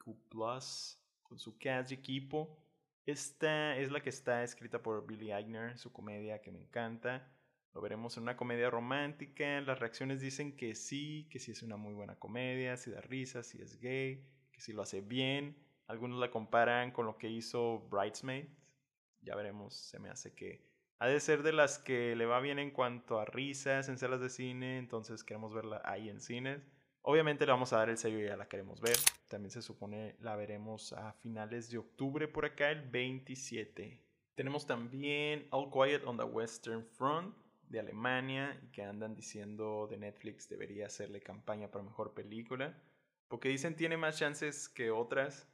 con 1.24 1.40
su 1.40 1.58
cast 1.58 1.92
y 1.92 1.96
equipo. 1.96 2.60
Esta 3.06 3.76
es 3.78 3.92
la 3.92 4.02
que 4.02 4.10
está 4.10 4.44
escrita 4.44 4.84
por 4.84 5.08
Billy 5.08 5.32
Eichner, 5.32 5.78
su 5.78 5.92
comedia 5.92 6.42
que 6.42 6.52
me 6.52 6.60
encanta. 6.60 7.33
Lo 7.74 7.82
veremos 7.82 8.18
en 8.18 8.24
una 8.24 8.38
comedia 8.38 8.70
romántica. 8.70 9.62
Las 9.62 9.80
reacciones 9.80 10.22
dicen 10.22 10.56
que 10.56 10.76
sí, 10.76 11.28
que 11.30 11.40
sí 11.40 11.52
es 11.52 11.64
una 11.64 11.78
muy 11.78 11.94
buena 11.94 12.16
comedia, 12.16 12.78
si 12.78 12.92
da 12.92 13.02
risa, 13.02 13.44
si 13.44 13.62
es 13.62 13.80
gay, 13.80 14.24
que 14.52 14.62
si 14.62 14.74
lo 14.74 14.82
hace 14.82 15.02
bien. 15.02 15.58
Algunos 15.88 16.20
la 16.20 16.32
comparan 16.32 16.92
con 16.92 17.06
lo 17.06 17.18
que 17.18 17.30
hizo 17.30 17.88
Bridesmaid. 17.90 18.46
Ya 19.22 19.36
veremos, 19.36 19.76
se 19.76 20.00
me 20.00 20.10
hace 20.10 20.34
que 20.34 20.74
ha 21.04 21.08
de 21.08 21.20
ser 21.20 21.44
de 21.44 21.52
las 21.52 21.80
que 21.80 22.16
le 22.16 22.26
va 22.26 22.40
bien 22.40 22.60
en 22.60 22.72
cuanto 22.72 23.20
a 23.20 23.26
risas 23.26 23.90
en 23.90 23.98
salas 23.98 24.22
de 24.22 24.30
cine, 24.30 24.78
entonces 24.78 25.26
queremos 25.26 25.54
verla 25.54 25.82
ahí 25.84 26.08
en 26.08 26.22
cines. 26.22 26.62
Obviamente 27.02 27.46
le 27.46 27.52
vamos 27.52 27.74
a 27.74 27.78
dar 27.78 27.90
el 27.90 27.98
sello 27.98 28.20
y 28.20 28.26
ya 28.28 28.38
la 28.38 28.48
queremos 28.48 28.80
ver. 28.80 28.96
También 29.28 29.52
se 29.52 29.62
supone 29.62 30.16
la 30.22 30.38
veremos 30.38 30.94
a 30.94 31.12
finales 31.12 31.70
de 31.70 31.80
octubre 31.80 32.30
por 32.30 32.46
acá, 32.46 32.72
el 32.72 32.90
27. 32.90 34.02
Tenemos 34.36 34.66
también 34.66 35.46
All 35.50 35.70
Quiet 35.70 36.06
on 36.06 36.16
the 36.16 36.24
Western 36.24 36.86
Front, 36.86 37.36
de 37.70 37.80
Alemania 37.80 38.60
y 38.64 38.68
que 38.72 38.84
andan 38.84 39.16
diciendo 39.16 39.88
de 39.90 39.98
Netflix 39.98 40.50
debería 40.50 40.88
hacerle 40.88 41.22
campaña 41.22 41.70
para 41.70 41.84
mejor 41.84 42.14
película, 42.14 42.78
porque 43.28 43.50
dicen 43.50 43.76
tiene 43.76 43.98
más 43.98 44.18
chances 44.18 44.70
que 44.70 44.92
otras. 44.92 45.50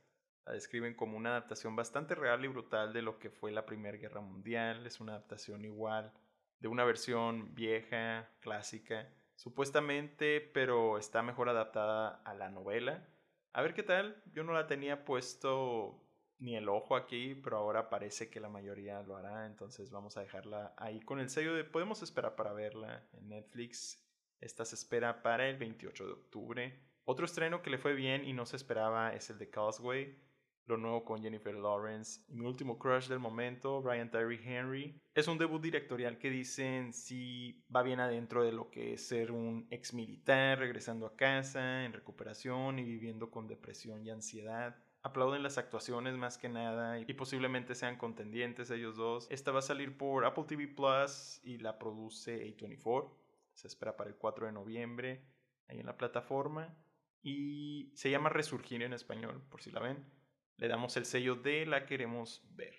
La 0.45 0.53
describen 0.53 0.95
como 0.95 1.17
una 1.17 1.29
adaptación 1.29 1.75
bastante 1.75 2.15
real 2.15 2.43
y 2.43 2.47
brutal 2.47 2.91
de 2.93 3.01
lo 3.01 3.19
que 3.19 3.29
fue 3.29 3.51
la 3.51 3.65
Primera 3.65 3.97
Guerra 3.97 4.21
Mundial. 4.21 4.85
Es 4.87 4.99
una 4.99 5.13
adaptación 5.13 5.63
igual 5.63 6.11
de 6.59 6.67
una 6.67 6.83
versión 6.83 7.53
vieja, 7.55 8.29
clásica, 8.39 9.07
supuestamente, 9.35 10.41
pero 10.41 10.97
está 10.97 11.21
mejor 11.21 11.49
adaptada 11.49 12.21
a 12.25 12.33
la 12.33 12.49
novela. 12.49 13.07
A 13.53 13.61
ver 13.61 13.73
qué 13.73 13.83
tal. 13.83 14.21
Yo 14.33 14.43
no 14.43 14.53
la 14.53 14.67
tenía 14.67 15.05
puesto 15.05 16.01
ni 16.39 16.55
el 16.55 16.69
ojo 16.69 16.95
aquí, 16.95 17.35
pero 17.35 17.57
ahora 17.57 17.89
parece 17.89 18.29
que 18.29 18.39
la 18.39 18.49
mayoría 18.49 19.03
lo 19.03 19.17
hará, 19.17 19.45
entonces 19.45 19.91
vamos 19.91 20.17
a 20.17 20.21
dejarla 20.21 20.73
ahí 20.77 21.01
con 21.01 21.19
el 21.19 21.29
sello 21.29 21.53
de 21.53 21.65
podemos 21.65 22.01
esperar 22.01 22.35
para 22.35 22.53
verla 22.53 23.05
en 23.13 23.29
Netflix. 23.29 24.03
Esta 24.39 24.63
se 24.63 24.75
espera 24.75 25.21
para 25.21 25.49
el 25.49 25.57
28 25.57 26.05
de 26.05 26.13
octubre. 26.13 26.79
Otro 27.03 27.25
estreno 27.25 27.61
que 27.61 27.69
le 27.69 27.77
fue 27.77 27.93
bien 27.93 28.23
y 28.23 28.33
no 28.33 28.45
se 28.45 28.55
esperaba 28.55 29.13
es 29.13 29.29
el 29.29 29.37
de 29.37 29.49
Causeway, 29.49 30.17
lo 30.65 30.77
nuevo 30.77 31.03
con 31.03 31.21
Jennifer 31.21 31.53
Lawrence. 31.55 32.21
Y 32.29 32.35
mi 32.35 32.45
último 32.45 32.77
crush 32.79 33.07
del 33.07 33.19
momento, 33.19 33.81
Brian 33.81 34.09
Tyree 34.09 34.39
Henry. 34.41 35.01
Es 35.13 35.27
un 35.27 35.37
debut 35.37 35.61
directorial 35.61 36.17
que 36.19 36.29
dicen 36.29 36.93
si 36.93 37.65
va 37.75 37.81
bien 37.81 37.99
adentro 37.99 38.43
de 38.43 38.53
lo 38.53 38.69
que 38.69 38.93
es 38.93 39.07
ser 39.07 39.31
un 39.31 39.67
ex 39.71 39.93
militar, 39.93 40.59
regresando 40.59 41.07
a 41.07 41.15
casa, 41.17 41.83
en 41.83 41.91
recuperación 41.91 42.79
y 42.79 42.83
viviendo 42.83 43.29
con 43.29 43.47
depresión 43.47 44.05
y 44.05 44.11
ansiedad. 44.11 44.77
Aplauden 45.01 45.43
las 45.43 45.57
actuaciones 45.57 46.15
más 46.15 46.37
que 46.37 46.49
nada 46.49 46.99
y 46.99 47.13
posiblemente 47.13 47.73
sean 47.75 47.97
contendientes 47.97 48.69
ellos 48.69 48.97
dos. 48.97 49.27
Esta 49.29 49.51
va 49.51 49.59
a 49.59 49.61
salir 49.61 49.97
por 49.97 50.25
Apple 50.25 50.45
TV 50.47 50.67
Plus 50.67 51.39
y 51.43 51.57
la 51.57 51.79
produce 51.79 52.55
A24. 52.55 53.11
Se 53.53 53.67
espera 53.67 53.95
para 53.95 54.09
el 54.09 54.17
4 54.17 54.47
de 54.47 54.51
noviembre 54.51 55.23
ahí 55.67 55.79
en 55.79 55.85
la 55.85 55.97
plataforma. 55.97 56.75
Y 57.21 57.91
se 57.95 58.09
llama 58.09 58.29
Resurgir 58.29 58.81
en 58.81 58.93
español, 58.93 59.41
por 59.49 59.61
si 59.61 59.71
la 59.71 59.81
ven 59.81 60.19
le 60.59 60.67
damos 60.67 60.97
el 60.97 61.05
sello 61.05 61.35
de 61.35 61.65
la 61.65 61.85
queremos 61.85 62.43
ver. 62.51 62.75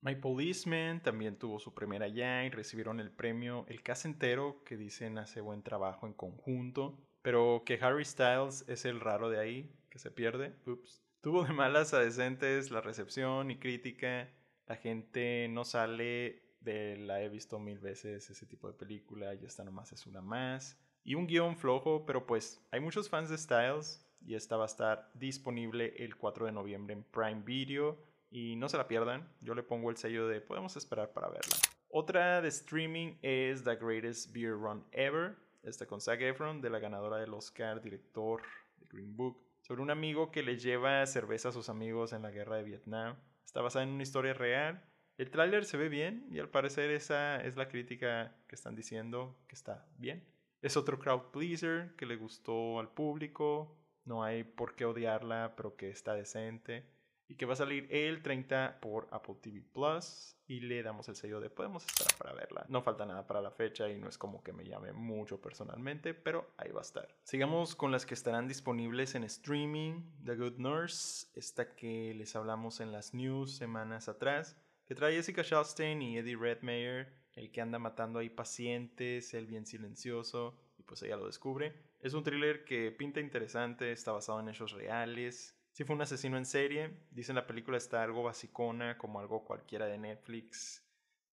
My 0.00 0.16
Policeman 0.16 1.00
también 1.00 1.38
tuvo 1.38 1.60
su 1.60 1.72
primera 1.72 2.08
ya 2.08 2.44
y 2.44 2.50
recibieron 2.50 2.98
el 2.98 3.12
premio 3.12 3.64
El 3.68 3.82
Cast 3.84 4.04
Entero, 4.04 4.64
que 4.64 4.76
dicen 4.76 5.18
hace 5.18 5.40
buen 5.40 5.62
trabajo 5.62 6.08
en 6.08 6.14
conjunto, 6.14 6.98
pero 7.22 7.62
que 7.64 7.78
Harry 7.80 8.04
Styles 8.04 8.64
es 8.68 8.84
el 8.84 8.98
raro 8.98 9.30
de 9.30 9.38
ahí, 9.38 9.72
que 9.88 10.00
se 10.00 10.10
pierde. 10.10 10.56
Ups. 10.66 11.01
Tuvo 11.22 11.44
de 11.44 11.52
malas 11.52 11.94
a 11.94 12.00
decentes 12.00 12.72
la 12.72 12.80
recepción 12.80 13.52
y 13.52 13.56
crítica. 13.56 14.28
La 14.66 14.74
gente 14.74 15.46
no 15.48 15.64
sale 15.64 16.42
de 16.58 16.96
la 16.96 17.22
he 17.22 17.28
visto 17.28 17.60
mil 17.60 17.78
veces 17.78 18.28
ese 18.28 18.44
tipo 18.44 18.66
de 18.66 18.74
película 18.74 19.32
y 19.32 19.44
esta 19.44 19.62
nomás 19.62 19.92
es 19.92 20.04
una 20.08 20.20
más. 20.20 20.76
Y 21.04 21.14
un 21.14 21.28
guion 21.28 21.56
flojo, 21.56 22.04
pero 22.06 22.26
pues 22.26 22.60
hay 22.72 22.80
muchos 22.80 23.08
fans 23.08 23.30
de 23.30 23.38
Styles 23.38 24.04
y 24.20 24.34
esta 24.34 24.56
va 24.56 24.64
a 24.64 24.66
estar 24.66 25.12
disponible 25.14 25.94
el 25.96 26.16
4 26.16 26.46
de 26.46 26.52
noviembre 26.52 26.92
en 26.92 27.04
Prime 27.04 27.42
Video 27.44 27.96
y 28.28 28.56
no 28.56 28.68
se 28.68 28.76
la 28.76 28.88
pierdan, 28.88 29.32
yo 29.40 29.54
le 29.54 29.62
pongo 29.62 29.90
el 29.90 29.96
sello 29.98 30.26
de 30.26 30.40
podemos 30.40 30.76
esperar 30.76 31.12
para 31.12 31.28
verla. 31.28 31.54
Otra 31.88 32.42
de 32.42 32.48
streaming 32.48 33.14
es 33.22 33.62
The 33.62 33.76
Greatest 33.76 34.32
Beer 34.32 34.54
Run 34.54 34.84
Ever, 34.90 35.36
esta 35.62 35.86
con 35.86 36.00
Zac 36.00 36.20
Efron, 36.20 36.60
de 36.60 36.70
la 36.70 36.80
ganadora 36.80 37.18
del 37.18 37.32
Oscar, 37.32 37.80
director 37.80 38.42
de 38.78 38.86
Green 38.86 39.16
Book, 39.16 39.51
sobre 39.72 39.84
un 39.84 39.90
amigo 39.90 40.30
que 40.30 40.42
le 40.42 40.58
lleva 40.58 41.06
cerveza 41.06 41.48
a 41.48 41.52
sus 41.52 41.70
amigos 41.70 42.12
en 42.12 42.20
la 42.20 42.30
guerra 42.30 42.56
de 42.56 42.62
Vietnam. 42.62 43.16
Está 43.42 43.62
basada 43.62 43.84
en 43.86 43.88
una 43.88 44.02
historia 44.02 44.34
real. 44.34 44.84
El 45.16 45.30
tráiler 45.30 45.64
se 45.64 45.78
ve 45.78 45.88
bien 45.88 46.26
y 46.30 46.40
al 46.40 46.50
parecer 46.50 46.90
esa 46.90 47.42
es 47.42 47.56
la 47.56 47.68
crítica 47.68 48.36
que 48.48 48.54
están 48.54 48.74
diciendo 48.74 49.34
que 49.48 49.54
está 49.54 49.88
bien. 49.96 50.28
Es 50.60 50.76
otro 50.76 50.98
crowd 50.98 51.30
pleaser 51.32 51.96
que 51.96 52.04
le 52.04 52.16
gustó 52.16 52.80
al 52.80 52.92
público, 52.92 53.74
no 54.04 54.22
hay 54.22 54.44
por 54.44 54.76
qué 54.76 54.84
odiarla, 54.84 55.54
pero 55.56 55.74
que 55.74 55.88
está 55.88 56.12
decente. 56.12 56.84
Y 57.32 57.34
que 57.34 57.46
va 57.46 57.54
a 57.54 57.56
salir 57.56 57.88
el 57.90 58.20
30 58.20 58.80
por 58.82 59.08
Apple 59.10 59.36
TV 59.40 59.62
Plus. 59.62 60.36
Y 60.46 60.60
le 60.60 60.82
damos 60.82 61.08
el 61.08 61.16
sello 61.16 61.40
de 61.40 61.48
podemos 61.48 61.82
esperar 61.86 62.14
para 62.18 62.34
verla. 62.34 62.66
No 62.68 62.82
falta 62.82 63.06
nada 63.06 63.26
para 63.26 63.40
la 63.40 63.50
fecha 63.50 63.88
y 63.88 63.96
no 63.96 64.06
es 64.06 64.18
como 64.18 64.42
que 64.42 64.52
me 64.52 64.66
llame 64.66 64.92
mucho 64.92 65.40
personalmente, 65.40 66.12
pero 66.12 66.52
ahí 66.58 66.70
va 66.72 66.80
a 66.80 66.82
estar. 66.82 67.08
Sigamos 67.22 67.74
con 67.74 67.90
las 67.90 68.04
que 68.04 68.12
estarán 68.12 68.48
disponibles 68.48 69.14
en 69.14 69.24
streaming. 69.24 70.02
The 70.26 70.36
Good 70.36 70.58
Nurse, 70.58 71.28
esta 71.34 71.74
que 71.74 72.12
les 72.12 72.36
hablamos 72.36 72.80
en 72.80 72.92
las 72.92 73.14
news 73.14 73.56
semanas 73.56 74.10
atrás, 74.10 74.54
que 74.84 74.94
trae 74.94 75.14
Jessica 75.14 75.42
Chastain 75.42 76.02
y 76.02 76.18
Eddie 76.18 76.36
Redmayne, 76.36 77.08
el 77.32 77.50
que 77.50 77.62
anda 77.62 77.78
matando 77.78 78.18
ahí 78.18 78.28
pacientes, 78.28 79.32
el 79.32 79.46
bien 79.46 79.64
silencioso, 79.64 80.54
y 80.76 80.82
pues 80.82 81.02
ella 81.02 81.16
lo 81.16 81.24
descubre. 81.24 81.72
Es 82.02 82.12
un 82.12 82.24
thriller 82.24 82.66
que 82.66 82.92
pinta 82.92 83.20
interesante, 83.20 83.90
está 83.90 84.12
basado 84.12 84.38
en 84.40 84.50
hechos 84.50 84.72
reales. 84.72 85.56
Si 85.72 85.84
fue 85.84 85.96
un 85.96 86.02
asesino 86.02 86.36
en 86.36 86.44
serie, 86.44 86.98
dicen 87.10 87.34
la 87.34 87.46
película 87.46 87.78
está 87.78 88.02
algo 88.02 88.22
basicona, 88.22 88.98
como 88.98 89.20
algo 89.20 89.44
cualquiera 89.44 89.86
de 89.86 89.96
Netflix. 89.96 90.86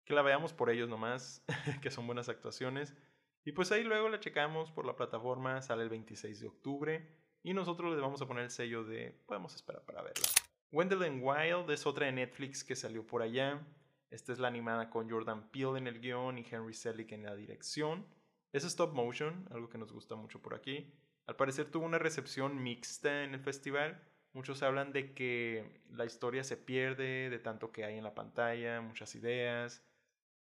Que 0.05 0.14
la 0.14 0.22
veamos 0.22 0.53
por 0.53 0.68
ellos 0.70 0.89
nomás, 0.89 1.43
que 1.82 1.91
son 1.91 2.07
buenas 2.07 2.28
actuaciones. 2.28 2.95
Y 3.45 3.53
pues 3.53 3.72
ahí 3.72 3.82
luego 3.82 4.09
la 4.09 4.20
checamos 4.20 4.70
por 4.72 4.84
la 4.84 4.95
plataforma, 4.95 5.62
sale 5.62 5.84
el 5.84 5.89
26 5.89 6.41
de 6.41 6.49
octubre. 6.49 7.09
Y 7.43 7.55
nosotros 7.55 7.93
les 7.93 8.01
vamos 8.01 8.20
a 8.20 8.26
poner 8.26 8.45
el 8.45 8.51
sello 8.51 8.84
de 8.84 9.18
podemos 9.26 9.55
esperar 9.55 9.84
para 9.84 10.03
verla. 10.03 10.26
Wendell 10.72 11.05
and 11.05 11.22
Wild 11.22 11.70
es 11.70 11.87
otra 11.87 12.07
de 12.07 12.12
Netflix 12.12 12.62
que 12.62 12.76
salió 12.76 13.07
por 13.07 13.22
allá. 13.22 13.66
Esta 14.11 14.32
es 14.32 14.39
la 14.39 14.49
animada 14.49 14.91
con 14.91 15.09
Jordan 15.09 15.49
Peele 15.51 15.78
en 15.78 15.87
el 15.87 16.01
guion 16.01 16.39
y 16.39 16.47
Henry 16.51 16.74
Selick 16.74 17.12
en 17.12 17.22
la 17.22 17.34
dirección. 17.34 18.07
Es 18.53 18.64
stop 18.64 18.95
motion, 18.95 19.49
algo 19.51 19.68
que 19.68 19.78
nos 19.78 19.93
gusta 19.93 20.14
mucho 20.14 20.43
por 20.43 20.55
aquí. 20.55 20.93
Al 21.26 21.37
parecer 21.37 21.70
tuvo 21.70 21.87
una 21.87 21.99
recepción 21.99 22.62
mixta 22.62 23.24
en 23.24 23.34
el 23.34 23.41
festival. 23.41 24.03
Muchos 24.37 24.62
hablan 24.62 24.93
de 24.93 25.14
que 25.14 25.64
la 25.91 26.05
historia 26.05 26.45
se 26.45 26.59
pierde 26.59 27.30
de 27.30 27.39
tanto 27.39 27.72
que 27.72 27.87
hay 27.87 27.97
en 27.97 28.05
la 28.05 28.14
pantalla, 28.14 28.82
muchas 28.82 29.14
ideas. 29.14 29.82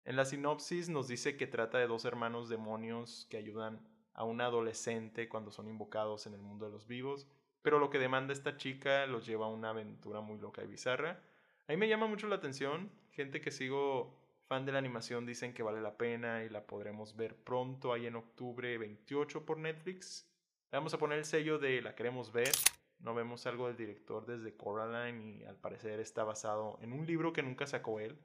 En 0.04 0.14
la 0.14 0.24
sinopsis 0.24 0.88
nos 0.88 1.08
dice 1.08 1.36
que 1.36 1.48
trata 1.48 1.78
de 1.78 1.88
dos 1.88 2.04
hermanos 2.04 2.48
demonios 2.48 3.26
que 3.30 3.36
ayudan 3.36 3.84
a 4.14 4.22
un 4.22 4.42
adolescente 4.42 5.28
cuando 5.28 5.50
son 5.50 5.66
invocados 5.66 6.28
en 6.28 6.34
el 6.34 6.40
mundo 6.40 6.66
de 6.66 6.70
los 6.70 6.86
vivos, 6.86 7.26
pero 7.62 7.80
lo 7.80 7.90
que 7.90 7.98
demanda 7.98 8.32
esta 8.32 8.56
chica 8.56 9.06
los 9.06 9.26
lleva 9.26 9.46
a 9.46 9.48
una 9.48 9.70
aventura 9.70 10.20
muy 10.20 10.38
loca 10.38 10.62
y 10.62 10.68
bizarra. 10.68 11.20
A 11.66 11.72
mí 11.72 11.76
me 11.76 11.88
llama 11.88 12.06
mucho 12.06 12.28
la 12.28 12.36
atención, 12.36 12.92
gente 13.10 13.40
que 13.40 13.50
sigo 13.50 14.16
fan 14.46 14.64
de 14.66 14.70
la 14.70 14.78
animación 14.78 15.26
dicen 15.26 15.52
que 15.52 15.64
vale 15.64 15.80
la 15.80 15.98
pena 15.98 16.44
y 16.44 16.48
la 16.48 16.64
podremos 16.64 17.16
ver 17.16 17.34
pronto, 17.34 17.92
ahí 17.92 18.06
en 18.06 18.14
octubre 18.14 18.78
28 18.78 19.44
por 19.44 19.58
Netflix. 19.58 20.30
Le 20.70 20.78
vamos 20.78 20.94
a 20.94 20.98
poner 20.98 21.18
el 21.18 21.24
sello 21.24 21.58
de 21.58 21.82
la 21.82 21.96
queremos 21.96 22.30
ver. 22.30 22.52
No 23.00 23.14
vemos 23.14 23.46
algo 23.46 23.66
del 23.66 23.76
director 23.76 24.26
desde 24.26 24.56
Coraline 24.56 25.38
y 25.38 25.44
al 25.44 25.56
parecer 25.56 26.00
está 26.00 26.24
basado 26.24 26.78
en 26.82 26.92
un 26.92 27.06
libro 27.06 27.32
que 27.32 27.42
nunca 27.42 27.66
sacó 27.66 28.00
él 28.00 28.18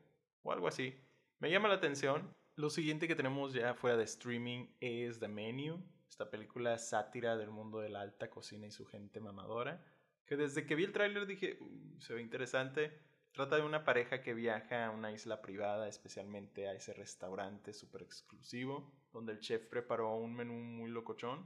o 0.43 0.51
algo 0.51 0.67
así. 0.67 0.99
Me 1.39 1.49
llama 1.49 1.69
la 1.69 1.76
atención. 1.76 2.34
Lo 2.55 2.69
siguiente 2.69 3.07
que 3.07 3.15
tenemos 3.15 3.53
ya 3.53 3.73
fuera 3.73 3.97
de 3.97 4.03
streaming 4.03 4.67
es 4.80 5.19
The 5.19 5.28
Menu, 5.28 5.84
esta 6.09 6.30
película 6.30 6.78
sátira 6.78 7.36
del 7.36 7.49
mundo 7.49 7.80
de 7.80 7.89
la 7.89 8.01
alta 8.01 8.30
cocina 8.30 8.67
y 8.67 8.71
su 8.71 8.86
gente 8.86 9.19
mamadora, 9.19 9.86
que 10.26 10.38
desde 10.38 10.65
que 10.65 10.76
vi 10.76 10.86
el 10.86 10.93
tráiler 10.93 11.26
dije, 11.26 11.57
uh, 11.59 11.99
se 11.99 12.13
ve 12.13 12.21
interesante 12.21 12.97
Trata 13.36 13.57
de 13.57 13.63
una 13.63 13.84
pareja 13.84 14.21
que 14.21 14.34
viaja 14.34 14.86
a 14.86 14.91
una 14.91 15.11
isla 15.11 15.41
privada, 15.41 15.89
especialmente 15.89 16.69
a 16.69 16.73
ese 16.73 16.93
restaurante 16.93 17.73
súper 17.73 18.01
exclusivo, 18.01 18.93
donde 19.11 19.34
el 19.34 19.41
chef 19.41 19.65
preparó 19.65 20.15
un 20.15 20.34
menú 20.34 20.53
muy 20.53 20.89
locochón. 20.89 21.45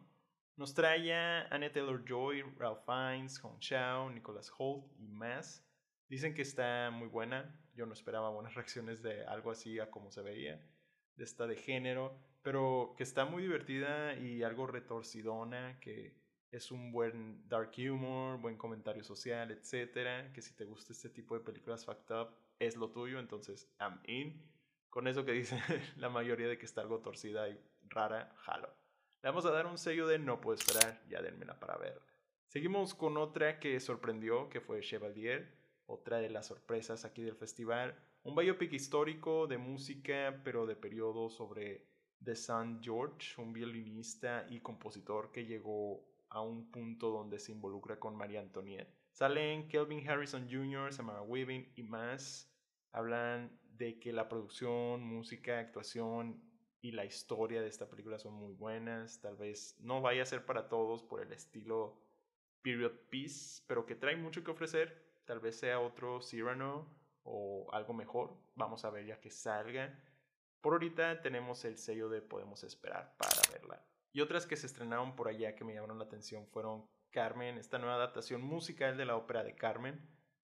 Nos 0.60 0.74
trae 0.74 1.14
a 1.14 1.48
Anne 1.52 1.70
Taylor-Joy, 1.70 2.42
Ralph 2.58 2.84
Fiennes, 2.84 3.40
Hong 3.40 3.60
Chao, 3.60 4.10
Nicholas 4.10 4.52
Holt 4.58 4.92
y 5.00 5.08
más. 5.08 5.66
Dicen 6.10 6.34
que 6.34 6.42
está 6.42 6.92
muy 6.92 7.08
buena. 7.08 7.58
Yo 7.76 7.86
no 7.86 7.94
esperaba 7.94 8.30
buenas 8.30 8.56
reacciones 8.56 9.02
de 9.02 9.26
algo 9.26 9.52
así 9.52 9.80
a 9.80 9.90
como 9.90 10.12
se 10.12 10.22
veía, 10.22 10.62
de 11.16 11.24
esta 11.24 11.48
de 11.48 11.56
género, 11.56 12.20
pero 12.42 12.94
que 12.98 13.04
está 13.04 13.24
muy 13.24 13.44
divertida 13.44 14.16
y 14.16 14.44
algo 14.44 14.68
retorcidona, 14.68 15.80
que 15.80 16.14
es 16.52 16.72
un 16.72 16.92
buen 16.92 17.48
dark 17.48 17.72
humor, 17.78 18.42
buen 18.42 18.58
comentario 18.58 19.06
social, 19.06 19.52
etcétera, 19.52 20.34
que 20.34 20.42
si 20.42 20.54
te 20.58 20.66
gusta 20.66 20.92
este 20.92 21.08
tipo 21.08 21.36
de 21.36 21.42
películas 21.46 21.86
fucked 21.86 22.14
up 22.14 22.36
es 22.60 22.76
lo 22.76 22.92
tuyo, 22.92 23.20
entonces 23.20 23.72
I'm 23.80 24.02
in. 24.08 24.46
Con 24.90 25.08
eso 25.08 25.24
que 25.24 25.32
dice 25.32 25.58
la 25.96 26.10
mayoría 26.10 26.50
de 26.50 26.58
que 26.58 26.66
está 26.66 26.82
algo 26.82 27.00
torcida 27.00 27.48
y 27.48 27.58
rara, 27.88 28.36
jalo. 28.40 28.79
Le 29.22 29.28
vamos 29.28 29.46
a 29.46 29.52
dar 29.52 29.66
un 29.66 29.78
sello 29.78 30.08
de 30.08 30.18
no 30.18 30.40
puedo 30.40 30.56
esperar, 30.56 31.04
ya 31.10 31.22
denmela 31.22 31.60
para 31.60 31.76
ver. 31.78 32.02
Seguimos 32.48 32.96
con 32.96 33.18
otra 33.18 33.60
que 33.60 33.78
sorprendió, 33.82 34.48
que 34.48 34.62
fue 34.62 34.80
Chevalier, 34.80 35.60
otra 35.88 36.20
de 36.20 36.30
las 36.30 36.48
sorpresas 36.48 37.04
aquí 37.04 37.24
del 37.24 37.36
festival. 37.36 38.00
Un 38.24 38.34
biopic 38.34 38.72
histórico 38.72 39.46
de 39.46 39.58
música, 39.58 40.40
pero 40.46 40.66
de 40.66 40.78
periodo 40.78 41.30
sobre 41.30 41.86
The 42.24 42.34
Sun 42.34 42.80
George, 42.82 43.42
un 43.42 43.52
violinista 43.52 44.46
y 44.50 44.62
compositor 44.62 45.34
que 45.34 45.46
llegó 45.46 46.02
a 46.30 46.40
un 46.40 46.72
punto 46.72 47.10
donde 47.10 47.40
se 47.40 47.52
involucra 47.52 48.00
con 48.00 48.16
María 48.16 48.40
Antoniette. 48.40 48.96
Salen 49.12 49.68
Kelvin 49.68 50.08
Harrison 50.10 50.48
Jr., 50.50 50.94
Samara 50.94 51.24
Weaving 51.24 51.74
y 51.76 51.84
más. 51.84 52.50
Hablan 52.94 53.52
de 53.76 54.00
que 54.00 54.14
la 54.14 54.30
producción, 54.30 55.04
música, 55.04 55.60
actuación 55.60 56.49
y 56.82 56.92
la 56.92 57.06
historia 57.06 57.62
de 57.62 57.68
esta 57.68 57.90
película 57.90 58.20
son 58.20 58.34
muy 58.34 58.54
buenas. 58.54 59.20
Tal 59.22 59.36
vez 59.36 59.76
no 59.80 60.02
vaya 60.02 60.24
a 60.24 60.26
ser 60.26 60.46
para 60.46 60.70
todos 60.70 61.04
por 61.04 61.22
el 61.22 61.32
estilo 61.32 61.98
period 62.62 62.94
piece, 63.10 63.64
pero 63.68 63.86
que 63.86 63.96
trae 63.96 64.16
mucho 64.16 64.44
que 64.44 64.52
ofrecer. 64.52 65.10
Tal 65.26 65.40
vez 65.40 65.60
sea 65.60 65.80
otro 65.80 66.22
Cyrano 66.22 66.88
o 67.24 67.68
algo 67.74 67.94
mejor. 67.94 68.36
Vamos 68.56 68.86
a 68.86 68.90
ver 68.90 69.06
ya 69.06 69.20
que 69.20 69.30
salga. 69.30 69.98
Por 70.62 70.74
ahorita 70.74 71.22
tenemos 71.22 71.64
el 71.66 71.78
sello 71.78 72.10
de 72.10 72.22
podemos 72.22 72.64
esperar 72.64 73.16
para 73.18 73.42
verla. 73.52 73.86
Y 74.12 74.22
otras 74.22 74.46
que 74.46 74.58
se 74.58 74.66
estrenaron 74.66 75.16
por 75.16 75.28
allá 75.28 75.56
que 75.56 75.64
me 75.64 75.74
llamaron 75.74 76.00
la 76.00 76.06
atención 76.06 76.48
fueron 76.48 76.86
Carmen, 77.12 77.58
esta 77.58 77.78
nueva 77.78 77.96
adaptación 77.96 78.42
musical 78.42 78.98
de 78.98 79.06
la 79.06 79.16
ópera 79.16 79.44
de 79.44 79.56
Carmen, 79.56 80.00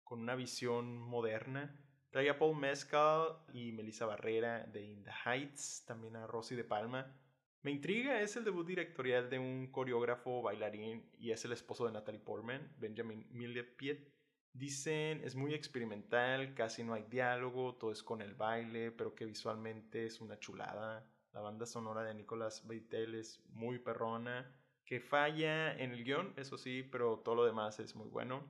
con 0.03 0.19
una 0.19 0.35
visión 0.35 0.97
moderna. 0.97 1.75
Trae 2.11 2.29
a 2.29 2.37
Paul 2.37 2.57
Mescal 2.57 3.37
y 3.53 3.71
Melissa 3.71 4.05
Barrera 4.05 4.65
de 4.65 4.83
In 4.83 5.01
the 5.01 5.11
Heights, 5.25 5.85
también 5.85 6.17
a 6.17 6.27
Rosy 6.27 6.55
de 6.55 6.65
Palma. 6.65 7.15
Me 7.61 7.71
intriga, 7.71 8.19
es 8.19 8.35
el 8.35 8.43
debut 8.43 8.67
directorial 8.67 9.29
de 9.29 9.39
un 9.39 9.71
coreógrafo, 9.71 10.41
bailarín 10.41 11.09
y 11.17 11.31
es 11.31 11.45
el 11.45 11.53
esposo 11.53 11.85
de 11.85 11.93
Natalie 11.93 12.19
Portman, 12.19 12.69
Benjamin 12.77 13.25
Millepied. 13.31 14.09
Dicen 14.51 15.21
es 15.23 15.35
muy 15.35 15.53
experimental, 15.53 16.53
casi 16.53 16.83
no 16.83 16.95
hay 16.95 17.03
diálogo, 17.03 17.75
todo 17.75 17.93
es 17.93 18.03
con 18.03 18.21
el 18.21 18.35
baile, 18.35 18.91
pero 18.91 19.15
que 19.15 19.23
visualmente 19.23 20.05
es 20.05 20.19
una 20.19 20.37
chulada. 20.37 21.09
La 21.31 21.39
banda 21.39 21.65
sonora 21.65 22.03
de 22.03 22.13
Nicolas 22.13 22.67
Beitel 22.67 23.15
es 23.15 23.41
muy 23.51 23.79
perrona, 23.79 24.53
que 24.83 24.99
falla 24.99 25.77
en 25.77 25.93
el 25.93 26.03
guion, 26.03 26.33
eso 26.35 26.57
sí, 26.57 26.83
pero 26.83 27.19
todo 27.19 27.35
lo 27.35 27.45
demás 27.45 27.79
es 27.79 27.95
muy 27.95 28.09
bueno. 28.09 28.43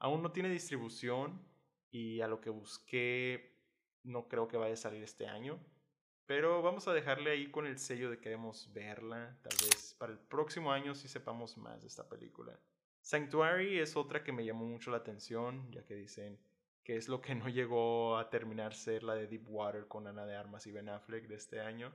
Aún 0.00 0.20
no 0.20 0.32
tiene 0.32 0.48
distribución 0.48 1.53
y 1.94 2.20
a 2.22 2.26
lo 2.26 2.40
que 2.40 2.50
busqué 2.50 3.56
no 4.02 4.26
creo 4.26 4.48
que 4.48 4.56
vaya 4.56 4.74
a 4.74 4.76
salir 4.76 5.04
este 5.04 5.28
año. 5.28 5.60
Pero 6.26 6.60
vamos 6.60 6.88
a 6.88 6.92
dejarle 6.92 7.30
ahí 7.30 7.52
con 7.52 7.66
el 7.66 7.78
sello 7.78 8.10
de 8.10 8.16
que 8.16 8.24
queremos 8.24 8.72
verla. 8.72 9.38
Tal 9.42 9.56
vez 9.60 9.94
para 9.96 10.12
el 10.12 10.18
próximo 10.18 10.72
año 10.72 10.96
sí 10.96 11.06
sepamos 11.06 11.56
más 11.56 11.82
de 11.82 11.86
esta 11.86 12.08
película. 12.08 12.58
Sanctuary 13.00 13.78
es 13.78 13.94
otra 13.94 14.24
que 14.24 14.32
me 14.32 14.44
llamó 14.44 14.64
mucho 14.64 14.90
la 14.90 14.96
atención, 14.96 15.70
ya 15.70 15.84
que 15.84 15.94
dicen 15.94 16.40
que 16.82 16.96
es 16.96 17.08
lo 17.08 17.20
que 17.20 17.36
no 17.36 17.48
llegó 17.48 18.18
a 18.18 18.28
terminar 18.28 18.74
ser 18.74 19.04
la 19.04 19.14
de 19.14 19.28
Deepwater 19.28 19.86
con 19.86 20.08
Ana 20.08 20.26
de 20.26 20.34
Armas 20.34 20.66
y 20.66 20.72
Ben 20.72 20.88
Affleck 20.88 21.28
de 21.28 21.36
este 21.36 21.60
año. 21.60 21.94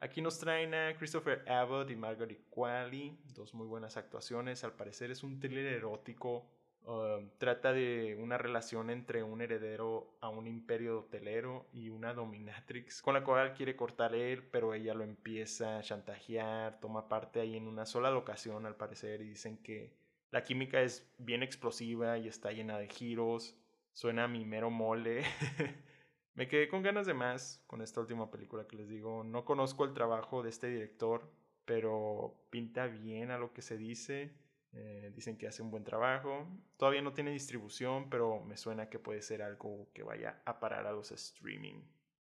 Aquí 0.00 0.22
nos 0.22 0.40
traen 0.40 0.74
a 0.74 0.96
Christopher 0.96 1.48
Abbott 1.48 1.88
y 1.90 1.96
Margaret 1.96 2.48
Qualley, 2.50 3.16
dos 3.32 3.54
muy 3.54 3.68
buenas 3.68 3.96
actuaciones. 3.96 4.64
Al 4.64 4.74
parecer 4.74 5.12
es 5.12 5.22
un 5.22 5.38
thriller 5.38 5.66
erótico. 5.66 6.50
Um, 6.86 7.30
trata 7.38 7.72
de 7.72 8.16
una 8.20 8.38
relación 8.38 8.90
entre 8.90 9.24
un 9.24 9.40
heredero 9.40 10.16
a 10.20 10.28
un 10.28 10.46
imperio 10.46 11.00
hotelero 11.00 11.66
y 11.72 11.88
una 11.88 12.14
dominatrix 12.14 13.02
con 13.02 13.14
la 13.14 13.24
cual 13.24 13.54
quiere 13.54 13.74
cortar 13.74 14.14
él, 14.14 14.44
pero 14.44 14.72
ella 14.72 14.94
lo 14.94 15.02
empieza 15.02 15.78
a 15.78 15.82
chantajear, 15.82 16.78
toma 16.78 17.08
parte 17.08 17.40
ahí 17.40 17.56
en 17.56 17.66
una 17.66 17.86
sola 17.86 18.12
locación 18.12 18.66
al 18.66 18.76
parecer 18.76 19.20
y 19.20 19.30
dicen 19.30 19.58
que 19.64 19.96
la 20.30 20.44
química 20.44 20.80
es 20.80 21.12
bien 21.18 21.42
explosiva 21.42 22.18
y 22.18 22.28
está 22.28 22.52
llena 22.52 22.78
de 22.78 22.88
giros. 22.88 23.56
Suena 23.92 24.24
a 24.24 24.28
mi 24.28 24.44
mero 24.44 24.70
mole. 24.70 25.24
Me 26.34 26.46
quedé 26.46 26.68
con 26.68 26.82
ganas 26.82 27.06
de 27.06 27.14
más 27.14 27.64
con 27.66 27.82
esta 27.82 28.00
última 28.00 28.30
película 28.30 28.68
que 28.68 28.76
les 28.76 28.88
digo. 28.88 29.24
No 29.24 29.44
conozco 29.44 29.84
el 29.84 29.92
trabajo 29.92 30.44
de 30.44 30.50
este 30.50 30.68
director, 30.68 31.32
pero 31.64 32.36
pinta 32.50 32.86
bien 32.86 33.32
a 33.32 33.38
lo 33.38 33.52
que 33.52 33.62
se 33.62 33.76
dice. 33.76 34.45
Eh, 34.78 35.10
dicen 35.14 35.38
que 35.38 35.48
hace 35.48 35.62
un 35.62 35.70
buen 35.70 35.84
trabajo. 35.84 36.46
Todavía 36.76 37.00
no 37.00 37.14
tiene 37.14 37.30
distribución, 37.30 38.10
pero 38.10 38.42
me 38.44 38.58
suena 38.58 38.90
que 38.90 38.98
puede 38.98 39.22
ser 39.22 39.40
algo 39.40 39.88
que 39.94 40.02
vaya 40.02 40.42
a 40.44 40.60
parar 40.60 40.86
a 40.86 40.92
los 40.92 41.12
streaming. 41.12 41.80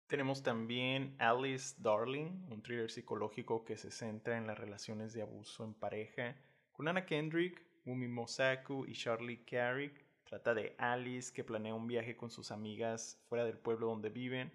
Tenemos 0.06 0.42
también 0.42 1.16
Alice 1.18 1.74
Darling, 1.78 2.46
un 2.48 2.62
thriller 2.62 2.90
psicológico 2.90 3.64
que 3.64 3.76
se 3.76 3.90
centra 3.90 4.38
en 4.38 4.46
las 4.46 4.58
relaciones 4.58 5.12
de 5.12 5.22
abuso 5.22 5.64
en 5.64 5.74
pareja, 5.74 6.36
con 6.72 6.86
Anna 6.86 7.04
Kendrick, 7.04 7.60
Mumi 7.84 8.06
Mosaku 8.06 8.86
y 8.86 8.92
Charlie 8.92 9.44
Carrick. 9.44 10.04
Trata 10.24 10.54
de 10.54 10.76
Alice 10.78 11.32
que 11.32 11.42
planea 11.42 11.74
un 11.74 11.88
viaje 11.88 12.16
con 12.16 12.30
sus 12.30 12.52
amigas 12.52 13.20
fuera 13.28 13.44
del 13.44 13.58
pueblo 13.58 13.88
donde 13.88 14.10
viven. 14.10 14.52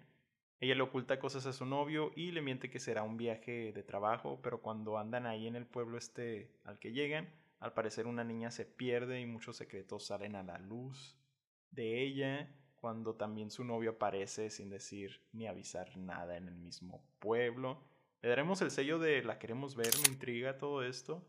Ella 0.58 0.74
le 0.74 0.82
oculta 0.82 1.18
cosas 1.18 1.44
a 1.46 1.52
su 1.52 1.66
novio 1.66 2.12
y 2.16 2.30
le 2.30 2.40
miente 2.40 2.70
que 2.70 2.78
será 2.78 3.02
un 3.02 3.18
viaje 3.18 3.72
de 3.72 3.82
trabajo, 3.82 4.40
pero 4.42 4.62
cuando 4.62 4.96
andan 4.96 5.26
ahí 5.26 5.46
en 5.46 5.56
el 5.56 5.66
pueblo 5.66 5.98
este 5.98 6.50
al 6.64 6.78
que 6.78 6.92
llegan, 6.92 7.28
al 7.60 7.72
parecer 7.72 8.06
una 8.06 8.24
niña 8.24 8.50
se 8.50 8.64
pierde 8.64 9.20
y 9.20 9.26
muchos 9.26 9.56
secretos 9.56 10.06
salen 10.06 10.36
a 10.36 10.42
la 10.42 10.58
luz 10.58 11.16
de 11.70 12.02
ella, 12.02 12.54
cuando 12.76 13.14
también 13.14 13.50
su 13.50 13.64
novio 13.64 13.92
aparece 13.92 14.50
sin 14.50 14.68
decir 14.68 15.22
ni 15.32 15.46
avisar 15.46 15.96
nada 15.96 16.36
en 16.36 16.48
el 16.48 16.56
mismo 16.56 17.02
pueblo. 17.18 17.82
Le 18.20 18.28
daremos 18.28 18.60
el 18.62 18.70
sello 18.70 18.98
de 18.98 19.22
la 19.22 19.38
queremos 19.38 19.74
ver, 19.74 19.92
me 20.02 20.12
intriga 20.12 20.58
todo 20.58 20.82
esto. 20.82 21.26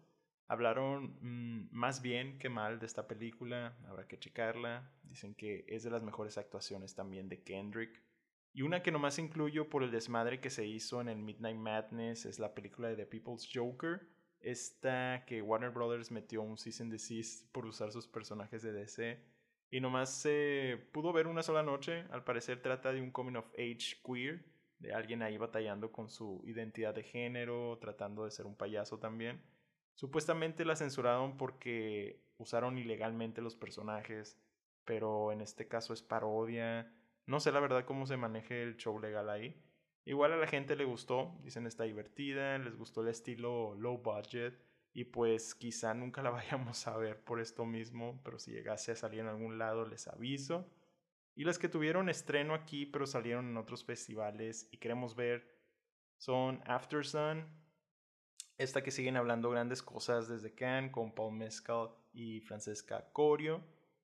Hablaron 0.48 1.18
mm, 1.22 1.70
más 1.72 2.02
bien 2.02 2.38
que 2.38 2.50
mal 2.50 2.80
de 2.80 2.86
esta 2.86 3.08
película, 3.08 3.78
habrá 3.88 4.08
que 4.08 4.20
checarla. 4.20 4.92
Dicen 5.04 5.34
que 5.34 5.66
es 5.68 5.84
de 5.84 5.90
las 5.90 6.04
mejores 6.04 6.38
actuaciones 6.38 6.94
también 6.94 7.30
de 7.30 7.42
Kendrick. 7.42 8.04
Y 8.54 8.62
una 8.62 8.84
que 8.84 8.92
nomás 8.92 9.20
incluyo 9.20 9.70
por 9.70 9.84
el 9.84 9.92
desmadre 9.92 10.40
que 10.40 10.50
se 10.50 10.66
hizo 10.66 11.02
en 11.02 11.10
el 11.10 11.18
Midnight 11.18 11.58
Madness 11.58 12.26
es 12.26 12.40
la 12.40 12.54
película 12.54 12.88
de 12.90 12.96
The 12.96 13.06
People's 13.06 13.50
Joker. 13.54 14.08
Esta 14.46 15.26
que 15.26 15.41
Warner 15.41 15.72
Brothers 15.72 16.12
metió 16.12 16.43
un 16.43 16.60
cease 16.60 16.84
and 16.84 16.91
desist 16.91 17.52
por 17.52 17.66
usar 17.66 17.91
sus 17.91 18.08
personajes 18.08 18.62
de 18.62 18.74
DC. 18.74 19.20
Y 19.72 19.82
nomás 19.82 20.22
se 20.22 20.88
pudo 20.91 21.12
ver 21.12 21.26
una 21.26 21.41
sola 21.41 21.64
noche. 21.64 22.06
Al 22.12 22.24
parecer 22.24 22.62
trata 22.62 22.93
de 22.93 23.02
un 23.02 23.10
coming 23.10 23.38
of 23.38 23.52
age 23.54 24.00
queer. 24.06 24.46
De 24.78 24.93
alguien 24.93 25.24
ahí 25.24 25.39
batallando 25.39 25.91
con 25.91 26.10
su 26.10 26.43
identidad 26.46 26.93
de 26.93 27.02
género, 27.02 27.80
tratando 27.82 28.24
de 28.24 28.30
ser 28.30 28.46
un 28.46 28.56
payaso 28.56 29.00
también. 29.00 29.41
Supuestamente 29.96 30.64
la 30.64 30.76
censuraron 30.76 31.38
porque 31.38 32.22
usaron 32.38 32.78
ilegalmente 32.78 33.41
los 33.41 33.56
personajes, 33.56 34.39
pero 34.84 35.32
en 35.32 35.41
este 35.41 35.68
caso 35.68 35.91
es 35.91 36.04
parodia. 36.04 36.93
No 37.26 37.39
sé 37.39 37.52
la 37.52 37.62
verdad 37.62 37.86
cómo 37.86 38.06
se 38.06 38.16
maneje 38.16 38.62
el 38.62 38.78
show 38.78 39.00
legal 39.00 39.28
ahí. 39.32 39.60
Igual 40.06 40.34
a 40.34 40.38
la 40.38 40.47
gente 40.47 40.76
le 40.76 40.86
gustó, 40.86 41.36
dicen 41.43 41.66
está 41.66 41.84
divertida, 41.84 42.60
les 42.60 42.78
gustó 42.78 43.01
el 43.01 43.08
estilo 43.08 43.74
low 43.76 43.97
budget 43.97 44.53
y 44.93 45.06
pues 45.06 45.56
quizá 45.56 45.93
nunca 45.95 46.22
la 46.22 46.30
vayamos 46.32 46.88
a 46.88 46.95
ver 46.95 47.24
por 47.24 47.41
esto 47.41 47.66
mismo, 47.66 48.22
pero 48.24 48.38
si 48.38 48.51
llegase 48.51 48.91
a 48.91 48.95
salir 48.95 49.22
en 49.22 49.28
algún 49.28 49.58
lado 49.58 49.86
les 49.86 50.08
aviso. 50.08 50.70
Y 51.36 51.43
las 51.43 51.60
que 51.60 51.68
tuvieron 51.68 52.08
estreno 52.08 52.53
aquí 52.53 52.86
pero 52.86 53.08
salieron 53.08 53.49
en 53.49 53.58
otros 53.58 53.84
festivales 53.84 54.70
y 54.72 54.78
queremos 54.78 55.16
ver 55.16 55.53
son 56.18 56.62
After 56.66 57.06
Sun, 57.06 57.45
esta 58.58 58.84
que 58.84 58.91
siguen 58.91 59.18
hablando 59.18 59.49
grandes 59.49 59.82
cosas 59.82 60.30
desde 60.30 60.53
Cannes 60.53 60.91
con 60.91 61.14
Paul 61.14 61.36
Mescal 61.36 61.89
y 62.14 62.39
Francesca 62.41 63.10
Corio. 63.12 63.62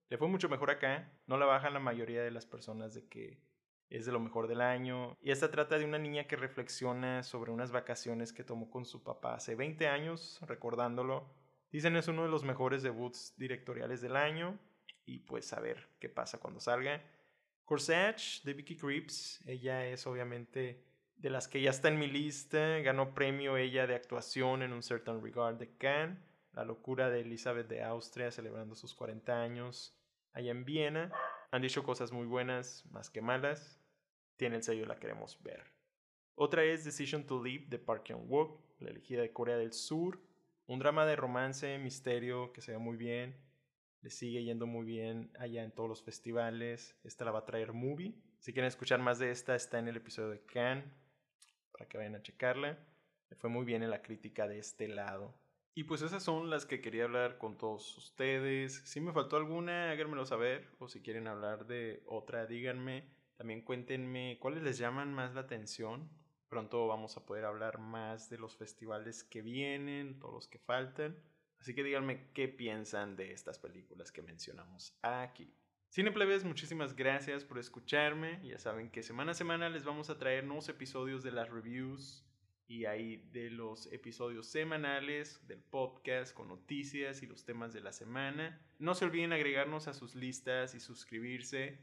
Le 0.09 0.17
fue 0.17 0.27
mucho 0.27 0.49
mejor 0.49 0.71
acá. 0.71 1.09
No 1.25 1.37
la 1.37 1.45
bajan 1.45 1.73
la 1.73 1.79
mayoría 1.79 2.21
de 2.21 2.31
las 2.31 2.45
personas 2.45 2.93
de 2.93 3.07
que 3.07 3.39
es 3.91 4.05
de 4.05 4.11
lo 4.11 4.19
mejor 4.19 4.47
del 4.47 4.61
año. 4.61 5.17
Y 5.21 5.31
esta 5.31 5.51
trata 5.51 5.77
de 5.77 5.85
una 5.85 5.99
niña 5.99 6.25
que 6.25 6.35
reflexiona 6.35 7.23
sobre 7.23 7.51
unas 7.51 7.71
vacaciones 7.71 8.33
que 8.33 8.43
tomó 8.43 8.69
con 8.69 8.85
su 8.85 9.03
papá 9.03 9.35
hace 9.35 9.55
20 9.55 9.87
años, 9.87 10.39
recordándolo. 10.47 11.29
Dicen 11.71 11.95
es 11.95 12.07
uno 12.07 12.23
de 12.23 12.29
los 12.29 12.43
mejores 12.43 12.83
debuts 12.83 13.35
directoriales 13.37 14.01
del 14.01 14.15
año. 14.15 14.57
Y 15.05 15.19
pues 15.19 15.51
a 15.53 15.59
ver 15.59 15.89
qué 15.99 16.09
pasa 16.09 16.39
cuando 16.39 16.59
salga. 16.59 17.01
Corsage 17.65 18.41
de 18.43 18.53
Vicky 18.53 18.77
Creeps. 18.77 19.41
Ella 19.45 19.85
es 19.85 20.07
obviamente 20.07 20.85
de 21.17 21.29
las 21.29 21.47
que 21.47 21.61
ya 21.61 21.69
está 21.69 21.87
en 21.87 21.99
mi 21.99 22.07
lista, 22.07 22.79
ganó 22.79 23.13
premio 23.13 23.55
ella 23.55 23.85
de 23.85 23.93
actuación 23.93 24.63
en 24.63 24.73
un 24.73 24.81
Certain 24.81 25.21
Regard 25.21 25.57
de 25.57 25.77
Cannes, 25.77 26.17
La 26.53 26.65
locura 26.65 27.09
de 27.09 27.21
Elizabeth 27.21 27.67
de 27.67 27.83
Austria 27.83 28.31
celebrando 28.31 28.75
sus 28.75 28.95
40 28.95 29.39
años 29.39 29.95
allá 30.33 30.51
en 30.51 30.65
Viena. 30.65 31.11
Han 31.51 31.61
dicho 31.61 31.83
cosas 31.83 32.11
muy 32.11 32.25
buenas, 32.25 32.85
más 32.91 33.09
que 33.09 33.21
malas. 33.21 33.80
Tiene 34.41 34.55
el 34.55 34.63
sello 34.63 34.87
La 34.87 34.97
Queremos 34.97 35.37
Ver. 35.43 35.63
Otra 36.33 36.63
es 36.63 36.83
Decision 36.83 37.27
to 37.27 37.43
Leave 37.43 37.67
de 37.67 37.77
Park 37.77 38.05
Chan-wook, 38.05 38.59
la 38.79 38.89
elegida 38.89 39.21
de 39.21 39.31
Corea 39.31 39.55
del 39.55 39.71
Sur. 39.71 40.19
Un 40.65 40.79
drama 40.79 41.05
de 41.05 41.15
romance, 41.15 41.77
misterio 41.77 42.51
que 42.51 42.63
se 42.63 42.71
ve 42.71 42.79
muy 42.79 42.97
bien. 42.97 43.37
Le 44.01 44.09
sigue 44.09 44.43
yendo 44.43 44.65
muy 44.65 44.83
bien 44.83 45.31
allá 45.37 45.63
en 45.63 45.69
todos 45.69 45.87
los 45.87 46.01
festivales. 46.01 46.97
Esta 47.03 47.23
la 47.23 47.29
va 47.29 47.37
a 47.37 47.45
traer 47.45 47.71
Movie. 47.71 48.15
Si 48.39 48.51
quieren 48.51 48.67
escuchar 48.67 48.99
más 48.99 49.19
de 49.19 49.29
esta, 49.29 49.53
está 49.53 49.77
en 49.77 49.89
el 49.89 49.97
episodio 49.97 50.29
de 50.29 50.43
Cannes 50.43 50.85
que 51.87 51.99
vayan 51.99 52.15
a 52.15 52.23
checarla. 52.23 52.79
Me 53.29 53.37
fue 53.37 53.51
muy 53.51 53.63
bien 53.63 53.83
en 53.83 53.91
la 53.91 54.01
crítica 54.01 54.47
de 54.47 54.57
este 54.57 54.87
lado. 54.87 55.35
Y 55.75 55.83
pues 55.83 56.01
esas 56.01 56.23
son 56.23 56.49
las 56.49 56.65
que 56.65 56.81
quería 56.81 57.03
hablar 57.03 57.37
con 57.37 57.59
todos 57.59 57.95
ustedes. 57.95 58.81
Si 58.85 59.01
me 59.01 59.13
faltó 59.13 59.37
alguna, 59.37 59.91
háganmelo 59.91 60.25
saber. 60.25 60.67
O 60.79 60.89
si 60.89 61.03
quieren 61.03 61.27
hablar 61.27 61.67
de 61.67 62.01
otra, 62.07 62.47
díganme. 62.47 63.20
También 63.41 63.63
cuéntenme 63.63 64.37
cuáles 64.39 64.61
les 64.61 64.77
llaman 64.77 65.15
más 65.15 65.33
la 65.33 65.41
atención. 65.41 66.07
Pronto 66.47 66.85
vamos 66.85 67.17
a 67.17 67.25
poder 67.25 67.45
hablar 67.45 67.79
más 67.79 68.29
de 68.29 68.37
los 68.37 68.55
festivales 68.55 69.23
que 69.23 69.41
vienen, 69.41 70.19
todos 70.19 70.35
los 70.35 70.47
que 70.47 70.59
faltan. 70.59 71.17
Así 71.57 71.73
que 71.73 71.83
díganme 71.83 72.29
qué 72.35 72.47
piensan 72.47 73.15
de 73.15 73.31
estas 73.31 73.57
películas 73.57 74.11
que 74.11 74.21
mencionamos 74.21 74.95
aquí. 75.01 75.51
Cineplebes, 75.89 76.43
muchísimas 76.43 76.95
gracias 76.95 77.43
por 77.43 77.57
escucharme. 77.57 78.39
Ya 78.47 78.59
saben 78.59 78.91
que 78.91 79.01
semana 79.01 79.31
a 79.31 79.33
semana 79.33 79.71
les 79.71 79.85
vamos 79.85 80.11
a 80.11 80.19
traer 80.19 80.43
nuevos 80.43 80.69
episodios 80.69 81.23
de 81.23 81.31
las 81.31 81.49
reviews 81.49 82.23
y 82.67 82.85
ahí 82.85 83.27
de 83.31 83.49
los 83.49 83.91
episodios 83.91 84.45
semanales 84.45 85.41
del 85.47 85.63
podcast 85.63 86.35
con 86.35 86.47
noticias 86.47 87.23
y 87.23 87.25
los 87.25 87.43
temas 87.43 87.73
de 87.73 87.81
la 87.81 87.91
semana. 87.91 88.61
No 88.77 88.93
se 88.93 89.05
olviden 89.05 89.33
agregarnos 89.33 89.87
a 89.87 89.95
sus 89.95 90.13
listas 90.13 90.75
y 90.75 90.79
suscribirse. 90.79 91.79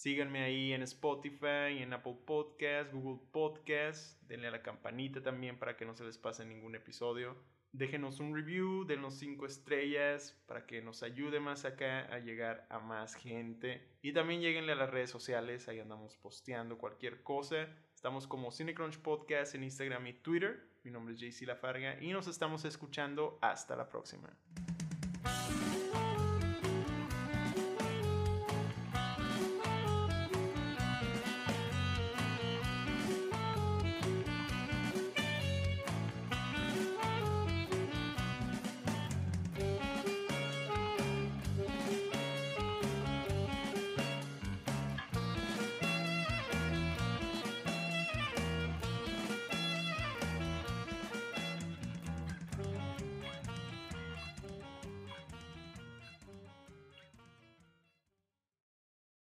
Síganme 0.00 0.42
ahí 0.42 0.72
en 0.72 0.80
Spotify, 0.84 1.82
en 1.82 1.92
Apple 1.92 2.16
Podcast, 2.24 2.90
Google 2.90 3.20
Podcast. 3.32 4.18
Denle 4.22 4.48
a 4.48 4.50
la 4.50 4.62
campanita 4.62 5.22
también 5.22 5.58
para 5.58 5.76
que 5.76 5.84
no 5.84 5.94
se 5.94 6.04
les 6.04 6.16
pase 6.16 6.46
ningún 6.46 6.74
episodio. 6.74 7.36
Déjenos 7.72 8.18
un 8.18 8.34
review, 8.34 8.86
denos 8.86 9.18
cinco 9.18 9.44
estrellas 9.44 10.42
para 10.46 10.64
que 10.64 10.80
nos 10.80 11.02
ayude 11.02 11.38
más 11.38 11.66
acá 11.66 12.06
a 12.10 12.18
llegar 12.18 12.66
a 12.70 12.78
más 12.78 13.14
gente. 13.14 13.90
Y 14.00 14.14
también 14.14 14.40
lleguenle 14.40 14.72
a 14.72 14.76
las 14.76 14.88
redes 14.88 15.10
sociales, 15.10 15.68
ahí 15.68 15.80
andamos 15.80 16.16
posteando 16.16 16.78
cualquier 16.78 17.22
cosa. 17.22 17.68
Estamos 17.94 18.26
como 18.26 18.52
Cinecrunch 18.52 19.00
Podcast 19.00 19.54
en 19.54 19.64
Instagram 19.64 20.06
y 20.06 20.14
Twitter. 20.14 20.66
Mi 20.82 20.90
nombre 20.90 21.12
es 21.12 21.20
JC 21.20 21.46
Lafarga 21.46 22.02
y 22.02 22.10
nos 22.14 22.26
estamos 22.26 22.64
escuchando. 22.64 23.38
Hasta 23.42 23.76
la 23.76 23.86
próxima. 23.90 24.34